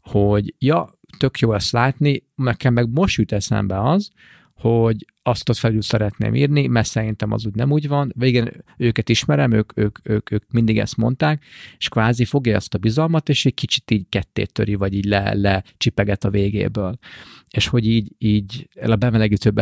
hogy 0.00 0.54
ja, 0.58 0.98
tök 1.24 1.38
jó 1.38 1.52
ezt 1.52 1.72
látni, 1.72 2.22
nekem 2.34 2.72
meg 2.72 2.90
most 2.90 3.16
jut 3.16 3.32
eszembe 3.32 3.80
az, 3.90 4.10
hogy 4.54 5.06
azt 5.22 5.48
ott 5.48 5.56
felül 5.56 5.82
szeretném 5.82 6.34
írni, 6.34 6.66
mert 6.66 6.86
szerintem 6.86 7.32
az 7.32 7.46
úgy 7.46 7.54
nem 7.54 7.70
úgy 7.70 7.88
van. 7.88 8.12
Végén 8.16 8.50
őket 8.76 9.08
ismerem, 9.08 9.52
ők, 9.52 9.76
ők, 9.76 9.98
ők, 10.02 10.30
ők 10.30 10.52
mindig 10.52 10.78
ezt 10.78 10.96
mondták, 10.96 11.44
és 11.78 11.88
kvázi 11.88 12.24
fogja 12.24 12.54
ezt 12.54 12.74
a 12.74 12.78
bizalmat, 12.78 13.28
és 13.28 13.46
egy 13.46 13.54
kicsit 13.54 13.90
így 13.90 14.06
kettét 14.08 14.52
töri, 14.52 14.74
vagy 14.74 14.94
így 14.94 15.04
le, 15.04 15.34
le 15.34 15.64
csipeget 15.76 16.24
a 16.24 16.30
végéből. 16.30 16.98
És 17.50 17.66
hogy 17.66 17.86
így, 17.86 18.12
így 18.18 18.68
a 18.82 18.96
bemelegítő 18.96 19.52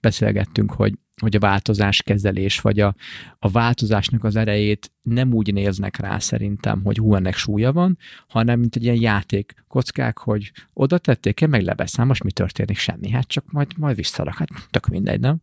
beszélgettünk, 0.00 0.72
hogy 0.72 0.94
hogy 1.18 1.36
a 1.36 1.38
változás 1.38 2.02
kezelés, 2.02 2.60
vagy 2.60 2.80
a, 2.80 2.94
a 3.38 3.50
változásnak 3.50 4.24
az 4.24 4.36
erejét 4.36 4.92
nem 5.02 5.32
úgy 5.32 5.52
néznek 5.52 5.96
rá 5.96 6.18
szerintem, 6.18 6.82
hogy 6.84 6.96
hú, 6.96 7.14
ennek 7.14 7.36
súlya 7.36 7.72
van, 7.72 7.98
hanem 8.28 8.60
mint 8.60 8.76
egy 8.76 8.82
ilyen 8.82 9.00
játék 9.00 9.54
kockák, 9.68 10.18
hogy 10.18 10.52
oda 10.72 10.98
tették, 10.98 11.40
én 11.40 11.48
meg 11.48 11.62
leveszem, 11.62 12.06
most 12.06 12.24
mi 12.24 12.32
történik? 12.32 12.78
Semmi, 12.78 13.10
hát 13.10 13.26
csak 13.28 13.52
majd, 13.52 13.68
majd 13.76 13.96
visszarak, 13.96 14.34
hát 14.34 14.48
tök 14.70 14.86
mindegy, 14.86 15.20
nem? 15.20 15.40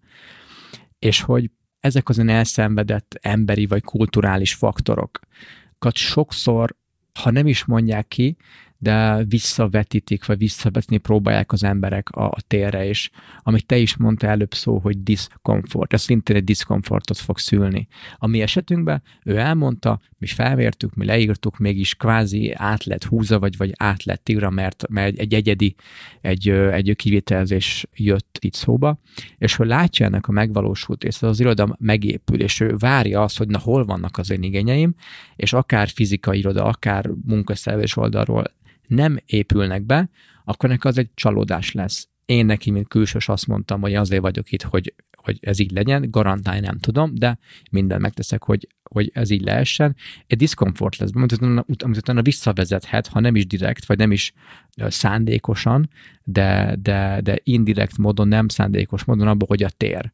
És 0.99 1.21
hogy 1.21 1.49
ezek 1.80 2.09
az 2.09 2.19
elszenvedett 2.19 3.17
emberi 3.21 3.65
vagy 3.65 3.84
kulturális 3.84 4.53
faktorokat 4.53 5.93
sokszor, 5.93 6.76
ha 7.19 7.32
nem 7.32 7.47
is 7.47 7.65
mondják 7.65 8.07
ki, 8.07 8.38
de 8.78 9.23
visszavetítik, 9.23 10.26
vagy 10.26 10.38
visszavetni 10.38 10.97
próbálják 10.97 11.51
az 11.51 11.63
emberek 11.63 12.09
a, 12.09 12.26
a 12.26 12.41
térre, 12.47 12.86
és 12.86 13.09
amit 13.43 13.65
te 13.65 13.78
is 13.78 13.97
mondtál 13.97 14.30
előbb 14.30 14.53
szó, 14.53 14.78
hogy 14.78 15.03
diszkomfort, 15.03 15.93
ez 15.93 16.01
szintén 16.01 16.36
egy 16.36 16.43
diszkomfortot 16.43 17.17
fog 17.17 17.38
szülni. 17.38 17.88
A 18.17 18.28
mi 18.28 18.41
esetünkben 18.41 19.01
ő 19.23 19.38
elmondta, 19.38 19.99
mi 20.17 20.28
felvértük, 20.28 20.93
mi 20.93 21.05
leírtuk, 21.05 21.57
mégis 21.57 21.95
kvázi 21.95 22.53
át 22.53 22.84
lett 22.84 23.03
húza, 23.03 23.39
vagy, 23.39 23.57
vagy 23.57 23.71
át 23.78 24.03
lett 24.03 24.30
írva, 24.30 24.49
mert, 24.49 24.88
mert 24.89 25.17
egy 25.17 25.34
egyedi, 25.34 25.76
egy, 26.21 26.49
egy 26.49 26.93
kivitelezés 26.95 27.88
jött 27.95 28.38
itt 28.41 28.53
szóba, 28.53 28.99
és 29.38 29.55
hogy 29.55 29.67
látja 29.67 30.05
ennek 30.05 30.28
a 30.28 30.32
megvalósult, 30.32 31.03
és 31.03 31.21
az 31.21 31.39
iroda 31.39 31.76
megépül, 31.80 32.41
és 32.41 32.59
ő 32.59 32.76
várja 32.78 33.21
azt, 33.21 33.38
hogy 33.38 33.47
na 33.47 33.59
hol 33.59 33.86
vannak 33.86 34.17
az 34.17 34.30
én 34.30 34.43
igényeim, 34.43 34.95
és 35.36 35.53
akár 35.53 35.88
fizikai 35.88 36.38
iroda, 36.38 36.63
akár 36.63 37.09
munkaszervezés 37.26 37.97
oldalról 37.97 38.43
nem 38.88 39.17
épülnek 39.25 39.83
be, 39.83 40.09
akkor 40.45 40.69
neki 40.69 40.88
az 40.88 40.97
egy 40.97 41.09
csalódás 41.13 41.71
lesz. 41.71 42.07
Én 42.25 42.45
neki, 42.45 42.71
mint 42.71 42.88
külsős 42.88 43.29
azt 43.29 43.47
mondtam, 43.47 43.81
hogy 43.81 43.93
azért 43.93 44.21
vagyok 44.21 44.51
itt, 44.51 44.61
hogy, 44.61 44.93
hogy 45.11 45.38
ez 45.41 45.59
így 45.59 45.71
legyen, 45.71 46.11
garantálni 46.11 46.59
nem 46.59 46.79
tudom, 46.79 47.15
de 47.15 47.39
minden 47.71 48.01
megteszek, 48.01 48.43
hogy, 48.43 48.67
hogy 48.83 49.11
ez 49.13 49.29
így 49.29 49.41
lehessen. 49.41 49.95
Egy 50.27 50.38
diszkomfort 50.38 50.97
lesz, 50.97 51.09
amit 51.13 51.31
utána, 51.31 51.65
utána 51.67 52.21
visszavezethet, 52.21 53.07
ha 53.07 53.19
nem 53.19 53.36
is 53.36 53.47
direkt, 53.47 53.86
vagy 53.86 53.97
nem 53.97 54.11
is 54.11 54.33
szándékosan, 54.75 55.89
de, 56.23 56.75
de, 56.81 57.19
de 57.23 57.39
indirekt 57.43 57.97
módon, 57.97 58.27
nem 58.27 58.47
szándékos 58.47 59.03
módon 59.03 59.27
abban, 59.27 59.47
hogy 59.47 59.63
a 59.63 59.69
tér 59.69 60.11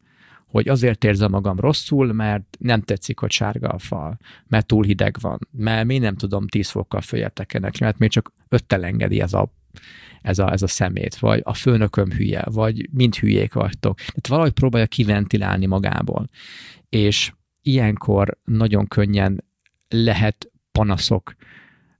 hogy 0.52 0.70
azért 0.70 1.04
érzem 1.04 1.32
magam 1.32 1.60
rosszul, 1.60 2.14
mert 2.14 2.58
nem 2.60 2.82
tetszik, 2.82 3.20
hogy 3.20 3.32
sárga 3.32 3.68
a 3.68 3.78
fal, 3.78 4.18
mert 4.48 4.66
túl 4.66 4.84
hideg 4.84 5.16
van, 5.22 5.40
mert 5.52 5.86
még 5.86 6.00
nem 6.00 6.16
tudom 6.16 6.48
10 6.48 6.70
fokkal 6.70 7.02
följebb 7.02 7.34
tekenek, 7.34 7.80
mert 7.80 7.98
még 7.98 8.10
csak 8.10 8.32
öttel 8.50 8.86
engedi 8.86 9.22
ez 9.22 9.34
a, 9.34 9.54
ez 10.22 10.40
a, 10.40 10.52
ez 10.52 10.62
a 10.62 10.68
szemét, 10.68 11.16
vagy 11.16 11.42
a 11.44 11.54
főnököm 11.54 12.12
hülye, 12.12 12.44
vagy 12.46 12.90
mind 12.92 13.16
hülyék 13.16 13.54
vagytok. 13.54 13.98
Tehát 13.98 14.28
valahogy 14.28 14.52
próbálja 14.52 14.88
kiventilálni 14.88 15.66
magából. 15.66 16.30
És 16.90 17.34
ilyenkor 17.62 18.38
nagyon 18.44 18.88
könnyen 18.88 19.46
lehet 19.88 20.52
panaszok 20.72 21.36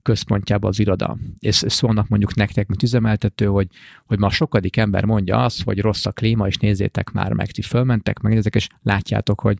központjába 0.02 0.68
az 0.68 0.78
iroda. 0.78 1.18
És 1.38 1.62
szólnak 1.66 2.08
mondjuk 2.08 2.34
nektek, 2.34 2.66
mint 2.66 2.82
üzemeltető, 2.82 3.46
hogy, 3.46 3.68
hogy 4.06 4.18
ma 4.18 4.30
sokadik 4.30 4.76
ember 4.76 5.04
mondja 5.04 5.44
azt, 5.44 5.62
hogy 5.62 5.80
rossz 5.80 6.06
a 6.06 6.12
klíma, 6.12 6.46
és 6.46 6.56
nézzétek 6.56 7.10
már 7.10 7.32
meg, 7.32 7.50
ti 7.50 7.62
fölmentek, 7.62 8.20
megnézzek, 8.20 8.54
és 8.54 8.68
látjátok, 8.82 9.40
hogy 9.40 9.58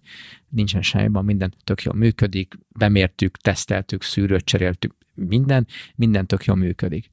nincsen 0.48 0.82
semmi, 0.82 1.22
minden 1.22 1.54
tök 1.64 1.82
jól 1.82 1.94
működik, 1.94 2.54
bemértük, 2.68 3.36
teszteltük, 3.36 4.02
szűrőt 4.02 4.44
cseréltük, 4.44 4.94
minden, 5.14 5.66
minden 5.94 6.26
tök 6.26 6.44
jól 6.44 6.56
működik. 6.56 7.08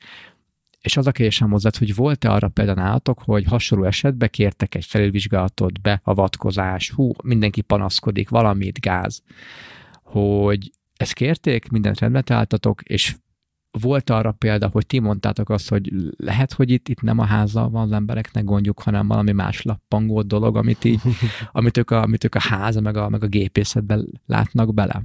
És 0.81 0.97
az 0.97 1.07
a 1.07 1.11
kérdésem 1.11 1.49
hozzá, 1.49 1.69
hogy 1.77 1.95
volt-e 1.95 2.31
arra 2.31 2.47
például 2.47 2.81
nálatok, 2.81 3.21
hogy 3.23 3.45
hasonló 3.45 3.85
esetben 3.85 4.29
kértek 4.29 4.75
egy 4.75 4.85
felülvizsgálatot, 4.85 5.81
beavatkozás, 5.81 6.91
hú, 6.91 7.11
mindenki 7.23 7.61
panaszkodik, 7.61 8.29
valamit, 8.29 8.79
gáz, 8.79 9.23
hogy 10.03 10.71
ezt 10.99 11.13
kérték, 11.13 11.69
mindent 11.69 11.99
rendbe 11.99 12.21
találtatok, 12.21 12.81
és 12.81 13.15
volt 13.71 14.09
arra 14.09 14.31
példa, 14.31 14.67
hogy 14.67 14.85
ti 14.85 14.99
mondtátok 14.99 15.49
azt, 15.49 15.69
hogy 15.69 15.91
lehet, 16.17 16.53
hogy 16.53 16.69
itt, 16.69 16.89
itt 16.89 17.01
nem 17.01 17.19
a 17.19 17.25
háza 17.25 17.69
van 17.69 17.83
az 17.83 17.91
embereknek 17.91 18.43
gondjuk, 18.43 18.81
hanem 18.81 19.07
valami 19.07 19.31
más 19.31 19.61
lappangó 19.61 20.21
dolog, 20.21 20.57
amit, 20.57 20.83
így, 20.83 21.01
amit, 21.51 21.77
ők 21.77 21.91
a, 21.91 22.01
amit 22.01 22.23
ők 22.23 22.35
a 22.35 22.39
háza 22.39 22.81
meg 22.81 22.97
a, 22.97 23.09
meg 23.09 23.23
a 23.23 23.27
gépészetben 23.27 24.21
látnak 24.25 24.73
bele. 24.73 25.03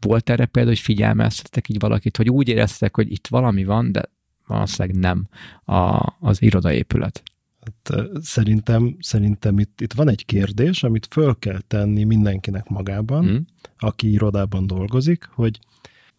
Volt 0.00 0.30
erre 0.30 0.46
példa, 0.46 0.68
hogy 0.68 0.78
figyelmeztetek 0.78 1.68
így 1.68 1.80
valakit, 1.80 2.16
hogy 2.16 2.30
úgy 2.30 2.48
éreztek, 2.48 2.94
hogy 2.94 3.12
itt 3.12 3.26
valami 3.26 3.64
van, 3.64 3.92
de 3.92 4.02
valószínűleg 4.46 4.98
nem 4.98 5.28
a, 5.76 6.12
az 6.20 6.42
irodaépület. 6.42 7.22
Hát, 7.60 8.00
szerintem, 8.22 8.96
szerintem 9.00 9.58
itt, 9.58 9.80
itt 9.80 9.92
van 9.92 10.08
egy 10.08 10.24
kérdés, 10.24 10.82
amit 10.82 11.06
föl 11.10 11.38
kell 11.38 11.60
tenni 11.66 12.04
mindenkinek 12.04 12.68
magában, 12.68 13.24
hmm. 13.24 13.44
aki 13.78 14.10
irodában 14.10 14.66
dolgozik, 14.66 15.28
hogy 15.32 15.58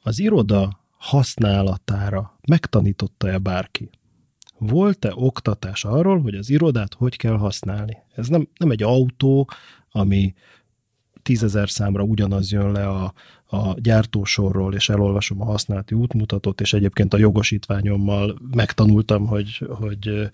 az 0.01 0.19
iroda 0.19 0.79
használatára 0.97 2.39
megtanította-e 2.47 3.37
bárki? 3.37 3.89
Volt-e 4.57 5.11
oktatás 5.13 5.85
arról, 5.85 6.21
hogy 6.21 6.35
az 6.35 6.49
irodát 6.49 6.93
hogy 6.93 7.15
kell 7.17 7.37
használni? 7.37 7.97
Ez 8.15 8.27
nem, 8.27 8.47
nem 8.57 8.71
egy 8.71 8.83
autó, 8.83 9.49
ami 9.91 10.33
tízezer 11.21 11.69
számra 11.69 12.03
ugyanaz 12.03 12.51
jön 12.51 12.71
le 12.71 12.87
a, 12.87 13.13
a 13.45 13.79
gyártósorról, 13.79 14.73
és 14.73 14.89
elolvasom 14.89 15.41
a 15.41 15.45
használati 15.45 15.95
útmutatót, 15.95 16.61
és 16.61 16.73
egyébként 16.73 17.13
a 17.13 17.17
jogosítványommal 17.17 18.37
megtanultam, 18.55 19.25
hogy, 19.25 19.67
hogy 19.69 20.29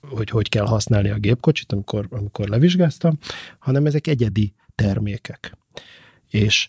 hogy 0.00 0.30
hogy 0.30 0.48
kell 0.48 0.66
használni 0.66 1.08
a 1.08 1.18
gépkocsit, 1.18 1.72
amikor, 1.72 2.06
amikor 2.10 2.48
levizsgáztam, 2.48 3.18
hanem 3.58 3.86
ezek 3.86 4.06
egyedi 4.06 4.54
termékek. 4.74 5.56
És 6.30 6.68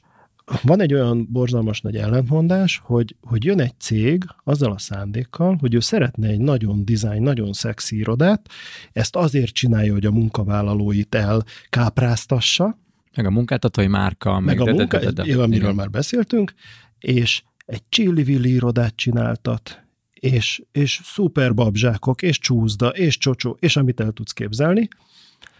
van 0.62 0.82
egy 0.82 0.94
olyan 0.94 1.28
borzalmas 1.32 1.82
nagy 1.82 1.96
ellentmondás, 1.96 2.82
hogy, 2.84 3.16
hogy 3.22 3.44
jön 3.44 3.60
egy 3.60 3.80
cég 3.80 4.24
azzal 4.44 4.72
a 4.72 4.78
szándékkal, 4.78 5.58
hogy 5.60 5.74
ő 5.74 5.80
szeretne 5.80 6.28
egy 6.28 6.40
nagyon 6.40 6.86
dizájn, 6.86 7.22
nagyon 7.22 7.54
szexi 7.54 7.98
irodát, 7.98 8.50
ezt 8.94 9.16
azért 9.16 9.54
csinálja, 9.54 9.94
hogy 9.94 10.06
a 10.06 10.12
munkavállalóit 10.12 11.16
elkápráztassa. 11.16 12.80
Meg 13.16 13.26
a 13.26 13.30
munkáltatói 13.30 13.88
márka. 13.88 14.40
Meg, 14.40 14.58
meg 14.58 14.68
a 14.68 14.72
munka, 14.72 15.00
amiről 15.42 15.74
már 15.74 15.90
beszéltünk, 15.90 16.54
és 17.00 17.44
egy 17.66 17.84
csillivilli 17.90 18.54
irodát 18.54 18.96
csináltat, 18.96 19.87
és, 20.20 20.62
és 20.72 21.02
szuper 21.04 21.54
babzsákok, 21.54 22.22
és 22.22 22.40
csúszda, 22.40 22.88
és 22.88 23.18
csocsó, 23.18 23.58
és 23.60 23.76
amit 23.76 24.00
el 24.00 24.12
tudsz 24.12 24.32
képzelni, 24.32 24.88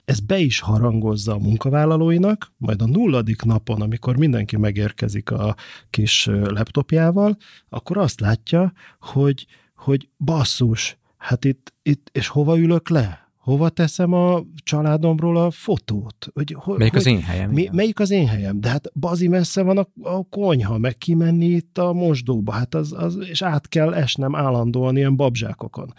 ez 0.06 0.20
be 0.20 0.38
is 0.38 0.60
harangozza 0.60 1.34
a 1.34 1.38
munkavállalóinak, 1.38 2.52
majd 2.58 2.82
a 2.82 2.86
nulladik 2.86 3.42
napon, 3.42 3.82
amikor 3.82 4.18
mindenki 4.18 4.58
megérkezik 4.58 5.32
a 5.32 5.56
kis 5.90 6.26
laptopjával, 6.26 7.38
akkor 7.70 7.98
azt 7.98 8.20
látja, 8.20 8.74
hogy, 9.00 9.46
hogy 9.76 10.10
basszus, 10.18 10.98
hát 11.18 11.46
itt, 11.46 11.74
itt, 11.82 12.10
és 12.12 12.28
hova 12.28 12.58
ülök 12.58 12.90
le? 12.90 13.27
Hova 13.48 13.70
teszem 13.70 14.14
a 14.14 14.44
családomról 14.64 15.38
a 15.38 15.52
fotót? 15.52 16.28
Hogy, 16.34 16.56
hogy, 16.60 16.78
melyik 16.78 16.96
az 16.96 17.06
én 17.06 17.22
helyem? 17.22 17.52
Mi, 17.52 17.70
melyik 17.72 18.00
az 18.00 18.10
én 18.10 18.28
helyem? 18.28 18.60
De 18.60 18.70
hát 18.70 18.92
bazi 18.94 19.28
messze 19.28 19.62
van 19.62 19.78
a, 19.78 19.88
a 20.02 20.24
konyha, 20.30 20.78
meg 20.78 20.98
kimenni 20.98 21.46
itt 21.46 21.78
a 21.78 21.94
mosdóba, 21.94 22.52
hát 22.52 22.76
az, 22.76 22.94
az, 22.94 23.18
és 23.30 23.42
át 23.42 23.68
kell 23.68 23.94
esnem 23.94 24.36
állandóan 24.36 24.98
ilyen 24.98 25.16
babzsákokon. 25.16 25.94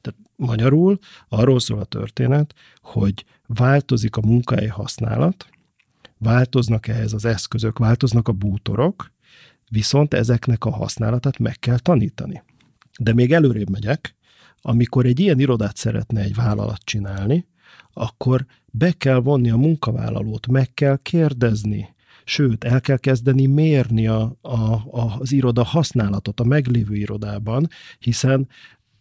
Tehát 0.00 0.18
magyarul 0.36 0.98
arról 1.28 1.60
szól 1.60 1.78
a 1.78 1.84
történet, 1.84 2.54
hogy 2.80 3.24
változik 3.46 4.16
a 4.16 4.26
munkahely 4.26 4.68
használat, 4.68 5.46
változnak 6.18 6.88
ehhez 6.88 7.12
az 7.12 7.24
eszközök, 7.24 7.78
változnak 7.78 8.28
a 8.28 8.32
bútorok, 8.32 9.12
viszont 9.70 10.14
ezeknek 10.14 10.64
a 10.64 10.70
használatát 10.70 11.38
meg 11.38 11.58
kell 11.58 11.78
tanítani. 11.78 12.42
De 12.98 13.14
még 13.14 13.32
előrébb 13.32 13.70
megyek, 13.70 14.15
amikor 14.68 15.06
egy 15.06 15.20
ilyen 15.20 15.38
irodát 15.38 15.76
szeretne 15.76 16.20
egy 16.20 16.34
vállalat 16.34 16.80
csinálni, 16.84 17.46
akkor 17.92 18.46
be 18.72 18.92
kell 18.92 19.20
vonni 19.20 19.50
a 19.50 19.56
munkavállalót, 19.56 20.46
meg 20.46 20.74
kell 20.74 20.98
kérdezni, 21.02 21.94
sőt, 22.24 22.64
el 22.64 22.80
kell 22.80 22.96
kezdeni 22.96 23.46
mérni 23.46 24.06
a, 24.06 24.36
a, 24.40 24.72
a, 24.90 25.16
az 25.18 25.32
iroda 25.32 25.64
használatot 25.64 26.40
a 26.40 26.44
meglévő 26.44 26.94
irodában, 26.94 27.68
hiszen 27.98 28.48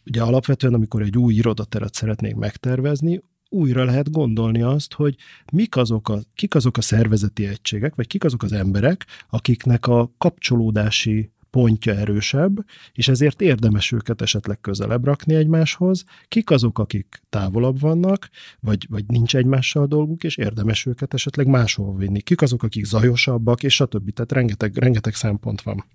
ugye 0.05 0.21
alapvetően, 0.21 0.73
amikor 0.73 1.01
egy 1.01 1.17
új 1.17 1.33
irodateret 1.33 1.93
szeretnék 1.93 2.35
megtervezni, 2.35 3.21
újra 3.49 3.83
lehet 3.83 4.11
gondolni 4.11 4.61
azt, 4.61 4.93
hogy 4.93 5.15
mik 5.51 5.75
azok 5.75 6.09
a, 6.09 6.19
kik 6.35 6.55
azok 6.55 6.77
a 6.77 6.81
szervezeti 6.81 7.45
egységek, 7.47 7.95
vagy 7.95 8.07
kik 8.07 8.23
azok 8.23 8.43
az 8.43 8.51
emberek, 8.51 9.05
akiknek 9.29 9.87
a 9.87 10.11
kapcsolódási 10.17 11.31
pontja 11.55 11.93
erősebb, 11.93 12.65
és 12.93 13.07
ezért 13.07 13.41
érdemes 13.41 13.91
őket 13.91 14.21
esetleg 14.21 14.59
közelebb 14.61 15.05
rakni 15.05 15.35
egymáshoz. 15.35 16.03
Kik 16.27 16.49
azok, 16.49 16.79
akik 16.79 17.21
távolabb 17.29 17.79
vannak, 17.79 18.29
vagy, 18.59 18.85
vagy 18.89 19.05
nincs 19.07 19.35
egymással 19.35 19.85
dolguk, 19.87 20.23
és 20.23 20.37
érdemes 20.37 20.85
őket 20.85 21.13
esetleg 21.13 21.47
máshol 21.47 21.95
vinni. 21.97 22.21
Kik 22.21 22.41
azok, 22.41 22.63
akik 22.63 22.85
zajosabbak, 22.85 23.63
és 23.63 23.73
stb. 23.73 24.09
Tehát 24.09 24.31
rengeteg, 24.31 24.77
rengeteg 24.77 25.13
szempont 25.13 25.61
van 25.61 25.85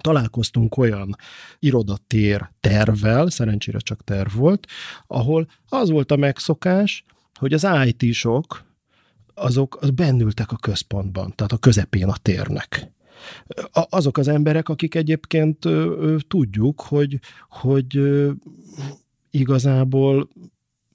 találkoztunk 0.00 0.76
olyan 0.76 1.16
irodatér 1.58 2.50
tervvel, 2.60 3.30
szerencsére 3.30 3.78
csak 3.78 4.04
terv 4.04 4.34
volt, 4.34 4.66
ahol 5.06 5.46
az 5.68 5.90
volt 5.90 6.10
a 6.10 6.16
megszokás, 6.16 7.04
hogy 7.38 7.52
az 7.52 7.66
IT-sok 7.84 8.64
azok 9.34 9.78
az 9.80 9.90
bennültek 9.90 10.52
a 10.52 10.56
központban, 10.56 11.32
tehát 11.34 11.52
a 11.52 11.58
közepén 11.58 12.08
a 12.08 12.16
térnek 12.22 12.98
azok 13.72 14.18
az 14.18 14.28
emberek, 14.28 14.68
akik 14.68 14.94
egyébként 14.94 15.66
tudjuk, 16.28 16.80
hogy, 16.80 17.18
hogy 17.48 18.00
igazából 19.30 20.28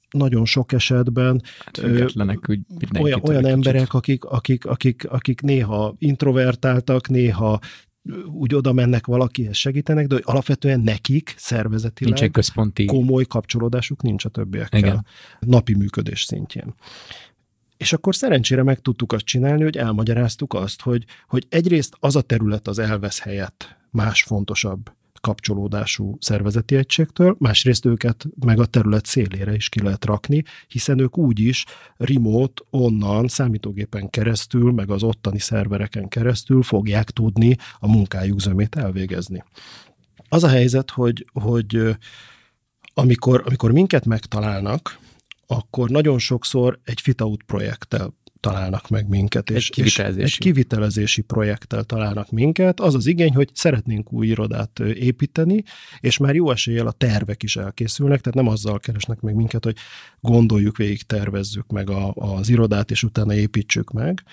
nagyon 0.10 0.46
sok 0.46 0.72
esetben 0.72 1.42
hát 1.66 1.78
függetlenek, 1.78 2.50
úgy 2.50 2.60
olyan, 3.00 3.22
olyan 3.24 3.46
emberek, 3.46 3.94
akik, 3.94 4.24
akik, 4.24 4.66
akik, 4.66 5.08
akik 5.10 5.42
néha 5.42 5.96
introvertáltak, 5.98 7.10
néha 7.10 7.60
úgy 8.26 8.56
oda 8.56 8.74
mennek 8.74 9.06
valakihez 9.06 9.56
segítenek, 9.56 10.08
de 10.08 10.14
hogy 10.14 10.24
alapvetően 10.26 10.80
nekik 10.80 11.34
szervezetileg 11.38 12.14
nincs 12.14 12.24
egy 12.24 12.32
központi... 12.32 12.86
komoly 12.86 13.24
kapcsolódásuk 13.24 14.02
nincs 14.02 14.26
a 14.26 14.30
többiekkel 14.30 14.80
Igen. 14.80 15.06
napi 15.40 15.76
működés 15.76 16.24
szintjén. 16.24 16.74
És 17.78 17.94
akkor 17.94 18.16
szerencsére 18.16 18.64
meg 18.64 18.80
tudtuk 18.80 19.14
azt 19.14 19.26
csinálni, 19.26 19.64
hogy 19.64 19.78
elmagyaráztuk 19.78 20.54
azt, 20.54 20.82
hogy, 20.82 21.06
hogy 21.28 21.46
egyrészt 21.50 21.96
az 22.00 22.16
a 22.16 22.22
terület 22.22 22.68
az 22.68 22.80
elvesz 22.80 23.20
helyett 23.20 23.76
más 23.92 24.24
fontosabb 24.24 24.92
kapcsolódású 25.26 26.18
szervezeti 26.20 26.76
egységtől, 26.76 27.36
másrészt 27.40 27.86
őket 27.86 28.26
meg 28.46 28.60
a 28.60 28.66
terület 28.66 29.06
szélére 29.06 29.54
is 29.54 29.70
ki 29.70 29.82
lehet 29.82 30.06
rakni, 30.06 30.44
hiszen 30.68 31.00
ők 31.00 31.18
úgy 31.18 31.40
is 31.40 31.66
remote 31.98 32.62
onnan, 32.70 33.28
számítógépen 33.28 34.10
keresztül, 34.10 34.72
meg 34.72 34.90
az 34.90 35.04
ottani 35.04 35.40
szervereken 35.40 36.08
keresztül 36.08 36.64
fogják 36.64 37.10
tudni 37.10 37.58
a 37.80 37.88
munkájuk 37.88 38.40
zömét 38.40 38.76
elvégezni. 38.76 39.44
Az 40.30 40.44
a 40.44 40.48
helyzet, 40.48 40.92
hogy, 40.92 41.26
hogy 41.34 41.98
amikor, 42.94 43.44
amikor 43.46 43.72
minket 43.72 44.06
megtalálnak, 44.06 45.00
akkor 45.48 45.90
nagyon 45.90 46.20
sokszor 46.20 46.80
egy 46.84 47.02
fitaut 47.02 47.44
projekttel 47.44 48.14
találnak 48.40 48.90
meg 48.90 49.08
minket, 49.08 49.50
és, 49.50 49.68
egy 49.68 49.74
kivitelezési. 49.74 50.26
és 50.26 50.34
egy 50.34 50.40
kivitelezési 50.40 51.22
projekttel 51.22 51.84
találnak 51.84 52.32
minket. 52.32 52.80
Az 52.80 52.96
az 52.96 53.06
igény, 53.06 53.34
hogy 53.34 53.50
szeretnénk 53.54 54.14
új 54.14 54.28
irodát 54.28 54.80
építeni, 54.80 55.64
és 56.00 56.18
már 56.18 56.36
jó 56.36 56.52
eséllyel 56.52 56.88
a 56.88 56.92
tervek 56.92 57.44
is 57.44 57.56
elkészülnek, 57.56 58.22
tehát 58.22 58.38
nem 58.38 58.48
azzal 58.48 58.80
keresnek 58.80 59.22
meg 59.22 59.36
minket, 59.36 59.64
hogy 59.64 59.76
gondoljuk 60.20 60.78
végig, 60.78 61.02
tervezzük 61.02 61.72
meg 61.72 61.90
a, 61.90 62.14
az 62.14 62.50
irodát, 62.50 62.92
és 62.92 63.04
utána 63.04 63.34
építsük 63.34 63.92
meg. 63.92 64.24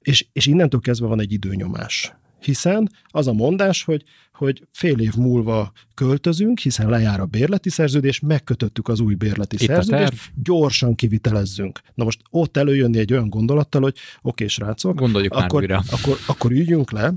És, 0.00 0.26
és 0.32 0.46
innentől 0.46 0.80
kezdve 0.80 1.06
van 1.06 1.20
egy 1.20 1.32
időnyomás 1.32 2.14
hiszen 2.44 2.90
az 3.06 3.26
a 3.26 3.32
mondás, 3.32 3.82
hogy, 3.82 4.04
hogy 4.32 4.66
fél 4.70 4.98
év 4.98 5.14
múlva 5.14 5.72
költözünk, 5.94 6.58
hiszen 6.58 6.88
lejár 6.88 7.20
a 7.20 7.26
bérleti 7.26 7.70
szerződés, 7.70 8.20
megkötöttük 8.20 8.88
az 8.88 9.00
új 9.00 9.14
bérleti 9.14 9.56
Itt 9.58 9.66
szerződést, 9.66 10.32
gyorsan 10.42 10.94
kivitelezzünk. 10.94 11.80
Na 11.94 12.04
most 12.04 12.20
ott 12.30 12.56
előjönni 12.56 12.98
egy 12.98 13.12
olyan 13.12 13.28
gondolattal, 13.28 13.82
hogy 13.82 13.96
oké, 14.22 14.46
srácok, 14.46 14.98
Gondoljuk 14.98 15.32
akkor, 15.34 15.66
már 15.66 15.80
akkor, 15.90 16.18
akkor 16.26 16.52
üljünk 16.52 16.90
le, 16.90 17.12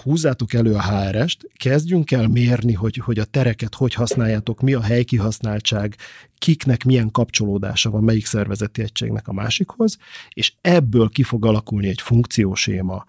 húzzátok 0.00 0.52
elő 0.52 0.74
a 0.74 0.82
HR-est, 0.82 1.48
kezdjünk 1.54 2.10
el 2.10 2.28
mérni, 2.28 2.72
hogy, 2.72 2.96
hogy 2.96 3.18
a 3.18 3.24
tereket 3.24 3.74
hogy 3.74 3.94
használjátok, 3.94 4.60
mi 4.60 4.74
a 4.74 4.82
helykihasználtság, 4.82 5.96
kiknek 6.38 6.84
milyen 6.84 7.10
kapcsolódása 7.10 7.90
van 7.90 8.04
melyik 8.04 8.26
szervezeti 8.26 8.82
egységnek 8.82 9.28
a 9.28 9.32
másikhoz, 9.32 9.98
és 10.28 10.52
ebből 10.60 11.08
ki 11.08 11.22
fog 11.22 11.46
alakulni 11.46 11.88
egy 11.88 12.00
funkcióséma. 12.00 13.04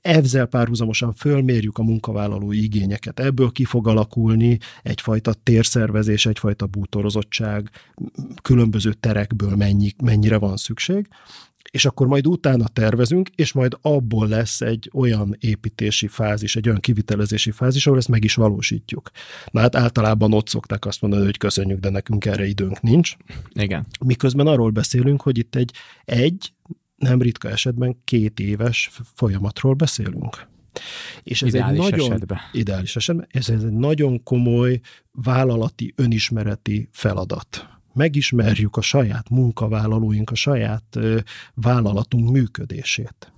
Ezzel 0.00 0.46
párhuzamosan 0.46 1.12
fölmérjük 1.12 1.78
a 1.78 1.82
munkavállalói 1.82 2.62
igényeket, 2.62 3.20
ebből 3.20 3.50
ki 3.50 3.64
fog 3.64 3.88
alakulni 3.88 4.58
egyfajta 4.82 5.32
térszervezés, 5.32 6.26
egyfajta 6.26 6.66
bútorozottság, 6.66 7.70
különböző 8.42 8.92
terekből 8.92 9.56
mennyi, 9.56 9.92
mennyire 10.02 10.38
van 10.38 10.56
szükség, 10.56 11.08
és 11.74 11.84
akkor 11.84 12.06
majd 12.06 12.26
utána 12.26 12.68
tervezünk, 12.68 13.28
és 13.34 13.52
majd 13.52 13.78
abból 13.80 14.28
lesz 14.28 14.60
egy 14.60 14.90
olyan 14.92 15.36
építési 15.40 16.08
fázis, 16.08 16.56
egy 16.56 16.68
olyan 16.68 16.80
kivitelezési 16.80 17.50
fázis, 17.50 17.86
ahol 17.86 17.98
ezt 17.98 18.08
meg 18.08 18.24
is 18.24 18.34
valósítjuk. 18.34 19.10
Na 19.50 19.60
hát 19.60 19.76
általában 19.76 20.32
ott 20.32 20.48
szokták 20.48 20.86
azt 20.86 21.00
mondani, 21.00 21.24
hogy 21.24 21.36
köszönjük, 21.36 21.80
de 21.80 21.90
nekünk 21.90 22.24
erre 22.24 22.46
időnk 22.46 22.80
nincs. 22.80 23.16
Igen. 23.52 23.86
Miközben 24.04 24.46
arról 24.46 24.70
beszélünk, 24.70 25.22
hogy 25.22 25.38
itt 25.38 25.54
egy, 25.54 25.70
egy 26.04 26.52
nem 26.96 27.22
ritka 27.22 27.50
esetben 27.50 27.96
két 28.04 28.40
éves 28.40 28.90
folyamatról 29.14 29.74
beszélünk. 29.74 30.46
És 31.22 31.42
ez 31.42 31.48
ideális 31.54 31.84
egy 31.84 31.90
nagyon, 31.90 32.10
esetben. 32.12 32.38
Ideális 32.52 32.96
esetben. 32.96 33.26
Ez 33.30 33.48
egy 33.48 33.72
nagyon 33.72 34.22
komoly 34.22 34.80
vállalati, 35.12 35.92
önismereti 35.96 36.88
feladat 36.92 37.73
megismerjük 37.94 38.76
a 38.76 38.80
saját 38.80 39.28
munkavállalóink, 39.28 40.30
a 40.30 40.34
saját 40.34 40.98
vállalatunk 41.54 42.30
működését. 42.30 43.32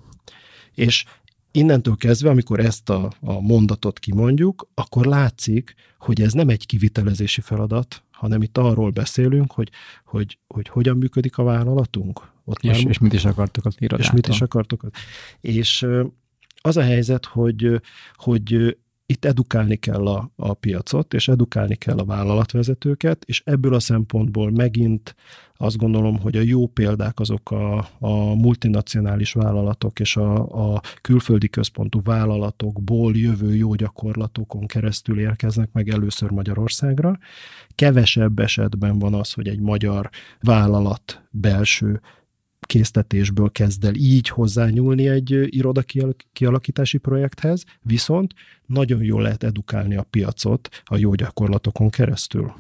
És 0.75 1.05
innentől 1.51 1.97
kezdve, 1.97 2.31
amikor 2.31 2.61
ezt 2.61 2.91
a, 2.91 3.13
a 3.21 3.41
mondatot 3.41 3.99
kimondjuk, 3.99 4.69
akkor 4.75 5.07
látszik, 5.07 5.75
hogy 5.99 6.23
ez 6.23 6.33
nem 6.33 6.49
egy 6.49 6.67
kivitelezési 6.67 7.41
feladat, 7.41 8.03
hanem 8.11 8.43
itt 8.43 8.59
arról 8.59 8.91
beszélünk, 8.91 9.53
hogy, 9.53 9.71
hogy, 10.05 10.39
hogy 10.47 10.69
hogyan 10.69 10.97
működik 10.97 11.39
a 11.39 11.43
vállalatunk. 11.43 12.21
Ott 12.45 12.63
és, 12.63 12.83
már, 12.83 12.91
és 12.91 12.99
mit 12.99 13.13
is 13.13 13.25
akartok 13.25 13.65
az 13.65 13.75
irodától. 13.79 14.05
És 14.07 14.13
mit 14.13 14.29
is 14.29 14.41
akartok. 14.41 14.87
És 15.41 15.87
az 16.61 16.77
a 16.77 16.83
helyzet, 16.83 17.25
hogy, 17.25 17.81
hogy 18.15 18.77
itt 19.07 19.25
edukálni 19.25 19.77
kell 19.77 20.07
a, 20.07 20.31
a 20.37 20.55
piacot, 20.55 21.15
és 21.15 21.29
edukálni 21.29 21.75
kell 21.75 21.99
a 21.99 22.05
vállalatvezetőket, 22.05 23.25
és 23.25 23.43
ebből 23.45 23.75
a 23.75 23.81
szempontból 23.81 24.51
megint 24.51 25.15
azt 25.57 25.77
gondolom, 25.77 26.21
hogy 26.21 26.37
a 26.37 26.41
jó 26.41 26.67
példák 26.67 27.21
azok 27.21 27.51
a, 27.51 27.89
a 27.99 28.35
multinacionális 28.35 29.33
vállalatok 29.33 30.01
és 30.01 30.17
a, 30.17 30.35
a 30.75 30.81
külföldi 31.01 31.49
központú 31.49 32.01
vállalatokból 32.03 33.17
jövő 33.17 33.55
jó 33.55 33.75
gyakorlatokon 33.75 34.67
keresztül 34.67 35.21
érkeznek 35.21 35.69
meg 35.73 35.89
először 35.89 36.31
Magyarországra. 36.31 37.19
Kevesebb 37.75 38.39
esetben 38.39 38.99
van 38.99 39.15
az, 39.15 39.33
hogy 39.33 39.49
egy 39.49 39.61
magyar 39.61 40.11
vállalat 40.41 41.23
belső 41.31 42.01
késztetésből 42.67 43.51
kezd 43.51 43.85
el 43.85 43.95
így 43.95 44.29
hozzányúlni 44.29 45.09
egy 45.09 45.57
iroda 45.57 45.83
kialakítási 46.33 46.99
projekthez, 46.99 47.65
viszont 47.83 48.35
nagyon 48.67 49.03
jól 49.03 49.23
lehet 49.23 49.43
edukálni 49.43 49.97
a 49.97 50.03
piacot 50.03 50.83
a 50.85 50.97
jó 50.97 51.15
gyakorlatokon 51.15 51.91
keresztül. 51.91 52.53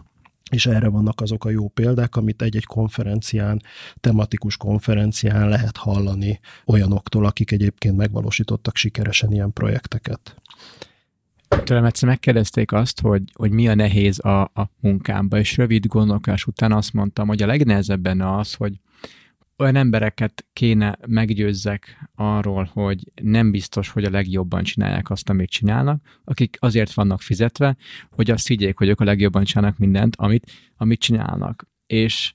és 0.51 0.67
erre 0.67 0.89
vannak 0.89 1.21
azok 1.21 1.45
a 1.45 1.51
jó 1.51 1.69
példák, 1.69 2.17
amit 2.17 2.43
egy-egy 2.43 2.65
konferencián, 2.65 3.63
tematikus 4.01 4.57
konferencián 4.57 5.49
lehet 5.49 5.77
hallani 5.77 6.41
olyanoktól, 6.67 7.25
akik 7.25 7.51
egyébként 7.51 7.97
megvalósítottak 7.97 8.77
sikeresen 8.77 9.33
ilyen 9.33 9.53
projekteket. 9.53 10.37
Tőlem 11.65 11.85
egyszer 11.85 12.09
megkérdezték 12.09 12.73
azt, 12.73 13.01
hogy, 13.01 13.23
hogy 13.35 13.51
mi 13.51 13.69
a 13.69 13.75
nehéz 13.75 14.25
a, 14.25 14.41
a 14.41 14.71
munkámban, 14.81 15.39
és 15.39 15.57
rövid 15.57 15.87
gondolkás 15.87 16.47
után 16.47 16.73
azt 16.73 16.93
mondtam, 16.93 17.27
hogy 17.27 17.43
a 17.43 17.47
legnehezebb 17.47 18.01
benne 18.01 18.37
az, 18.37 18.55
hogy 18.55 18.81
olyan 19.59 19.77
embereket 19.77 20.47
kéne 20.53 20.99
meggyőzzek 21.07 22.09
arról, 22.15 22.71
hogy 22.73 23.13
nem 23.23 23.51
biztos, 23.51 23.89
hogy 23.89 24.05
a 24.05 24.11
legjobban 24.11 24.63
csinálják 24.63 25.11
azt, 25.11 25.29
amit 25.29 25.51
csinálnak, 25.51 26.21
akik 26.25 26.57
azért 26.61 26.93
vannak 26.93 27.21
fizetve, 27.21 27.77
hogy 28.11 28.31
azt 28.31 28.47
higgyék, 28.47 28.79
hogy 28.79 28.89
ők 28.89 29.01
a 29.01 29.05
legjobban 29.05 29.45
csinálnak 29.45 29.79
mindent, 29.79 30.17
amit, 30.17 30.53
amit 30.77 31.01
csinálnak. 31.01 31.69
És 31.87 32.35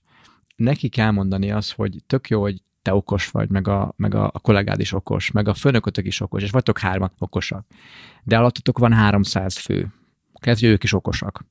neki 0.55 0.89
kell 0.89 1.11
mondani 1.11 1.51
azt, 1.51 1.73
hogy 1.73 1.97
tök 2.07 2.29
jó, 2.29 2.41
hogy 2.41 2.61
te 2.81 2.93
okos 2.93 3.29
vagy, 3.29 3.49
meg 3.49 3.67
a, 3.67 3.93
meg 3.97 4.15
a, 4.15 4.25
a 4.33 4.39
kollégád 4.39 4.79
is 4.79 4.93
okos, 4.93 5.31
meg 5.31 5.47
a 5.47 5.53
főnökötök 5.53 6.05
is 6.05 6.21
okos, 6.21 6.43
és 6.43 6.51
vagytok 6.51 6.79
hárman 6.79 7.11
okosak. 7.17 7.65
De 8.23 8.37
alattatok 8.37 8.79
van 8.79 8.93
300 8.93 9.57
fő. 9.57 9.93
Kezdve 10.33 10.67
ők 10.67 10.83
is 10.83 10.93
okosak. 10.93 11.45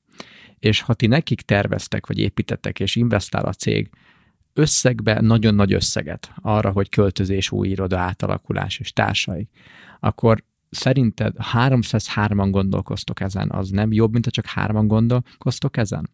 És 0.59 0.81
ha 0.81 0.93
ti 0.93 1.07
nekik 1.07 1.41
terveztek, 1.41 2.07
vagy 2.07 2.17
építettek, 2.17 2.79
és 2.79 2.95
investál 2.95 3.45
a 3.45 3.53
cég, 3.53 3.89
összegbe 4.53 5.21
nagyon 5.21 5.55
nagy 5.55 5.73
összeget 5.73 6.31
arra, 6.41 6.71
hogy 6.71 6.89
költözés, 6.89 7.51
új 7.51 7.67
iroda, 7.67 7.99
átalakulás 7.99 8.79
és 8.79 8.93
társai, 8.93 9.49
akkor 9.99 10.43
szerinted 10.69 11.35
303-an 11.53 12.47
gondolkoztok 12.51 13.19
ezen, 13.19 13.51
az 13.51 13.69
nem 13.69 13.91
jobb, 13.91 14.11
mint 14.11 14.25
ha 14.25 14.31
csak 14.31 14.45
hárman 14.45 14.87
gondolkoztok 14.87 15.77
ezen? 15.77 16.09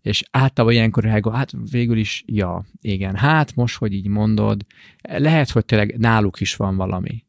És 0.00 0.22
általában 0.30 0.76
ilyenkor 0.76 1.02
reagál, 1.02 1.34
hát 1.34 1.52
végül 1.70 1.96
is, 1.96 2.24
ja, 2.26 2.64
igen, 2.80 3.16
hát 3.16 3.54
most, 3.54 3.76
hogy 3.76 3.92
így 3.92 4.08
mondod, 4.08 4.66
lehet, 5.02 5.50
hogy 5.50 5.64
tényleg 5.64 5.98
náluk 5.98 6.40
is 6.40 6.56
van 6.56 6.76
valami. 6.76 7.24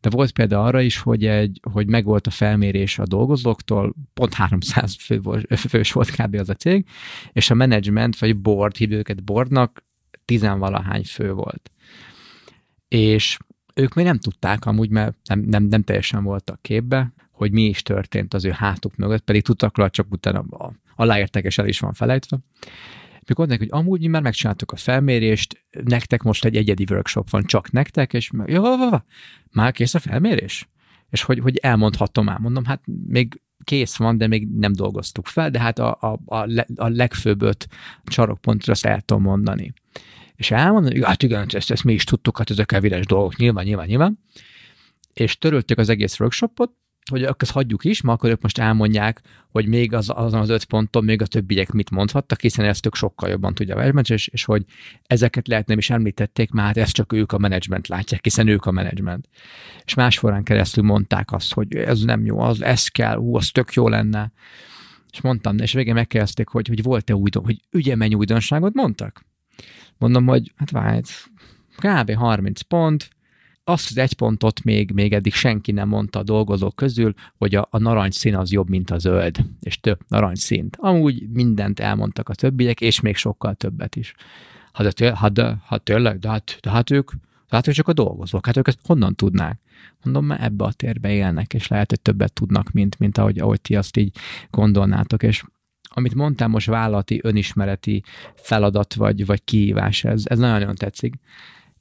De 0.00 0.10
volt 0.10 0.32
példa 0.32 0.64
arra 0.64 0.80
is, 0.80 0.98
hogy, 0.98 1.26
egy, 1.26 1.60
hogy 1.72 1.86
megvolt 1.86 2.26
a 2.26 2.30
felmérés 2.30 2.98
a 2.98 3.06
dolgozóktól, 3.06 3.94
pont 4.14 4.34
300 4.34 4.96
fő, 5.00 5.20
fős 5.56 5.92
volt 5.92 6.10
kb. 6.10 6.34
az 6.34 6.48
a 6.48 6.54
cég, 6.54 6.86
és 7.32 7.50
a 7.50 7.54
management, 7.54 8.18
vagy 8.18 8.36
board, 8.36 8.76
hívjuk 8.76 8.98
őket 8.98 9.24
boardnak, 9.24 9.84
tizenvalahány 10.24 11.04
fő 11.04 11.32
volt. 11.32 11.70
És 12.88 13.36
ők 13.74 13.94
még 13.94 14.04
nem 14.04 14.18
tudták 14.18 14.64
amúgy, 14.64 14.90
mert 14.90 15.16
nem, 15.24 15.40
nem, 15.40 15.64
nem 15.64 15.82
teljesen 15.82 16.24
voltak 16.24 16.62
képbe, 16.62 17.12
hogy 17.32 17.52
mi 17.52 17.62
is 17.62 17.82
történt 17.82 18.34
az 18.34 18.44
ő 18.44 18.50
hátuk 18.50 18.96
mögött, 18.96 19.24
pedig 19.24 19.42
tudtak 19.42 19.76
róla, 19.76 19.90
csak 19.90 20.06
utána 20.10 20.44
aláértek, 20.96 21.56
el 21.56 21.68
is 21.68 21.80
van 21.80 21.92
felejtve. 21.92 22.38
Mikor 23.28 23.46
mondják, 23.46 23.70
hogy 23.70 23.80
amúgy 23.80 24.00
mi 24.00 24.06
már 24.06 24.22
megcsináltuk 24.22 24.72
a 24.72 24.76
felmérést, 24.76 25.64
nektek 25.84 26.22
most 26.22 26.44
egy 26.44 26.56
egyedi 26.56 26.86
workshop 26.90 27.30
van, 27.30 27.44
csak 27.44 27.70
nektek, 27.70 28.12
és 28.12 28.30
jó, 28.46 28.62
már 29.52 29.72
kész 29.72 29.94
a 29.94 29.98
felmérés? 29.98 30.68
És 31.10 31.22
hogy, 31.22 31.38
hogy 31.38 31.56
elmondhatom 31.56 32.24
már, 32.24 32.38
mondom, 32.38 32.64
hát 32.64 32.82
még 33.06 33.40
kész 33.64 33.96
van, 33.96 34.18
de 34.18 34.26
még 34.26 34.48
nem 34.48 34.72
dolgoztuk 34.72 35.26
fel, 35.26 35.50
de 35.50 35.60
hát 35.60 35.78
a, 35.78 35.98
a, 36.00 36.36
a, 36.36 36.64
a 36.76 36.88
legfőbb 36.88 37.42
öt 37.42 37.68
sarokpontra 38.06 38.72
azt 38.72 38.86
el 38.86 39.00
tudom 39.00 39.22
mondani. 39.22 39.72
És 40.34 40.50
elmondani, 40.50 40.94
hogy 40.94 41.04
hát 41.04 41.22
igen, 41.22 41.46
ezt, 41.48 41.70
ezt 41.70 41.84
mi 41.84 41.92
is 41.92 42.04
tudtuk, 42.04 42.38
hát 42.38 42.50
ezek 42.50 42.72
elvires 42.72 43.06
dolgok, 43.06 43.36
nyilván, 43.36 43.64
nyilván, 43.64 43.86
nyilván. 43.86 44.18
És 45.12 45.38
töröltük 45.38 45.78
az 45.78 45.88
egész 45.88 46.20
workshopot, 46.20 46.72
hogy 47.08 47.22
ezt 47.38 47.50
hagyjuk 47.50 47.84
is, 47.84 48.02
ma 48.02 48.12
akkor 48.12 48.30
ők 48.30 48.40
most 48.40 48.58
elmondják, 48.58 49.20
hogy 49.50 49.66
még 49.66 49.94
az, 49.94 50.10
azon 50.14 50.40
az 50.40 50.48
öt 50.48 50.64
ponton 50.64 51.04
még 51.04 51.22
a 51.22 51.26
többiek 51.26 51.70
mit 51.70 51.90
mondhattak, 51.90 52.40
hiszen 52.40 52.64
ezt 52.64 52.86
ők 52.86 52.94
sokkal 52.94 53.28
jobban 53.28 53.54
tudja 53.54 53.74
a 53.74 53.76
management, 53.76 54.08
és, 54.08 54.28
és 54.28 54.44
hogy 54.44 54.64
ezeket 55.06 55.48
lehet 55.48 55.66
nem 55.66 55.78
is 55.78 55.90
említették, 55.90 56.50
már 56.50 56.76
ezt 56.76 56.92
csak 56.92 57.12
ők 57.12 57.32
a 57.32 57.38
menedzsment 57.38 57.88
látják, 57.88 58.24
hiszen 58.24 58.48
ők 58.48 58.66
a 58.66 58.70
menedzsment. 58.70 59.28
És 59.84 59.94
más 59.94 60.18
forrán 60.18 60.42
keresztül 60.42 60.84
mondták 60.84 61.32
azt, 61.32 61.52
hogy 61.52 61.74
ez 61.74 62.00
nem 62.00 62.24
jó, 62.24 62.38
az 62.38 62.62
ez 62.62 62.88
kell, 62.88 63.16
ú, 63.16 63.36
az 63.36 63.48
tök 63.48 63.72
jó 63.72 63.88
lenne. 63.88 64.32
És 65.12 65.20
mondtam, 65.20 65.58
és 65.58 65.72
végén 65.72 65.94
megkérdezték, 65.94 66.48
hogy, 66.48 66.68
hogy 66.68 66.82
volt-e 66.82 67.14
újdon, 67.14 67.44
hogy 67.44 67.60
ügyemennyi 67.70 68.14
újdonságot 68.14 68.74
mondtak? 68.74 69.24
Mondom, 69.98 70.26
hogy 70.26 70.52
hát 70.56 70.70
várj, 70.70 71.00
kb. 71.76 72.12
30 72.12 72.60
pont, 72.60 73.08
azt 73.68 73.90
az 73.90 73.96
egy 73.98 74.14
pontot 74.14 74.64
még, 74.64 74.90
még 74.90 75.12
eddig 75.12 75.32
senki 75.32 75.72
nem 75.72 75.88
mondta 75.88 76.18
a 76.18 76.22
dolgozók 76.22 76.74
közül, 76.74 77.14
hogy 77.38 77.54
a, 77.54 77.68
a 77.70 77.78
narancsszín 77.78 78.36
az 78.36 78.52
jobb, 78.52 78.68
mint 78.68 78.90
a 78.90 78.98
zöld, 78.98 79.36
és 79.60 79.80
több 79.80 80.00
narancsszínt. 80.08 80.76
Amúgy 80.80 81.28
mindent 81.32 81.80
elmondtak 81.80 82.28
a 82.28 82.34
többiek, 82.34 82.80
és 82.80 83.00
még 83.00 83.16
sokkal 83.16 83.54
többet 83.54 83.96
is. 83.96 84.14
Ha, 84.72 84.82
de, 84.82 84.92
tőle, 84.92 85.16
ha, 85.16 85.28
de, 85.28 85.58
ha 85.66 85.78
tényleg, 85.78 86.18
de 86.18 86.28
hát, 86.28 86.58
de 86.60 86.70
hát 86.70 86.90
ők, 86.90 87.10
de 87.48 87.56
hát 87.56 87.66
ők 87.66 87.74
csak 87.74 87.88
a 87.88 87.92
dolgozók, 87.92 88.46
hát 88.46 88.56
ők 88.56 88.68
ezt 88.68 88.78
honnan 88.86 89.14
tudnák? 89.14 89.60
Mondom, 90.04 90.24
mert 90.24 90.42
ebbe 90.42 90.64
a 90.64 90.72
térbe 90.72 91.12
élnek, 91.12 91.54
és 91.54 91.68
lehet, 91.68 91.90
hogy 91.90 92.00
többet 92.00 92.32
tudnak, 92.32 92.70
mint, 92.70 92.98
mint 92.98 93.18
ahogy, 93.18 93.38
ahogy 93.38 93.60
ti 93.60 93.76
azt 93.76 93.96
így 93.96 94.16
gondolnátok, 94.50 95.22
és 95.22 95.42
amit 95.88 96.14
mondtam 96.14 96.50
most 96.50 96.66
vállalati, 96.66 97.20
önismereti 97.22 98.02
feladat 98.34 98.94
vagy, 98.94 99.26
vagy 99.26 99.44
kihívás, 99.44 100.04
ez, 100.04 100.22
ez 100.26 100.38
nagyon-nagyon 100.38 100.74
tetszik 100.74 101.14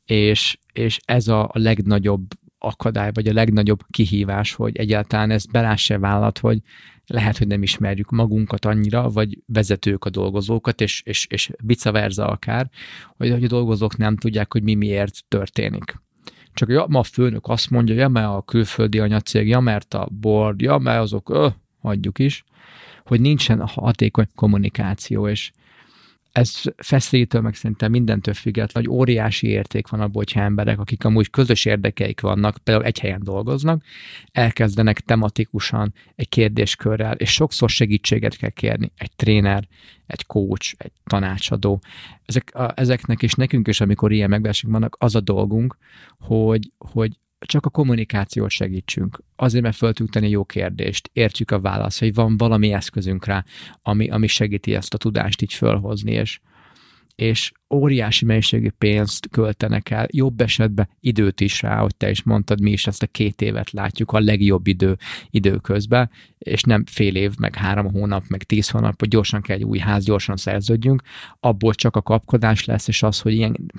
és, 0.07 0.57
és 0.73 0.99
ez 1.05 1.27
a, 1.27 1.43
a 1.43 1.59
legnagyobb 1.59 2.25
akadály, 2.59 3.09
vagy 3.13 3.27
a 3.27 3.33
legnagyobb 3.33 3.79
kihívás, 3.89 4.53
hogy 4.53 4.77
egyáltalán 4.77 5.31
ez 5.31 5.45
belássa 5.45 5.99
vállalat, 5.99 6.37
hogy 6.37 6.61
lehet, 7.07 7.37
hogy 7.37 7.47
nem 7.47 7.63
ismerjük 7.63 8.09
magunkat 8.09 8.65
annyira, 8.65 9.09
vagy 9.09 9.39
vezetők 9.45 10.05
a 10.05 10.09
dolgozókat, 10.09 10.81
és, 10.81 11.01
és, 11.05 11.27
és 11.29 11.51
vice 11.63 11.91
versa 11.91 12.27
akár, 12.27 12.69
hogy, 13.17 13.31
hogy 13.31 13.43
a 13.43 13.47
dolgozók 13.47 13.97
nem 13.97 14.17
tudják, 14.17 14.51
hogy 14.51 14.63
mi 14.63 14.73
miért 14.73 15.23
történik. 15.27 16.01
Csak 16.53 16.69
ja, 16.69 16.85
ma 16.89 16.99
a 16.99 17.03
főnök 17.03 17.47
azt 17.47 17.69
mondja, 17.69 17.95
ja, 17.95 18.07
mert 18.07 18.27
a 18.27 18.41
külföldi 18.41 18.99
anyacég, 18.99 19.47
ja, 19.47 19.59
mert 19.59 19.93
a 19.93 20.07
board, 20.11 20.61
ja, 20.61 20.77
mert 20.77 21.01
azok, 21.01 21.29
öh, 21.29 21.51
hagyjuk 21.81 22.19
is, 22.19 22.43
hogy 23.05 23.21
nincsen 23.21 23.67
hatékony 23.67 24.27
kommunikáció, 24.35 25.27
és, 25.27 25.51
ez 26.37 26.61
feszítő, 26.77 27.39
meg 27.39 27.55
szerintem 27.55 27.91
mindentől 27.91 28.33
független, 28.33 28.83
hogy 28.83 28.93
óriási 28.93 29.47
érték 29.47 29.87
van 29.87 29.99
abban, 29.99 30.13
hogyha 30.13 30.41
emberek, 30.41 30.79
akik 30.79 31.05
amúgy 31.05 31.29
közös 31.29 31.65
érdekeik 31.65 32.21
vannak, 32.21 32.57
például 32.63 32.85
egy 32.85 32.99
helyen 32.99 33.21
dolgoznak, 33.23 33.83
elkezdenek 34.31 34.99
tematikusan 34.99 35.93
egy 36.15 36.29
kérdéskörrel, 36.29 37.15
és 37.15 37.31
sokszor 37.31 37.69
segítséget 37.69 38.37
kell 38.37 38.49
kérni. 38.49 38.91
Egy 38.97 39.11
tréner, 39.15 39.67
egy 40.07 40.25
coach, 40.25 40.73
egy 40.77 40.91
tanácsadó. 41.03 41.81
Ezek, 42.25 42.51
a, 42.55 42.71
ezeknek 42.75 43.21
és 43.21 43.33
nekünk 43.33 43.67
is, 43.67 43.81
amikor 43.81 44.11
ilyen 44.11 44.29
megbeszélünk 44.29 44.79
vannak, 44.79 44.95
az 44.99 45.15
a 45.15 45.21
dolgunk, 45.21 45.77
hogy, 46.19 46.71
hogy 46.77 47.17
csak 47.39 47.65
a 47.65 47.69
kommunikációt 47.69 48.49
segítsünk. 48.49 49.23
Azért, 49.35 49.63
mert 49.63 49.75
föl 49.75 49.93
tudunk 49.93 50.13
tenni 50.13 50.29
jó 50.29 50.45
kérdést, 50.45 51.09
értjük 51.13 51.51
a 51.51 51.59
választ, 51.59 51.99
hogy 51.99 52.13
van 52.13 52.37
valami 52.37 52.73
eszközünk 52.73 53.25
rá, 53.25 53.43
ami, 53.81 54.09
ami 54.09 54.27
segíti 54.27 54.75
ezt 54.75 54.93
a 54.93 54.97
tudást 54.97 55.41
így 55.41 55.53
fölhozni, 55.53 56.11
és, 56.11 56.39
és 57.17 57.51
óriási 57.73 58.25
mennyiségű 58.25 58.69
pénzt 58.77 59.29
költenek 59.29 59.89
el, 59.89 60.07
jobb 60.11 60.41
esetben 60.41 60.89
időt 60.99 61.41
is 61.41 61.61
rá, 61.61 61.77
hogy 61.77 61.95
te 61.95 62.09
is 62.09 62.23
mondtad, 62.23 62.61
mi 62.61 62.71
is 62.71 62.87
ezt 62.87 63.03
a 63.03 63.07
két 63.07 63.41
évet 63.41 63.71
látjuk 63.71 64.11
a 64.11 64.19
legjobb 64.19 64.67
idő 64.67 64.97
időközben, 65.29 66.09
és 66.37 66.61
nem 66.61 66.83
fél 66.85 67.15
év, 67.15 67.33
meg 67.37 67.55
három 67.55 67.91
hónap, 67.91 68.23
meg 68.27 68.43
tíz 68.43 68.69
hónap, 68.69 68.99
hogy 68.99 69.07
gyorsan 69.07 69.41
kell 69.41 69.55
egy 69.55 69.63
új 69.63 69.77
ház, 69.77 70.05
gyorsan 70.05 70.35
szerződjünk, 70.35 71.01
abból 71.39 71.73
csak 71.73 71.95
a 71.95 72.01
kapkodás 72.01 72.65
lesz, 72.65 72.87
és 72.87 73.03
az, 73.03 73.19
hogy 73.19 73.33
ilyen 73.33 73.71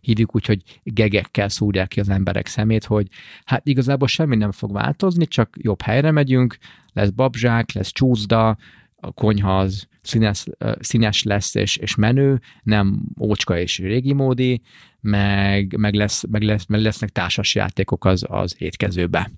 hívjuk 0.00 0.34
úgy, 0.34 0.46
hogy 0.46 0.62
gegekkel 0.82 1.48
szúrják 1.48 1.88
ki 1.88 2.00
az 2.00 2.08
emberek 2.08 2.46
szemét, 2.46 2.84
hogy 2.84 3.08
hát 3.44 3.66
igazából 3.66 4.08
semmi 4.08 4.36
nem 4.36 4.52
fog 4.52 4.72
változni, 4.72 5.26
csak 5.26 5.56
jobb 5.60 5.82
helyre 5.82 6.10
megyünk, 6.10 6.58
lesz 6.92 7.10
babzsák, 7.10 7.72
lesz 7.72 7.92
csúszda, 7.92 8.56
a 8.96 9.12
konyha 9.12 9.58
az 9.58 9.88
színes, 10.06 10.44
színes 10.80 11.22
lesz 11.22 11.54
és, 11.54 11.76
és 11.76 11.94
menő, 11.94 12.40
nem 12.62 13.02
ócska 13.20 13.58
és 13.58 13.78
régi 13.78 14.12
módi, 14.12 14.62
meg, 15.00 15.76
meg, 15.76 15.94
lesz, 15.94 16.24
meg, 16.28 16.42
lesz, 16.42 16.66
meg 16.66 16.80
lesznek 16.80 17.10
társas 17.10 17.54
játékok 17.54 18.04
az, 18.04 18.24
az 18.28 18.54
étkezőbe. 18.58 19.30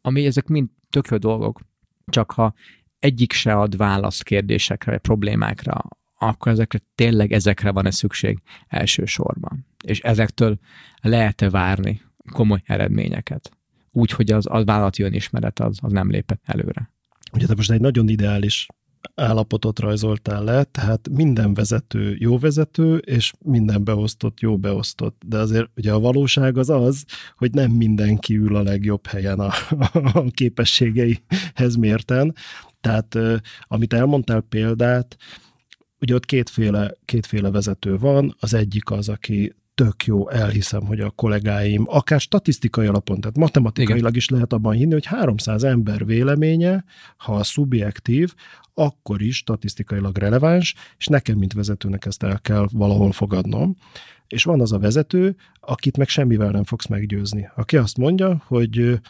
Ami 0.00 0.26
ezek 0.26 0.46
mind 0.46 0.68
tök 0.90 1.06
jó 1.06 1.16
dolgok, 1.16 1.60
csak 2.06 2.30
ha 2.30 2.54
egyik 2.98 3.32
se 3.32 3.54
ad 3.54 3.76
választ 3.76 4.22
kérdésekre, 4.22 4.90
vagy 4.90 5.00
problémákra, 5.00 5.84
akkor 6.18 6.52
ezekre 6.52 6.78
tényleg 6.94 7.32
ezekre 7.32 7.70
van-e 7.70 7.90
szükség 7.90 8.38
elsősorban. 8.68 9.66
És 9.84 10.00
ezektől 10.00 10.58
lehet-e 11.00 11.50
várni 11.50 12.02
komoly 12.32 12.62
eredményeket. 12.64 13.50
Úgy, 13.90 14.10
hogy 14.10 14.32
az, 14.32 14.46
az 14.50 14.64
vállalati 14.64 15.02
önismeret 15.02 15.60
az, 15.60 15.78
az 15.82 15.92
nem 15.92 16.10
lépett 16.10 16.42
előre. 16.44 16.92
Ugye 17.32 17.46
te 17.46 17.54
most 17.54 17.70
egy 17.70 17.80
nagyon 17.80 18.08
ideális 18.08 18.66
állapotot 19.14 19.78
rajzoltál 19.78 20.44
le, 20.44 20.64
tehát 20.64 21.08
minden 21.08 21.54
vezető 21.54 22.16
jó 22.18 22.38
vezető, 22.38 22.96
és 22.96 23.32
minden 23.38 23.84
beosztott 23.84 24.40
jó 24.40 24.58
beosztott. 24.58 25.22
De 25.26 25.38
azért 25.38 25.70
ugye 25.76 25.92
a 25.92 26.00
valóság 26.00 26.58
az 26.58 26.70
az, 26.70 27.04
hogy 27.36 27.52
nem 27.52 27.70
mindenki 27.70 28.36
ül 28.36 28.56
a 28.56 28.62
legjobb 28.62 29.06
helyen 29.06 29.40
a, 29.40 29.52
a 30.12 30.24
képességeihez 30.30 31.76
mérten. 31.78 32.34
Tehát 32.80 33.18
amit 33.62 33.92
elmondtál 33.92 34.40
példát, 34.40 35.16
ugye 36.00 36.14
ott 36.14 36.24
kétféle, 36.24 36.94
kétféle 37.04 37.50
vezető 37.50 37.98
van, 37.98 38.36
az 38.38 38.54
egyik 38.54 38.90
az, 38.90 39.08
aki 39.08 39.54
tök 39.74 40.04
jó, 40.04 40.28
elhiszem, 40.28 40.86
hogy 40.86 41.00
a 41.00 41.10
kollégáim, 41.10 41.84
akár 41.88 42.20
statisztikai 42.20 42.86
alapon, 42.86 43.20
tehát 43.20 43.36
matematikailag 43.36 43.98
Igen. 43.98 44.14
is 44.14 44.28
lehet 44.28 44.52
abban 44.52 44.74
hinni, 44.74 44.92
hogy 44.92 45.06
300 45.06 45.64
ember 45.64 46.06
véleménye, 46.06 46.84
ha 47.16 47.34
a 47.34 47.42
szubjektív, 47.42 48.34
akkor 48.74 49.22
is 49.22 49.36
statisztikailag 49.36 50.16
releváns, 50.18 50.74
és 50.98 51.06
nekem, 51.06 51.38
mint 51.38 51.52
vezetőnek 51.52 52.06
ezt 52.06 52.22
el 52.22 52.40
kell 52.40 52.68
valahol 52.72 53.12
fogadnom. 53.12 53.76
És 54.28 54.44
van 54.44 54.60
az 54.60 54.72
a 54.72 54.78
vezető, 54.78 55.36
akit 55.60 55.96
meg 55.96 56.08
semmivel 56.08 56.50
nem 56.50 56.64
fogsz 56.64 56.86
meggyőzni. 56.86 57.48
Aki 57.54 57.76
azt 57.76 57.96
mondja, 57.96 58.42
hogy 58.46 59.00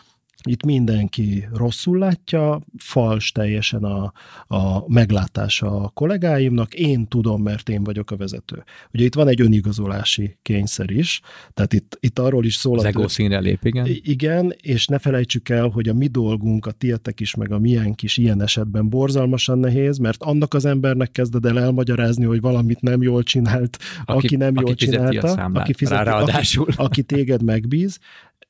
itt 0.48 0.64
mindenki 0.64 1.48
rosszul 1.52 1.98
látja, 1.98 2.60
fals 2.78 3.32
teljesen 3.32 3.84
a, 3.84 4.12
a 4.46 4.92
meglátása 4.92 5.80
a 5.80 5.88
kollégáimnak, 5.88 6.74
én 6.74 7.08
tudom, 7.08 7.42
mert 7.42 7.68
én 7.68 7.84
vagyok 7.84 8.10
a 8.10 8.16
vezető. 8.16 8.64
Ugye 8.92 9.04
itt 9.04 9.14
van 9.14 9.28
egy 9.28 9.40
önigazolási 9.40 10.36
kényszer 10.42 10.90
is, 10.90 11.20
tehát 11.54 11.72
itt, 11.72 11.96
itt 12.00 12.18
arról 12.18 12.44
is 12.44 12.54
szól. 12.54 12.78
Az 12.78 12.84
ego 12.84 13.08
színre 13.08 13.38
lép, 13.38 13.64
igen. 13.64 13.86
Igen, 13.86 14.54
és 14.60 14.86
ne 14.86 14.98
felejtsük 14.98 15.48
el, 15.48 15.68
hogy 15.68 15.88
a 15.88 15.94
mi 15.94 16.06
dolgunk, 16.06 16.66
a 16.66 16.70
tietek 16.70 17.20
is, 17.20 17.34
meg 17.34 17.52
a 17.52 17.58
miénk 17.58 18.02
is 18.02 18.16
ilyen 18.16 18.42
esetben 18.42 18.88
borzalmasan 18.88 19.58
nehéz, 19.58 19.98
mert 19.98 20.22
annak 20.22 20.54
az 20.54 20.64
embernek 20.64 21.10
kezded 21.10 21.44
el 21.44 21.60
elmagyarázni, 21.60 22.24
hogy 22.24 22.40
valamit 22.40 22.80
nem 22.80 23.02
jól 23.02 23.22
csinált, 23.22 23.78
aki, 24.04 24.26
aki 24.26 24.36
nem 24.36 24.52
aki 24.56 24.64
jól 24.66 24.74
csinálta, 24.74 25.26
a 25.26 25.30
számlát, 25.30 25.62
aki 25.62 25.72
fizeti, 25.72 26.08
aki, 26.08 26.58
aki 26.76 27.02
téged 27.02 27.42
megbíz, 27.42 27.98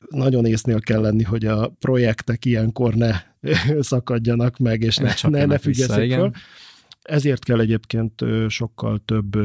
nagyon 0.09 0.44
észnél 0.44 0.80
kell 0.80 1.00
lenni, 1.00 1.22
hogy 1.22 1.44
a 1.44 1.68
projektek 1.68 2.44
ilyenkor 2.44 2.94
ne 2.94 3.12
szakadjanak 3.80 4.59
meg, 4.59 4.82
és 4.82 4.96
ne, 4.96 5.14
ne, 5.22 5.28
ne, 5.28 5.44
ne 5.44 5.59
függesszék 5.59 6.12
föl. 6.12 6.30
Ezért 7.02 7.44
kell 7.44 7.61
egyébként 7.61 8.24
sokkal 8.48 9.02
több, 9.05 9.36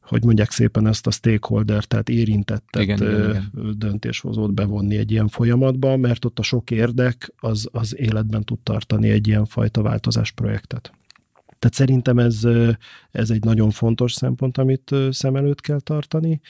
hogy 0.00 0.24
mondják 0.24 0.50
szépen 0.50 0.86
ezt 0.86 1.06
a 1.06 1.10
stakeholder, 1.10 1.84
tehát 1.84 2.08
érintettet 2.08 2.82
igen, 2.82 2.96
igen, 2.96 3.30
igen. 3.30 3.74
döntéshozót 3.78 4.54
bevonni 4.54 4.96
egy 4.96 5.10
ilyen 5.10 5.28
folyamatba, 5.28 5.96
mert 5.96 6.24
ott 6.24 6.38
a 6.38 6.42
sok 6.42 6.70
érdek 6.70 7.32
az, 7.36 7.68
az 7.72 7.98
életben 7.98 8.44
tud 8.44 8.58
tartani 8.62 9.10
egy 9.10 9.28
ilyen 9.28 9.44
fajta 9.44 9.82
változás 9.82 10.30
projektet. 10.30 10.92
Tehát 11.58 11.76
szerintem 11.76 12.18
ez, 12.18 12.40
ez 13.10 13.30
egy 13.30 13.44
nagyon 13.44 13.70
fontos 13.70 14.12
szempont, 14.12 14.58
amit 14.58 14.94
szem 15.10 15.36
előtt 15.36 15.60
kell 15.60 15.80
tartani. 15.80 16.40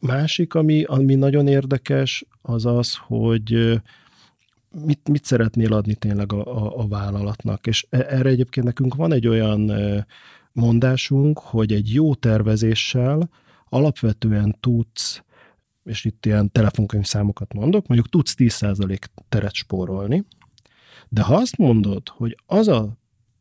Másik, 0.00 0.54
ami, 0.54 0.82
ami 0.82 1.14
nagyon 1.14 1.46
érdekes, 1.46 2.24
az 2.42 2.66
az, 2.66 2.96
hogy 2.96 3.80
mit, 4.84 5.08
mit 5.08 5.24
szeretnél 5.24 5.72
adni 5.72 5.94
tényleg 5.94 6.32
a, 6.32 6.64
a, 6.64 6.78
a 6.78 6.88
vállalatnak. 6.88 7.66
És 7.66 7.86
e, 7.90 8.06
erre 8.08 8.28
egyébként 8.28 8.66
nekünk 8.66 8.94
van 8.94 9.12
egy 9.12 9.26
olyan 9.26 9.72
mondásunk, 10.52 11.38
hogy 11.38 11.72
egy 11.72 11.94
jó 11.94 12.14
tervezéssel 12.14 13.30
alapvetően 13.68 14.56
tudsz, 14.60 15.22
és 15.84 16.04
itt 16.04 16.26
ilyen 16.26 16.52
telefonkönyv 16.52 17.04
számokat 17.04 17.52
mondok, 17.52 17.86
mondjuk 17.86 18.08
tudsz 18.08 18.34
10% 18.38 18.98
teret 19.28 19.54
spórolni, 19.54 20.24
de 21.08 21.22
ha 21.22 21.34
azt 21.34 21.56
mondod, 21.56 22.08
hogy 22.08 22.36
az 22.46 22.68
a 22.68 22.98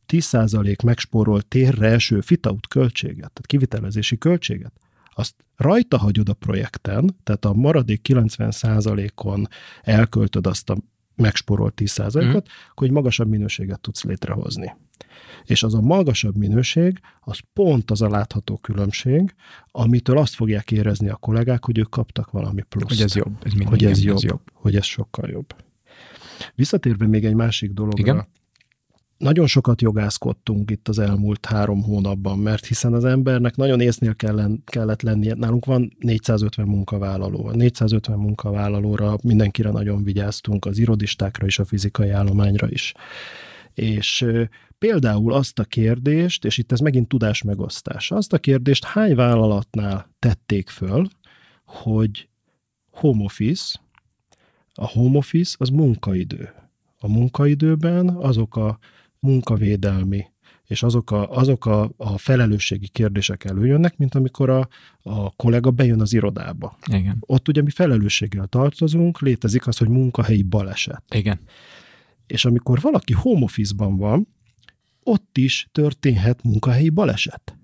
10% 0.08 0.84
megspórolt 0.84 1.46
térre 1.46 1.88
eső 1.88 2.22
fitaut 2.22 2.68
költséget, 2.68 3.18
tehát 3.18 3.46
kivitelezési 3.46 4.18
költséget, 4.18 4.74
azt 5.20 5.36
rajta 5.56 5.98
hagyod 5.98 6.30
a 6.30 6.34
projekten, 6.34 7.16
tehát 7.24 7.46
a 7.46 7.54
maradék 7.54 8.02
90%-on 8.10 9.48
elköltöd 9.82 10.48
azt 10.48 10.70
a 10.70 10.78
megsporolt 11.16 11.82
10%-ot, 11.82 12.50
mm. 12.50 12.52
hogy 12.74 12.92
magasabb 12.92 13.30
minőséget 13.30 13.80
tudsz 13.80 14.04
létrehozni. 14.04 14.76
És 15.44 15.64
az 15.64 15.74
a 15.74 15.82
magasabb 15.82 16.36
minőség, 16.36 17.00
az 17.20 17.40
pont 17.54 17.92
az 17.92 18.02
a 18.02 18.10
látható 18.10 18.58
különbség, 18.58 19.36
amitől 19.72 20.18
azt 20.18 20.34
fogják 20.34 20.72
érezni 20.72 21.10
a 21.10 21.16
kollégák, 21.16 21.66
hogy 21.66 21.78
ők 21.78 21.90
kaptak 21.90 22.32
valami 22.32 22.62
pluszt. 22.62 22.88
Hogy 22.88 23.02
ez 23.02 23.16
jobb. 23.16 23.38
Ez 23.44 23.52
hogy 23.66 23.86
ez 23.86 24.04
jobb, 24.04 24.16
ez 24.16 24.24
jobb. 24.24 24.42
Hogy 24.54 24.76
ez 24.76 24.86
sokkal 24.86 25.30
jobb. 25.30 25.56
Visszatérve 26.56 27.08
még 27.08 27.26
egy 27.26 27.34
másik 27.34 27.72
dologra, 27.72 28.02
Igen? 28.02 28.28
Nagyon 29.20 29.48
sokat 29.48 29.82
jogászkodtunk 29.82 30.72
itt 30.72 30.88
az 30.88 31.00
elmúlt 31.00 31.46
három 31.46 31.84
hónapban, 31.84 32.40
mert 32.40 32.66
hiszen 32.66 32.94
az 32.94 33.06
embernek 33.06 33.56
nagyon 33.56 33.82
észnél 33.82 34.16
kellen, 34.16 34.64
kellett 34.66 35.02
lennie. 35.02 35.34
Nálunk 35.34 35.66
van 35.66 35.96
450 36.00 36.68
munkavállaló. 36.68 37.46
A 37.46 37.56
450 37.56 38.18
munkavállalóra 38.18 39.18
mindenkire 39.24 39.70
nagyon 39.70 40.04
vigyáztunk, 40.04 40.66
az 40.66 40.78
irodistákra 40.78 41.46
és 41.46 41.60
a 41.60 41.66
fizikai 41.66 42.10
állományra 42.10 42.70
is. 42.70 42.94
És 43.74 44.26
például 44.78 45.34
azt 45.34 45.60
a 45.60 45.64
kérdést, 45.64 46.46
és 46.46 46.58
itt 46.58 46.72
ez 46.72 46.80
megint 46.80 47.08
tudás 47.08 47.44
megosztás, 47.44 48.12
azt 48.12 48.34
a 48.34 48.38
kérdést 48.38 48.86
hány 48.86 49.16
vállalatnál 49.16 50.10
tették 50.20 50.70
föl, 50.70 51.08
hogy 51.66 52.30
home 52.92 53.24
office, 53.24 53.80
a 54.74 54.88
home 54.88 55.18
office 55.18 55.56
az 55.60 55.70
munkaidő. 55.70 56.54
A 57.00 57.08
munkaidőben 57.08 58.10
azok 58.10 58.56
a 58.56 58.80
munkavédelmi 59.20 60.26
és 60.70 60.84
azok 60.84 61.12
a, 61.12 61.30
azok 61.30 61.66
a, 61.66 61.92
a 61.98 62.18
felelősségi 62.18 62.88
kérdések 62.88 63.44
előjönnek, 63.44 63.98
mint 63.98 64.16
amikor 64.16 64.50
a, 64.50 64.68
a 65.02 65.30
kollega 65.30 65.72
bejön 65.72 66.02
az 66.02 66.14
irodába. 66.14 66.78
Igen. 66.92 67.18
Ott 67.20 67.48
ugye 67.48 67.62
mi 67.62 67.70
felelősséggel 67.70 68.48
tartozunk, 68.48 69.20
létezik 69.22 69.68
az, 69.68 69.78
hogy 69.78 69.90
munkahelyi 69.90 70.44
baleset. 70.44 71.04
Igen. 71.16 71.40
És 72.28 72.46
amikor 72.46 72.82
valaki 72.82 73.14
home 73.14 73.44
office-ban 73.44 73.98
van, 73.98 74.28
ott 75.04 75.38
is 75.38 75.68
történhet 75.72 76.44
munkahelyi 76.44 76.90
baleset 76.90 77.59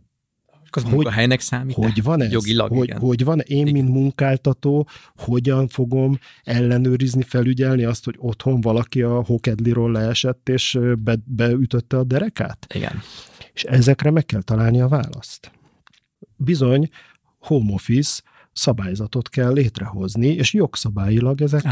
az 0.75 0.83
hogy, 0.83 0.91
munkahelynek 0.91 1.39
számít? 1.39 1.75
Hogy 1.75 2.03
van 2.03 2.21
ez? 2.21 2.31
Jogilag, 2.31 2.71
hogy, 2.71 2.87
igen. 2.87 2.99
hogy 2.99 3.23
van 3.23 3.39
én, 3.39 3.67
igen. 3.67 3.73
mint 3.73 3.89
munkáltató, 3.89 4.87
hogyan 5.15 5.67
fogom 5.67 6.19
ellenőrizni, 6.43 7.21
felügyelni 7.21 7.83
azt, 7.83 8.05
hogy 8.05 8.15
otthon 8.17 8.61
valaki 8.61 9.01
a 9.01 9.23
hokedliról 9.23 9.91
leesett, 9.91 10.49
és 10.49 10.79
be, 11.03 11.15
beütötte 11.25 11.97
a 11.97 12.03
derekát? 12.03 12.67
Igen. 12.73 13.01
És 13.53 13.63
ezekre 13.63 14.11
meg 14.11 14.25
kell 14.25 14.41
találni 14.41 14.81
a 14.81 14.87
választ. 14.87 15.51
Bizony, 16.35 16.89
home 17.39 17.73
office 17.73 18.21
szabályzatot 18.55 19.29
kell 19.29 19.53
létrehozni, 19.53 20.27
és 20.27 20.53
jogszabályilag 20.53 21.41
ezek, 21.41 21.63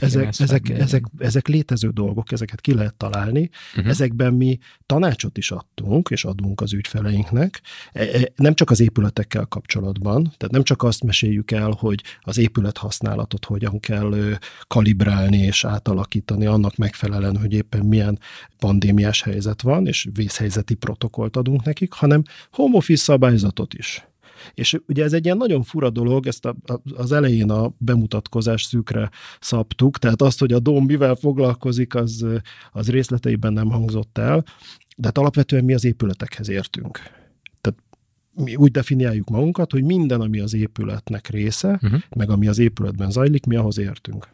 ezek, 0.00 0.38
ezek, 0.38 0.68
ezek, 0.68 1.04
ezek 1.18 1.48
létező 1.48 1.88
dolgok, 1.88 2.32
ezeket 2.32 2.60
ki 2.60 2.74
lehet 2.74 2.94
találni. 2.94 3.50
Uh-huh. 3.76 3.90
Ezekben 3.90 4.34
mi 4.34 4.58
tanácsot 4.86 5.38
is 5.38 5.50
adtunk, 5.50 6.08
és 6.08 6.24
adunk 6.24 6.60
az 6.60 6.72
ügyfeleinknek, 6.72 7.60
e, 7.92 8.02
e, 8.02 8.32
nem 8.36 8.54
csak 8.54 8.70
az 8.70 8.80
épületekkel 8.80 9.44
kapcsolatban, 9.44 10.22
tehát 10.22 10.52
nem 10.52 10.62
csak 10.62 10.82
azt 10.82 11.04
meséljük 11.04 11.50
el, 11.50 11.70
hogy 11.78 12.02
az 12.20 12.38
épület 12.38 12.78
használatot 12.78 13.44
hogyan 13.44 13.80
kell 13.80 14.38
kalibrálni 14.66 15.38
és 15.38 15.64
átalakítani 15.64 16.46
annak 16.46 16.76
megfelelően, 16.76 17.36
hogy 17.36 17.52
éppen 17.52 17.84
milyen 17.84 18.18
pandémiás 18.58 19.22
helyzet 19.22 19.62
van, 19.62 19.86
és 19.86 20.08
vészhelyzeti 20.14 20.74
protokollt 20.74 21.36
adunk 21.36 21.64
nekik, 21.64 21.92
hanem 21.92 22.22
home 22.50 22.76
office 22.76 23.02
szabályzatot 23.02 23.74
is. 23.74 24.06
És 24.54 24.78
ugye 24.88 25.04
ez 25.04 25.12
egy 25.12 25.24
ilyen 25.24 25.36
nagyon 25.36 25.62
fura 25.62 25.90
dolog, 25.90 26.26
ezt 26.26 26.44
a, 26.44 26.56
a, 26.66 26.80
az 26.94 27.12
elején 27.12 27.50
a 27.50 27.72
bemutatkozás 27.78 28.62
szűkre 28.62 29.10
szabtuk, 29.40 29.98
tehát 29.98 30.22
azt, 30.22 30.38
hogy 30.38 30.52
a 30.52 30.58
DOM 30.58 30.84
mivel 30.84 31.14
foglalkozik, 31.14 31.94
az, 31.94 32.26
az 32.72 32.90
részleteiben 32.90 33.52
nem 33.52 33.70
hangzott 33.70 34.18
el, 34.18 34.44
de 34.96 35.06
hát 35.06 35.18
alapvetően 35.18 35.64
mi 35.64 35.74
az 35.74 35.84
épületekhez 35.84 36.48
értünk. 36.48 36.98
Tehát 37.60 37.78
mi 38.34 38.54
úgy 38.54 38.70
definiáljuk 38.70 39.28
magunkat, 39.28 39.72
hogy 39.72 39.84
minden, 39.84 40.20
ami 40.20 40.40
az 40.40 40.54
épületnek 40.54 41.28
része, 41.28 41.78
uh-huh. 41.82 42.00
meg 42.16 42.30
ami 42.30 42.46
az 42.46 42.58
épületben 42.58 43.10
zajlik, 43.10 43.46
mi 43.46 43.56
ahhoz 43.56 43.78
értünk 43.78 44.28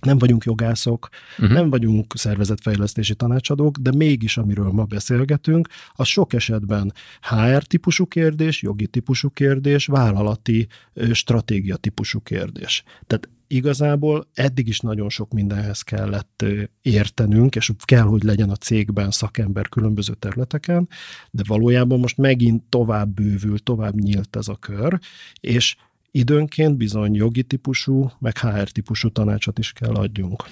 nem 0.00 0.18
vagyunk 0.18 0.44
jogászok, 0.44 1.08
uh-huh. 1.38 1.54
nem 1.54 1.70
vagyunk 1.70 2.12
szervezetfejlesztési 2.16 3.14
tanácsadók, 3.14 3.76
de 3.78 3.92
mégis, 3.96 4.36
amiről 4.36 4.70
ma 4.70 4.84
beszélgetünk, 4.84 5.68
az 5.92 6.06
sok 6.06 6.32
esetben 6.32 6.92
HR 7.20 7.62
típusú 7.62 8.06
kérdés, 8.06 8.62
jogi 8.62 8.86
típusú 8.86 9.30
kérdés, 9.30 9.86
vállalati 9.86 10.66
stratégia 11.12 11.76
típusú 11.76 12.20
kérdés. 12.20 12.82
Tehát 13.06 13.28
igazából 13.46 14.28
eddig 14.34 14.68
is 14.68 14.80
nagyon 14.80 15.08
sok 15.08 15.32
mindenhez 15.32 15.82
kellett 15.82 16.44
értenünk, 16.82 17.56
és 17.56 17.70
kell, 17.84 18.02
hogy 18.02 18.22
legyen 18.22 18.50
a 18.50 18.56
cégben 18.56 19.10
szakember 19.10 19.68
különböző 19.68 20.14
területeken, 20.14 20.88
de 21.30 21.42
valójában 21.46 22.00
most 22.00 22.16
megint 22.16 22.62
tovább 22.68 23.08
bővül, 23.08 23.58
tovább 23.58 23.94
nyílt 23.94 24.36
ez 24.36 24.48
a 24.48 24.56
kör, 24.56 24.98
és 25.40 25.76
időnként 26.16 26.76
bizony 26.76 27.14
jogi 27.14 27.42
típusú, 27.42 28.10
meg 28.18 28.38
HR 28.38 28.68
típusú 28.70 29.08
tanácsot 29.08 29.58
is 29.58 29.72
kell 29.72 29.94
adjunk. 29.94 30.44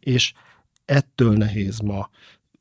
És 0.00 0.32
ettől 0.84 1.36
nehéz 1.36 1.78
ma 1.78 2.10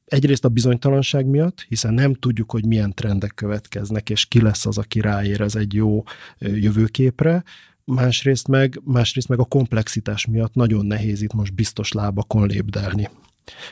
egyrészt 0.06 0.45
a 0.45 0.50
bizonytalanság 0.50 1.26
miatt, 1.26 1.66
hiszen 1.68 1.93
nem 1.93 2.14
tudjuk, 2.14 2.52
hogy 2.52 2.66
milyen 2.66 2.93
trendek 2.93 3.32
következnek, 3.36 4.10
és 4.10 4.26
ki 4.26 4.41
lesz 4.41 4.66
az, 4.66 4.78
aki 4.78 5.00
ráér 5.00 5.41
ez 5.41 5.56
egy 5.56 5.74
jó 5.74 6.04
jövőképre, 6.39 7.43
másrészt 7.84 8.48
meg, 8.48 8.82
másrészt 8.84 9.28
meg 9.28 9.39
a 9.39 9.45
komplexitás 9.45 10.26
miatt 10.26 10.54
nagyon 10.54 10.86
nehéz 10.86 11.22
itt 11.22 11.34
most 11.34 11.54
biztos 11.54 11.91
lábakon 11.91 12.48
lépdelni. 12.48 13.10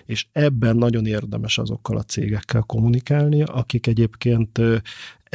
És 0.06 0.26
ebben 0.32 0.76
nagyon 0.76 1.06
érdemes 1.06 1.58
azokkal 1.58 1.98
a 1.98 2.04
cégekkel 2.04 2.62
kommunikálni, 2.62 3.44
akik 3.44 3.88
egyébként 3.88 4.60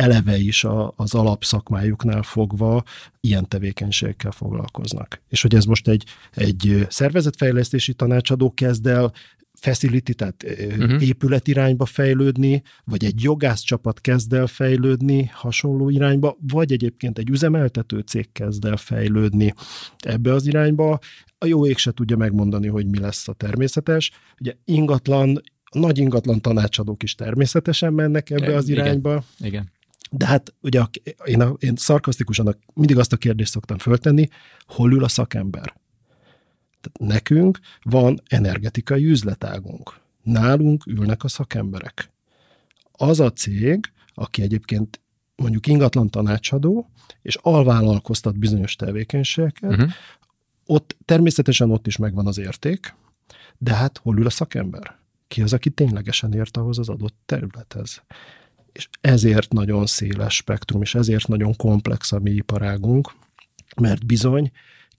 eleve 0.00 0.38
is 0.38 0.64
a, 0.64 0.92
az 0.96 1.14
alapszakmájuknál 1.14 2.22
fogva 2.22 2.82
ilyen 3.20 3.48
tevékenységekkel 3.48 4.30
foglalkoznak. 4.30 5.20
És 5.28 5.42
hogy 5.42 5.54
ez 5.54 5.64
most 5.64 5.88
egy, 5.88 6.04
egy 6.34 6.86
szervezetfejlesztési 6.88 7.94
tanácsadó 7.94 8.54
kezd 8.54 8.86
el 8.86 9.12
facility, 9.52 10.12
tehát 10.12 10.44
uh-huh. 10.68 11.02
épület 11.02 11.48
irányba 11.48 11.84
fejlődni, 11.84 12.62
vagy 12.84 13.04
egy 13.04 13.22
jogász 13.22 13.60
csapat 13.60 14.00
kezd 14.00 14.32
el 14.32 14.46
fejlődni 14.46 15.30
hasonló 15.32 15.88
irányba, 15.88 16.36
vagy 16.48 16.72
egyébként 16.72 17.18
egy 17.18 17.30
üzemeltető 17.30 17.98
cég 17.98 18.32
kezd 18.32 18.64
el 18.64 18.76
fejlődni 18.76 19.54
ebbe 19.98 20.32
az 20.32 20.46
irányba. 20.46 20.98
A 21.38 21.46
jó 21.46 21.66
ég 21.66 21.78
se 21.78 21.92
tudja 21.92 22.16
megmondani, 22.16 22.68
hogy 22.68 22.86
mi 22.86 22.98
lesz 22.98 23.28
a 23.28 23.32
természetes. 23.32 24.10
Ugye 24.40 24.54
ingatlan, 24.64 25.40
nagy 25.72 25.98
ingatlan 25.98 26.40
tanácsadók 26.40 27.02
is 27.02 27.14
természetesen 27.14 27.92
mennek 27.92 28.30
ebbe 28.30 28.56
az 28.56 28.68
irányba. 28.68 29.24
Igen. 29.38 29.48
Igen. 29.52 29.78
De 30.10 30.26
hát 30.26 30.54
ugye 30.60 30.82
én, 31.24 31.40
a, 31.40 31.54
én 31.58 31.76
szarkasztikusan 31.76 32.56
mindig 32.74 32.98
azt 32.98 33.12
a 33.12 33.16
kérdést 33.16 33.50
szoktam 33.50 33.78
föltenni, 33.78 34.28
hol 34.66 34.92
ül 34.92 35.04
a 35.04 35.08
szakember? 35.08 35.74
Tehát 36.80 37.12
nekünk 37.14 37.58
van 37.82 38.20
energetikai 38.26 39.04
üzletágunk. 39.04 40.00
Nálunk 40.22 40.86
ülnek 40.86 41.24
a 41.24 41.28
szakemberek. 41.28 42.10
Az 42.92 43.20
a 43.20 43.32
cég, 43.32 43.92
aki 44.14 44.42
egyébként 44.42 45.00
mondjuk 45.36 45.66
ingatlan 45.66 46.08
tanácsadó, 46.08 46.90
és 47.22 47.38
alvállalkoztat 47.42 48.38
bizonyos 48.38 48.76
tevékenységeket, 48.76 49.70
uh-huh. 49.70 49.90
ott 50.66 50.96
természetesen 51.04 51.70
ott 51.70 51.86
is 51.86 51.96
megvan 51.96 52.26
az 52.26 52.38
érték, 52.38 52.94
de 53.58 53.74
hát 53.74 53.98
hol 53.98 54.18
ül 54.18 54.26
a 54.26 54.30
szakember? 54.30 54.98
Ki 55.28 55.42
az, 55.42 55.52
aki 55.52 55.70
ténylegesen 55.70 56.32
ért 56.32 56.56
ahhoz 56.56 56.78
az 56.78 56.88
adott 56.88 57.16
területhez? 57.26 58.02
És 58.72 58.88
ezért 59.00 59.52
nagyon 59.52 59.86
széles 59.86 60.34
spektrum, 60.34 60.82
és 60.82 60.94
ezért 60.94 61.28
nagyon 61.28 61.56
komplex 61.56 62.12
a 62.12 62.18
mi 62.18 62.30
iparágunk, 62.30 63.12
mert 63.76 64.06
bizony 64.06 64.50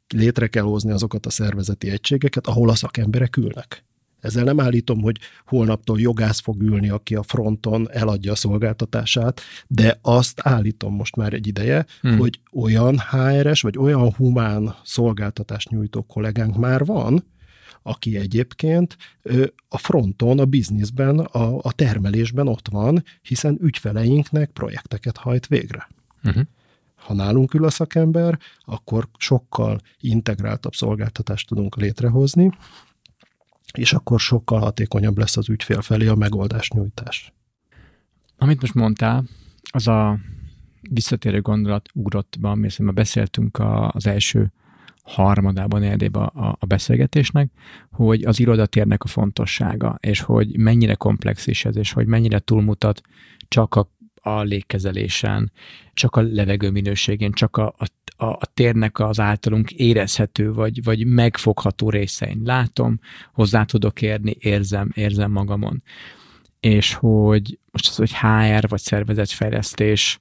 létre 0.08 0.48
kell 0.48 0.64
hozni 0.64 0.92
azokat 0.92 1.26
a 1.26 1.30
szervezeti 1.30 1.90
egységeket, 1.90 2.48
ahol 2.48 2.70
a 2.70 2.76
szakemberek 2.76 3.38
ülnek. 3.38 3.84
Ezzel 4.22 4.44
nem 4.44 4.60
állítom, 4.60 5.02
hogy 5.02 5.18
holnaptól 5.46 6.00
jogász 6.00 6.40
fog 6.40 6.62
ülni, 6.62 6.90
aki 6.90 7.16
a 7.16 7.24
fronton 7.24 7.92
eladja 7.92 8.32
a 8.32 8.36
szolgáltatását, 8.36 9.42
de 9.68 10.00
azt 10.02 10.40
állítom 10.44 10.96
most 10.96 11.16
már 11.16 11.34
egy 11.34 11.48
ideje, 11.48 11.86
hmm. 12.02 12.18
hogy 12.18 12.40
olyan 12.54 13.00
HRS, 13.00 13.62
vagy 13.62 13.78
olyan 13.78 14.14
humán 14.14 14.76
szolgáltatást 14.84 15.70
nyújtó 15.70 16.02
kollégánk 16.02 16.58
már 16.58 16.86
van, 16.86 17.24
aki 17.82 18.18
egyébként 18.18 18.98
a 19.70 19.78
fronton, 19.78 20.40
a 20.40 20.46
bizniszben, 20.46 21.20
a, 21.20 21.58
a 21.58 21.72
termelésben 21.72 22.48
ott 22.48 22.68
van, 22.68 23.04
hiszen 23.22 23.58
ügyfeleinknek 23.62 24.50
projekteket 24.50 25.18
hajt 25.18 25.48
végre. 25.48 25.88
Uh-huh. 26.24 26.44
Ha 26.96 27.14
nálunk 27.14 27.54
ül 27.54 27.66
a 27.66 27.70
szakember, 27.70 28.40
akkor 28.60 29.08
sokkal 29.18 29.80
integráltabb 30.00 30.74
szolgáltatást 30.74 31.48
tudunk 31.48 31.76
létrehozni, 31.76 32.52
és 33.74 33.94
akkor 33.94 34.20
sokkal 34.20 34.60
hatékonyabb 34.60 35.18
lesz 35.18 35.38
az 35.38 35.50
ügyfél 35.50 35.82
felé 35.82 36.08
a 36.08 36.16
megoldás 36.16 36.70
nyújtás. 36.70 37.34
Amit 38.38 38.62
most 38.62 38.74
mondtál, 38.74 39.24
az 39.72 39.88
a 39.88 40.20
visszatérő 40.90 41.42
gondolat 41.42 41.90
ugrott 41.94 42.38
be, 42.40 42.50
amiről 42.50 42.92
beszéltünk 42.92 43.60
az 43.88 44.08
első 44.08 44.52
harmadában, 45.04 45.80
negyedében 45.80 46.24
a, 46.24 46.58
a 46.60 46.66
beszélgetésnek, 46.66 47.52
hogy 47.92 48.24
az 48.24 48.40
irodatérnek 48.40 49.04
a 49.04 49.08
fontossága, 49.08 49.98
és 50.00 50.22
hogy 50.22 50.58
mennyire 50.58 50.94
komplex 50.94 51.48
is 51.48 51.66
ez, 51.66 51.76
és 51.76 51.92
hogy 51.92 52.08
mennyire 52.08 52.40
túlmutat 52.40 53.02
csak 53.48 53.76
a, 53.76 53.90
a 54.22 54.42
légkezelésen, 54.42 55.52
csak 55.94 56.16
a 56.16 56.22
levegő 56.22 56.70
minőségén, 56.70 57.32
csak 57.32 57.58
a, 57.58 57.76
a, 57.78 58.26
a 58.26 58.46
térnek 58.54 59.00
az 59.00 59.20
általunk 59.20 59.72
érezhető, 59.72 60.54
vagy, 60.54 60.84
vagy 60.84 61.06
megfogható 61.06 61.90
részein. 61.90 62.42
Látom, 62.44 63.00
hozzá 63.34 63.64
tudok 63.64 64.02
érni, 64.02 64.36
érzem, 64.40 64.92
érzem 64.94 65.32
magamon. 65.32 65.84
És 66.60 66.94
hogy 66.94 67.60
most 67.72 67.88
az, 67.88 67.96
hogy 67.96 68.14
HR 68.16 68.68
vagy 68.68 68.80
szervezetfejlesztés, 68.80 70.20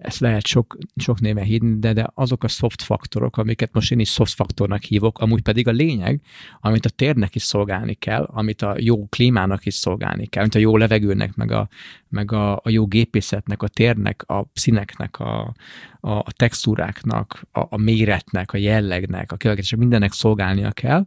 ezt 0.00 0.20
lehet 0.20 0.46
sok, 0.46 0.76
sok 0.96 1.20
néven 1.20 1.44
hívni, 1.44 1.78
de, 1.78 1.92
de 1.92 2.10
azok 2.14 2.44
a 2.44 2.48
soft 2.48 2.82
faktorok, 2.82 3.36
amiket 3.36 3.72
most 3.72 3.92
én 3.92 3.98
is 3.98 4.12
soft 4.12 4.34
faktornak 4.34 4.82
hívok, 4.82 5.18
amúgy 5.18 5.42
pedig 5.42 5.68
a 5.68 5.70
lényeg, 5.70 6.20
amit 6.60 6.84
a 6.84 6.90
térnek 6.90 7.34
is 7.34 7.42
szolgálni 7.42 7.94
kell, 7.94 8.22
amit 8.22 8.62
a 8.62 8.74
jó 8.78 9.06
klímának 9.06 9.66
is 9.66 9.74
szolgálni 9.74 10.26
kell, 10.26 10.42
amit 10.42 10.54
a 10.54 10.58
jó 10.58 10.76
levegőnek, 10.76 11.34
meg 11.34 11.50
a, 11.50 11.68
meg 12.08 12.32
a, 12.32 12.56
a 12.56 12.68
jó 12.68 12.86
gépészetnek, 12.86 13.62
a 13.62 13.68
térnek, 13.68 14.30
a 14.30 14.50
színeknek, 14.52 15.18
a, 15.18 15.54
a, 16.00 16.10
a 16.10 16.32
textúráknak, 16.36 17.46
a, 17.52 17.60
a 17.60 17.76
méretnek, 17.76 18.52
a 18.52 18.56
jellegnek, 18.56 19.32
a 19.32 19.36
kialakításnak, 19.36 19.80
mindennek 19.80 20.12
szolgálnia 20.12 20.70
kell, 20.70 21.06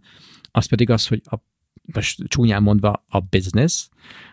az 0.51 0.65
pedig 0.65 0.89
az, 0.89 1.07
hogy 1.07 1.21
a, 1.23 1.35
most 1.93 2.23
csúnyán 2.27 2.63
mondva 2.63 3.05
a 3.07 3.19
business, 3.19 3.87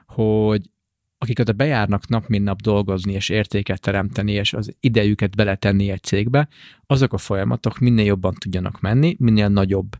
hogy 0.06 0.70
akik 1.18 1.38
oda 1.38 1.52
bejárnak 1.52 2.08
nap 2.08 2.26
mint 2.26 2.44
nap 2.44 2.60
dolgozni, 2.60 3.12
és 3.12 3.28
értéket 3.28 3.80
teremteni, 3.80 4.32
és 4.32 4.52
az 4.52 4.74
idejüket 4.80 5.36
beletenni 5.36 5.90
egy 5.90 6.02
cégbe, 6.02 6.48
azok 6.86 7.12
a 7.12 7.18
folyamatok 7.18 7.78
minél 7.78 8.04
jobban 8.04 8.34
tudjanak 8.34 8.80
menni, 8.80 9.16
minél 9.18 9.48
nagyobb 9.48 9.96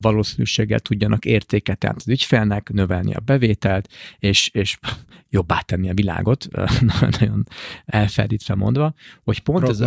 valószínűséggel 0.00 0.80
tudjanak 0.80 1.24
értéket 1.24 1.78
teremteni 1.78 2.12
az 2.12 2.20
ügyfelnek, 2.20 2.70
növelni 2.72 3.14
a 3.14 3.20
bevételt, 3.20 3.88
és, 4.18 4.48
és 4.52 4.78
jobbá 5.28 5.60
tenni 5.60 5.90
a 5.90 5.94
világot, 5.94 6.48
nagyon 7.10 7.46
elferdítve 7.84 8.54
mondva, 8.54 8.94
hogy 9.22 9.40
pont 9.40 9.68
ez 9.68 9.80
a, 9.80 9.84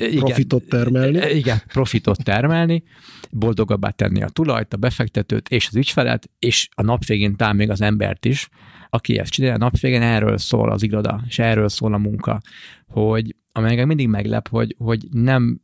igen, 0.00 0.18
profitot 0.18 0.64
termelni. 0.68 1.18
Igen, 1.34 1.62
profitot 1.66 2.24
termelni, 2.24 2.82
boldogabbá 3.30 3.90
tenni 3.90 4.22
a 4.22 4.28
tulajt, 4.28 4.72
a 4.72 4.76
befektetőt 4.76 5.48
és 5.48 5.66
az 5.68 5.76
ügyfelet, 5.76 6.30
és 6.38 6.68
a 6.74 6.82
nap 6.82 7.04
végén 7.04 7.36
talán 7.36 7.56
még 7.56 7.70
az 7.70 7.80
embert 7.80 8.24
is, 8.24 8.48
aki 8.90 9.18
ezt 9.18 9.30
csinálja, 9.30 9.56
a 9.56 9.58
nap 9.58 9.78
végén 9.78 10.02
erről 10.02 10.38
szól 10.38 10.70
az 10.70 10.82
iroda, 10.82 11.24
és 11.28 11.38
erről 11.38 11.68
szól 11.68 11.94
a 11.94 11.98
munka, 11.98 12.40
hogy 12.86 13.36
amely 13.52 13.84
mindig 13.84 14.08
meglep, 14.08 14.48
hogy, 14.48 14.74
hogy 14.78 15.06
nem 15.10 15.60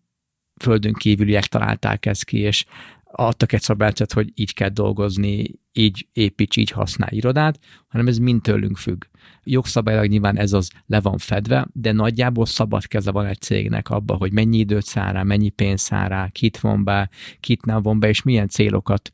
földön 0.60 0.92
kívüliek 0.92 1.46
találták 1.46 2.06
ezt 2.06 2.24
ki, 2.24 2.38
és 2.38 2.64
adtak 3.12 3.52
egy 3.52 3.62
szabályzat, 3.62 4.12
hogy 4.12 4.32
így 4.34 4.54
kell 4.54 4.68
dolgozni, 4.68 5.50
így 5.72 6.08
építs, 6.12 6.56
így 6.56 6.70
használj 6.70 7.16
irodát, 7.16 7.58
hanem 7.88 8.06
ez 8.06 8.18
mind 8.18 8.42
tőlünk 8.42 8.76
függ. 8.76 9.04
Jogszabályilag 9.44 10.06
nyilván 10.06 10.36
ez 10.36 10.52
az 10.52 10.70
le 10.86 11.00
van 11.00 11.18
fedve, 11.18 11.68
de 11.72 11.92
nagyjából 11.92 12.46
szabad 12.46 12.86
keze 12.86 13.10
van 13.10 13.26
egy 13.26 13.40
cégnek 13.40 13.90
abba, 13.90 14.14
hogy 14.14 14.32
mennyi 14.32 14.58
időt 14.58 14.84
száll 14.84 15.12
rá, 15.12 15.22
mennyi 15.22 15.48
pénz 15.48 15.80
száll 15.80 16.08
rá, 16.08 16.28
kit 16.28 16.60
von 16.60 16.84
be, 16.84 17.10
kit 17.40 17.64
nem 17.64 17.82
von 17.82 18.00
be, 18.00 18.08
és 18.08 18.22
milyen 18.22 18.48
célokat 18.48 19.10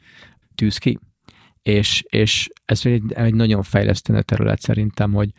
tűz 0.55 0.79
ki. 0.79 0.99
És, 1.63 2.05
és 2.09 2.49
ez 2.65 2.87
egy, 2.87 3.13
egy 3.13 3.35
nagyon 3.35 3.63
fejlesztő 3.63 4.23
terület 4.23 4.61
szerintem, 4.61 5.13
hogy, 5.13 5.33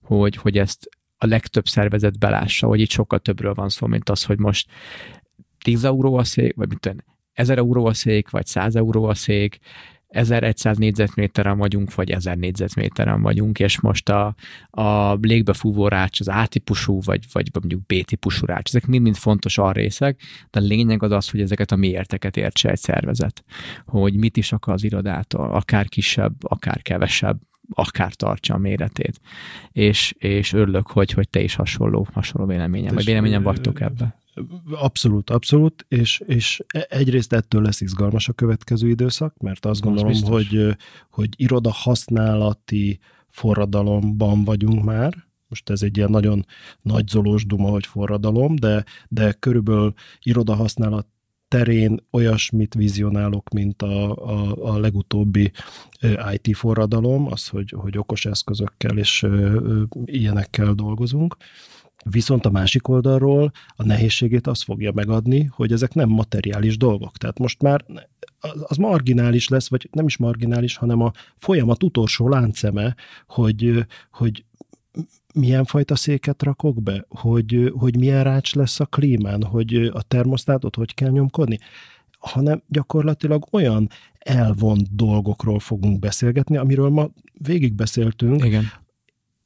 hogy, 0.00 0.36
hogy 0.36 0.58
ezt 0.58 0.88
a 1.16 1.26
legtöbb 1.26 1.66
szervezet 1.66 2.18
belássa, 2.18 2.66
hogy 2.66 2.80
itt 2.80 2.90
sokkal 2.90 3.18
többről 3.18 3.54
van 3.54 3.68
szó, 3.68 3.86
mint 3.86 4.08
az, 4.08 4.24
hogy 4.24 4.38
most 4.38 4.70
10 5.58 5.84
euró 5.84 6.16
a 6.16 6.24
szék, 6.24 6.54
vagy 6.54 6.68
mit 6.68 6.80
tudom, 6.80 6.98
1000 7.32 7.58
euró 7.58 7.86
a 7.86 7.94
szék, 7.94 8.30
vagy 8.30 8.46
100 8.46 8.76
euró 8.76 9.04
a 9.04 9.14
szék, 9.14 9.58
1100 10.12 10.76
négyzetméteren 10.76 11.58
vagyunk, 11.58 11.94
vagy 11.94 12.10
1000 12.10 12.36
négyzetméteren 12.36 13.22
vagyunk, 13.22 13.58
és 13.58 13.80
most 13.80 14.08
a, 14.08 14.34
a 14.70 15.14
légbefúvó 15.14 15.88
rács 15.88 16.20
az 16.20 16.28
A-típusú, 16.28 17.00
vagy, 17.04 17.24
vagy 17.32 17.48
mondjuk 17.52 17.86
B-típusú 17.86 18.46
rács, 18.46 18.68
ezek 18.68 18.86
mind-mind 18.86 19.16
fontos 19.16 19.58
részek, 19.72 20.20
de 20.50 20.60
a 20.60 20.62
lényeg 20.62 21.02
az 21.02 21.10
az, 21.10 21.30
hogy 21.30 21.40
ezeket 21.40 21.72
a 21.72 21.76
méreteket 21.76 22.36
értse 22.36 22.70
egy 22.70 22.78
szervezet, 22.78 23.44
hogy 23.86 24.16
mit 24.16 24.36
is 24.36 24.52
akar 24.52 24.74
az 24.74 24.84
irodától, 24.84 25.50
akár 25.54 25.88
kisebb, 25.88 26.34
akár 26.40 26.82
kevesebb, 26.82 27.40
akár 27.74 28.14
tartsa 28.14 28.54
a 28.54 28.58
méretét. 28.58 29.20
És, 29.72 30.14
és 30.18 30.52
örülök, 30.52 30.86
hogy, 30.86 31.10
hogy 31.10 31.28
te 31.28 31.40
is 31.40 31.54
hasonló, 31.54 32.06
hasonló 32.12 32.48
véleményem, 32.48 32.94
vagy 32.94 33.04
véleményem 33.04 33.42
vagytok 33.42 33.80
ebben. 33.80 34.14
Abszolút, 34.70 35.30
abszolút, 35.30 35.84
és, 35.88 36.22
és 36.26 36.62
e, 36.66 36.86
egyrészt 36.88 37.32
ettől 37.32 37.62
lesz 37.62 37.80
izgalmas 37.80 38.28
a 38.28 38.32
következő 38.32 38.88
időszak, 38.88 39.38
mert 39.38 39.66
azt 39.66 39.80
gondolom, 39.80 40.10
az 40.10 40.22
hogy, 40.22 40.76
hogy 41.10 41.28
iroda 41.36 41.70
használati 41.72 42.98
forradalomban 43.28 44.44
vagyunk 44.44 44.84
már, 44.84 45.24
most 45.48 45.70
ez 45.70 45.82
egy 45.82 45.96
ilyen 45.96 46.10
nagyon 46.10 46.46
nagy 46.82 47.08
zolós 47.08 47.46
duma, 47.46 47.68
hogy 47.68 47.86
forradalom, 47.86 48.56
de, 48.56 48.84
de 49.08 49.32
körülbelül 49.32 49.92
iroda 50.22 50.54
használat 50.54 51.06
terén 51.48 52.00
olyasmit 52.10 52.74
vizionálok, 52.74 53.48
mint 53.48 53.82
a, 53.82 54.16
a, 54.16 54.72
a 54.72 54.78
legutóbbi 54.78 55.52
IT 56.32 56.56
forradalom, 56.56 57.26
az, 57.26 57.48
hogy, 57.48 57.74
hogy 57.76 57.98
okos 57.98 58.26
eszközökkel 58.26 58.98
és 58.98 59.26
ilyenekkel 60.04 60.72
dolgozunk 60.72 61.36
Viszont 62.02 62.46
a 62.46 62.50
másik 62.50 62.88
oldalról 62.88 63.52
a 63.76 63.84
nehézségét 63.84 64.46
az 64.46 64.62
fogja 64.62 64.92
megadni, 64.92 65.44
hogy 65.44 65.72
ezek 65.72 65.94
nem 65.94 66.08
materiális 66.08 66.76
dolgok. 66.76 67.16
Tehát 67.16 67.38
most 67.38 67.62
már 67.62 67.84
az 68.62 68.76
marginális 68.76 69.48
lesz, 69.48 69.68
vagy 69.68 69.88
nem 69.92 70.06
is 70.06 70.16
marginális, 70.16 70.76
hanem 70.76 71.00
a 71.00 71.12
folyamat 71.36 71.82
utolsó 71.82 72.28
lánceme, 72.28 72.96
hogy, 73.26 73.86
hogy 74.12 74.44
milyen 75.34 75.64
fajta 75.64 75.96
széket 75.96 76.42
rakok 76.42 76.82
be, 76.82 77.04
hogy, 77.08 77.72
hogy 77.76 77.98
milyen 77.98 78.24
rács 78.24 78.54
lesz 78.54 78.80
a 78.80 78.86
klímán, 78.86 79.42
hogy 79.42 79.74
a 79.74 80.02
termosztátot 80.02 80.76
hogy 80.76 80.94
kell 80.94 81.10
nyomkodni, 81.10 81.58
hanem 82.18 82.62
gyakorlatilag 82.68 83.46
olyan 83.50 83.88
elvont 84.18 84.94
dolgokról 84.94 85.58
fogunk 85.58 85.98
beszélgetni, 85.98 86.56
amiről 86.56 86.88
ma 86.88 87.10
végig 87.32 87.74
beszéltünk, 87.74 88.44
Igen. 88.44 88.64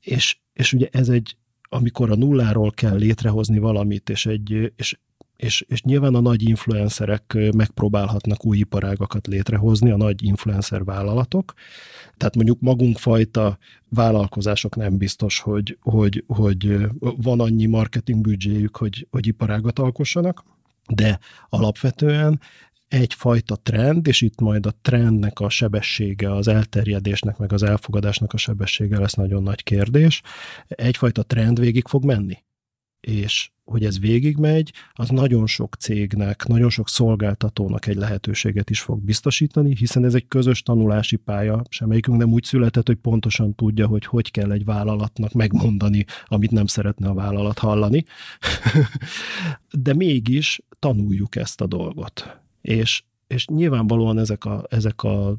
És, 0.00 0.38
és 0.52 0.72
ugye 0.72 0.88
ez 0.90 1.08
egy, 1.08 1.36
amikor 1.68 2.10
a 2.10 2.16
nulláról 2.16 2.70
kell 2.70 2.96
létrehozni 2.96 3.58
valamit, 3.58 4.10
és 4.10 4.26
egy, 4.26 4.72
és 4.76 4.96
és, 5.36 5.64
és 5.68 5.82
nyilván 5.82 6.14
a 6.14 6.20
nagy 6.20 6.48
influencerek 6.48 7.38
megpróbálhatnak 7.54 8.44
új 8.44 8.58
iparágakat 8.58 9.26
létrehozni, 9.26 9.90
a 9.90 9.96
nagy 9.96 10.24
influencer 10.24 10.84
vállalatok. 10.84 11.52
Tehát 12.16 12.34
mondjuk 12.34 12.60
magunkfajta 12.60 13.58
vállalkozások 13.88 14.76
nem 14.76 14.96
biztos, 14.96 15.40
hogy, 15.40 15.78
hogy, 15.80 16.24
hogy 16.26 16.76
van 16.98 17.40
annyi 17.40 17.66
marketing 17.66 18.20
büdzséjük, 18.20 18.76
hogy, 18.76 19.06
hogy 19.10 19.26
iparágat 19.26 19.78
alkossanak, 19.78 20.44
de 20.94 21.18
alapvetően 21.48 22.40
egyfajta 22.88 23.56
trend, 23.56 24.06
és 24.06 24.20
itt 24.20 24.40
majd 24.40 24.66
a 24.66 24.74
trendnek 24.82 25.40
a 25.40 25.48
sebessége, 25.48 26.34
az 26.34 26.48
elterjedésnek, 26.48 27.38
meg 27.38 27.52
az 27.52 27.62
elfogadásnak 27.62 28.32
a 28.32 28.36
sebessége 28.36 28.98
lesz 28.98 29.14
nagyon 29.14 29.42
nagy 29.42 29.62
kérdés. 29.62 30.22
Egyfajta 30.66 31.22
trend 31.22 31.60
végig 31.60 31.86
fog 31.86 32.04
menni. 32.04 32.44
És 33.00 33.50
hogy 33.64 33.84
ez 33.84 34.00
végigmegy, 34.00 34.72
az 34.92 35.08
nagyon 35.08 35.46
sok 35.46 35.74
cégnek, 35.74 36.46
nagyon 36.46 36.70
sok 36.70 36.88
szolgáltatónak 36.88 37.86
egy 37.86 37.96
lehetőséget 37.96 38.70
is 38.70 38.80
fog 38.80 39.04
biztosítani, 39.04 39.74
hiszen 39.76 40.04
ez 40.04 40.14
egy 40.14 40.28
közös 40.28 40.62
tanulási 40.62 41.16
pálya, 41.16 41.62
semmelyikünk 41.68 42.18
nem 42.18 42.32
úgy 42.32 42.44
született, 42.44 42.86
hogy 42.86 42.96
pontosan 42.96 43.54
tudja, 43.54 43.86
hogy 43.86 44.04
hogy 44.04 44.30
kell 44.30 44.52
egy 44.52 44.64
vállalatnak 44.64 45.32
megmondani, 45.32 46.04
amit 46.24 46.50
nem 46.50 46.66
szeretne 46.66 47.08
a 47.08 47.14
vállalat 47.14 47.58
hallani. 47.58 48.04
De 49.84 49.94
mégis 49.94 50.60
tanuljuk 50.78 51.36
ezt 51.36 51.60
a 51.60 51.66
dolgot 51.66 52.45
és, 52.66 53.02
és 53.26 53.46
nyilvánvalóan 53.46 54.18
ezek 54.18 54.44
a, 54.44 54.66
ezek 54.68 55.02
a, 55.02 55.36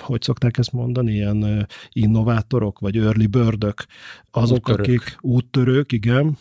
hogy 0.00 0.22
szokták 0.22 0.58
ezt 0.58 0.72
mondani, 0.72 1.12
ilyen 1.12 1.66
innovátorok, 1.92 2.78
vagy 2.78 2.96
early 2.96 3.26
birdök, 3.26 3.86
azok, 4.30 4.68
úttörők. 4.68 4.86
akik 4.86 5.16
úttörők, 5.20 5.92
igen, 5.92 6.36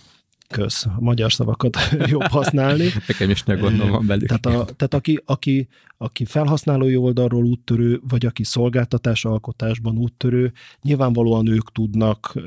kösz, 0.48 0.86
a 0.86 0.96
magyar 1.00 1.32
szavakat 1.32 1.78
jobb 2.14 2.28
használni. 2.28 2.90
Nekem 3.08 3.30
is 3.30 3.44
ne 3.44 3.56
gondolom 3.56 3.92
van 3.92 4.06
belük. 4.06 4.28
Tehát, 4.28 4.46
a, 4.46 4.66
tehát 4.76 4.94
aki, 4.94 5.22
aki, 5.26 5.68
aki 5.98 6.26
felhasználói 6.26 6.96
oldalról 6.96 7.44
úttörő, 7.44 8.02
vagy 8.10 8.26
aki 8.26 8.44
szolgáltatás 8.44 9.26
alkotásban 9.26 9.98
úttörő, 9.98 10.52
nyilvánvalóan 10.82 11.48
ők 11.48 11.72
tudnak 11.72 12.40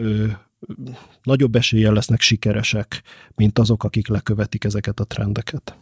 nagyobb 1.22 1.54
eséllyel 1.54 1.92
lesznek 1.92 2.20
sikeresek, 2.20 3.02
mint 3.34 3.58
azok, 3.58 3.84
akik 3.84 4.08
lekövetik 4.08 4.64
ezeket 4.64 5.00
a 5.00 5.04
trendeket. 5.04 5.76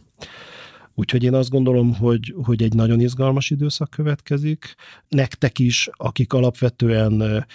Úgyhogy 0.95 1.23
én 1.23 1.33
azt 1.33 1.49
gondolom, 1.49 1.95
hogy, 1.95 2.33
hogy 2.43 2.63
egy 2.63 2.73
nagyon 2.73 2.99
izgalmas 2.99 3.49
időszak 3.49 3.89
következik. 3.89 4.75
Nektek 5.07 5.59
is, 5.59 5.89
akik 5.91 6.33
alapvetően 6.33 7.45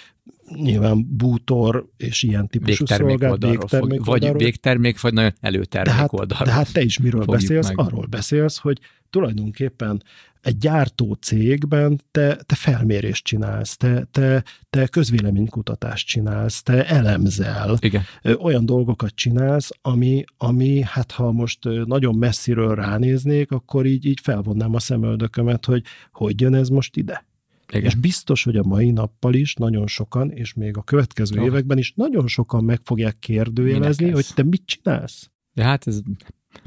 nyilván 0.55 1.07
bútor 1.09 1.89
és 1.97 2.23
ilyen 2.23 2.47
típusú 2.47 2.85
szolgált, 2.85 3.43
végtermék 3.43 3.99
fog, 3.99 4.05
Vagy 4.05 4.33
végtermék, 4.33 5.01
vagy 5.01 5.13
nagyon 5.13 5.33
előtermék 5.41 5.93
de 5.93 5.99
hát, 5.99 6.13
oldalról. 6.13 6.47
De 6.47 6.53
hát 6.53 6.73
te 6.73 6.81
is 6.81 6.99
miről 6.99 7.25
beszélsz? 7.25 7.67
Meg. 7.67 7.79
Arról 7.79 8.05
beszélsz, 8.05 8.57
hogy 8.57 8.79
tulajdonképpen 9.09 10.03
egy 10.41 10.57
gyártó 10.57 11.13
cégben 11.13 12.01
te, 12.11 12.35
te 12.35 12.55
felmérést 12.55 13.23
csinálsz, 13.23 13.77
te, 13.77 14.07
te, 14.11 14.43
te 14.69 14.87
közvéleménykutatást 14.87 16.07
csinálsz, 16.07 16.61
te 16.61 16.87
elemzel, 16.87 17.77
Igen. 17.79 18.03
olyan 18.39 18.65
dolgokat 18.65 19.15
csinálsz, 19.15 19.69
ami, 19.81 20.23
ami, 20.37 20.81
hát 20.85 21.11
ha 21.11 21.31
most 21.31 21.59
nagyon 21.85 22.15
messziről 22.15 22.75
ránéznék, 22.75 23.51
akkor 23.51 23.85
így, 23.85 24.05
így 24.05 24.19
felvonnám 24.23 24.75
a 24.75 24.79
szemöldökömet, 24.79 25.65
hogy 25.65 25.83
hogy 26.11 26.41
jön 26.41 26.53
ez 26.53 26.69
most 26.69 26.97
ide. 26.97 27.25
Igen. 27.71 27.83
És 27.83 27.95
biztos, 27.95 28.43
hogy 28.43 28.57
a 28.57 28.63
mai 28.63 28.91
nappal 28.91 29.33
is 29.33 29.53
nagyon 29.53 29.87
sokan, 29.87 30.31
és 30.31 30.53
még 30.53 30.77
a 30.77 30.81
következő 30.81 31.35
Jó. 31.35 31.45
években 31.45 31.77
is 31.77 31.93
nagyon 31.95 32.27
sokan 32.27 32.63
meg 32.63 32.79
fogják 32.83 33.19
kérdőjelezni, 33.19 34.09
hogy 34.09 34.25
te 34.35 34.43
mit 34.43 34.65
csinálsz. 34.65 35.29
Ja, 35.53 35.63
hát 35.63 35.87
ez 35.87 35.99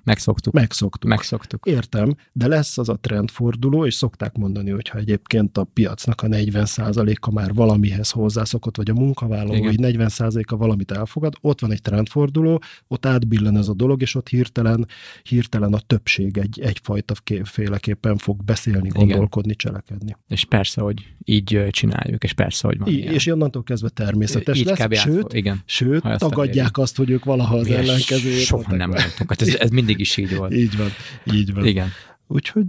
Megszoktuk. 0.04 0.52
Megszoktuk. 0.52 1.10
Megszoktuk. 1.10 1.66
Értem, 1.66 2.14
de 2.32 2.46
lesz 2.46 2.78
az 2.78 2.88
a 2.88 2.98
trendforduló, 3.00 3.86
és 3.86 3.94
szokták 3.94 4.36
mondani, 4.36 4.70
hogy 4.70 4.88
ha 4.88 4.98
egyébként 4.98 5.58
a 5.58 5.64
piacnak 5.64 6.22
a 6.22 6.26
40%-a 6.26 7.32
már 7.32 7.54
valamihez 7.54 8.10
hozzászokott, 8.10 8.76
vagy 8.76 8.90
a 8.90 8.94
munkavállalói 8.94 9.74
40%-a 9.76 10.56
valamit 10.56 10.90
elfogad, 10.90 11.34
ott 11.40 11.60
van 11.60 11.72
egy 11.72 11.82
trendforduló, 11.82 12.62
ott 12.88 13.06
átbillen 13.06 13.56
ez 13.56 13.68
a 13.68 13.74
dolog, 13.74 14.02
és 14.02 14.14
ott 14.14 14.28
hirtelen, 14.28 14.86
hirtelen 15.22 15.72
a 15.72 15.78
többség 15.78 16.38
egy, 16.38 16.60
egyfajta 16.60 17.14
féleképpen 17.44 18.16
fog 18.16 18.44
beszélni, 18.44 18.88
gondolkodni, 18.88 19.52
Igen. 19.60 19.72
cselekedni. 19.72 20.16
És 20.28 20.44
persze, 20.44 20.80
hogy 20.80 21.14
így 21.24 21.66
csináljuk, 21.70 22.24
és 22.24 22.32
persze, 22.32 22.66
hogy 22.66 22.78
van 22.78 22.88
I- 22.88 23.02
És 23.02 23.26
onnantól 23.26 23.62
kezdve 23.62 23.88
természetes 23.88 24.58
így 24.58 24.64
lesz, 24.64 24.98
sőt, 25.00 25.32
igen, 25.32 25.62
sőt 25.64 26.02
tagadják 26.18 26.78
azt, 26.78 26.96
hogy 26.96 27.10
ők 27.10 27.24
valaha 27.24 27.56
az 27.56 27.70
ellenkezőjét. 27.70 28.44
Soha 28.44 28.76
nem 28.76 28.88
mondtuk. 28.90 29.28
Hát 29.28 29.42
ez, 29.42 29.54
ez 29.54 29.70
mindig 29.70 29.93
is 29.98 30.16
így 30.16 30.36
volt. 30.36 30.52
így 30.52 30.76
van, 30.76 30.88
így 31.34 31.54
van. 31.54 31.66
Igen. 31.66 31.88
Úgyhogy 32.26 32.66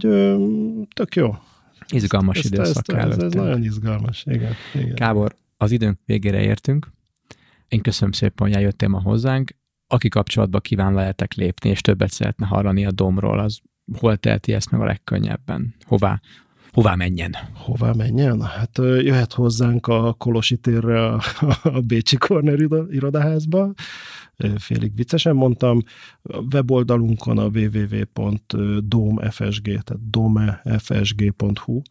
tök 0.94 1.14
jó. 1.14 1.36
Izgalmas 1.88 2.38
ezt, 2.38 2.46
időszak 2.52 2.88
ezt, 2.88 3.12
ez, 3.12 3.18
ez 3.18 3.32
nagyon 3.32 3.62
izgalmas, 3.62 4.24
igen, 4.26 4.52
igen. 4.74 4.94
Kábor, 4.94 5.34
az 5.56 5.70
időnk 5.70 5.98
végére 6.04 6.40
értünk. 6.40 6.92
Én 7.68 7.80
köszönöm 7.80 8.12
szépen, 8.12 8.46
hogy 8.46 8.56
eljöttél 8.56 8.88
ma 8.88 9.00
hozzánk. 9.00 9.50
Aki 9.86 10.08
kapcsolatba 10.08 10.60
kíván 10.60 10.94
veletek 10.94 11.34
lépni, 11.34 11.70
és 11.70 11.80
többet 11.80 12.10
szeretne 12.10 12.46
hallani 12.46 12.86
a 12.86 12.90
domról, 12.90 13.38
az 13.38 13.60
hol 13.98 14.16
teheti 14.16 14.52
ezt 14.52 14.70
meg 14.70 14.80
a 14.80 14.84
legkönnyebben? 14.84 15.74
Hová? 15.84 16.20
Hová 16.76 16.92
menjen? 16.96 17.32
Hová 17.54 17.92
menjen? 17.92 18.42
Hát 18.42 18.78
jöhet 18.78 19.32
hozzánk 19.32 19.86
a 19.86 20.12
Kolosi 20.12 20.56
térre 20.56 21.06
a, 21.06 21.20
a 21.62 21.80
Bécsi 21.80 22.16
Corner 22.16 22.58
irodaházba, 22.90 23.72
félig 24.56 24.92
viccesen 24.94 25.36
mondtam. 25.36 25.82
A 26.22 26.42
weboldalunkon 26.50 27.38
a 27.38 27.48
www.domfsg, 27.48 28.42
tehát 29.64 30.10
domefsg.hu 30.10 31.82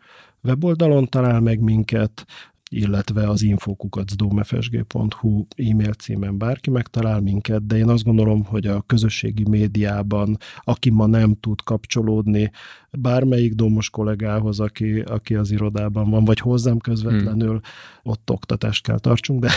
weboldalon 0.42 1.06
talál 1.06 1.40
meg 1.40 1.60
minket, 1.60 2.26
illetve 2.70 3.30
az 3.30 3.42
infokukacdomfsg.hu 3.42 5.46
e-mail 5.56 5.94
címen 5.94 6.38
bárki 6.38 6.70
megtalál 6.70 7.20
minket, 7.20 7.66
de 7.66 7.78
én 7.78 7.90
azt 7.90 8.04
gondolom, 8.04 8.44
hogy 8.44 8.68
a 8.68 8.82
közösségi 8.82 9.44
médiában, 9.50 10.38
aki 10.64 10.90
ma 10.90 11.06
nem 11.06 11.36
tud 11.40 11.62
kapcsolódni 11.62 12.52
bármelyik 12.92 13.54
domos 13.54 13.90
kollégához, 13.90 14.60
aki, 14.60 15.00
aki 15.00 15.36
az 15.36 15.52
irodában 15.52 16.10
van, 16.10 16.26
vagy 16.26 16.40
hozzám 16.40 16.78
közvetlenül, 16.78 17.50
hmm. 17.50 17.60
ott 18.04 18.30
oktatást 18.30 18.84
kell 18.84 19.00
tartsunk, 19.00 19.40
de 19.40 19.52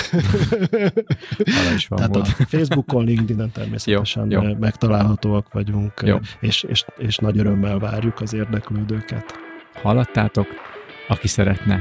is 1.76 1.86
van 1.86 1.98
Tehát 1.98 2.16
a 2.16 2.24
Facebookon, 2.24 3.04
LinkedIn-en 3.04 3.52
természetesen 3.52 4.30
jó, 4.30 4.42
jó. 4.42 4.54
megtalálhatóak 4.54 5.52
vagyunk, 5.52 5.92
jó. 6.04 6.16
És, 6.40 6.62
és, 6.62 6.84
és 6.96 7.16
nagy 7.16 7.38
örömmel 7.38 7.78
várjuk 7.78 8.20
az 8.20 8.32
érdeklődőket. 8.32 9.24
Hallottátok? 9.82 10.46
Aki 11.08 11.28
szeretne 11.28 11.80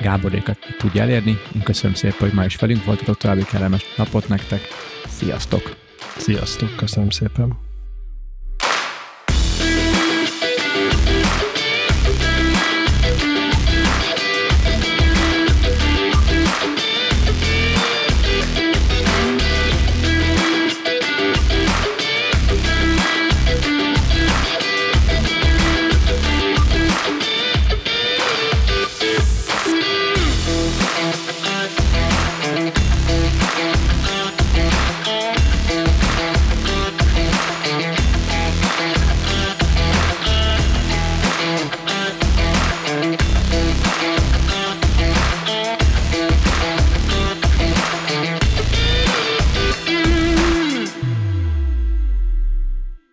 Gáborékat 0.00 0.58
tudja 0.78 1.02
elérni. 1.02 1.38
Én 1.54 1.62
köszönöm 1.62 1.94
szépen, 1.94 2.18
hogy 2.18 2.32
ma 2.32 2.44
is 2.44 2.56
velünk 2.56 2.84
voltatok, 2.84 3.16
további 3.16 3.44
kellemes 3.44 3.84
napot 3.96 4.28
nektek. 4.28 4.60
Sziasztok! 5.08 5.76
Sziasztok, 6.16 6.76
köszönöm 6.76 7.10
szépen! 7.10 7.69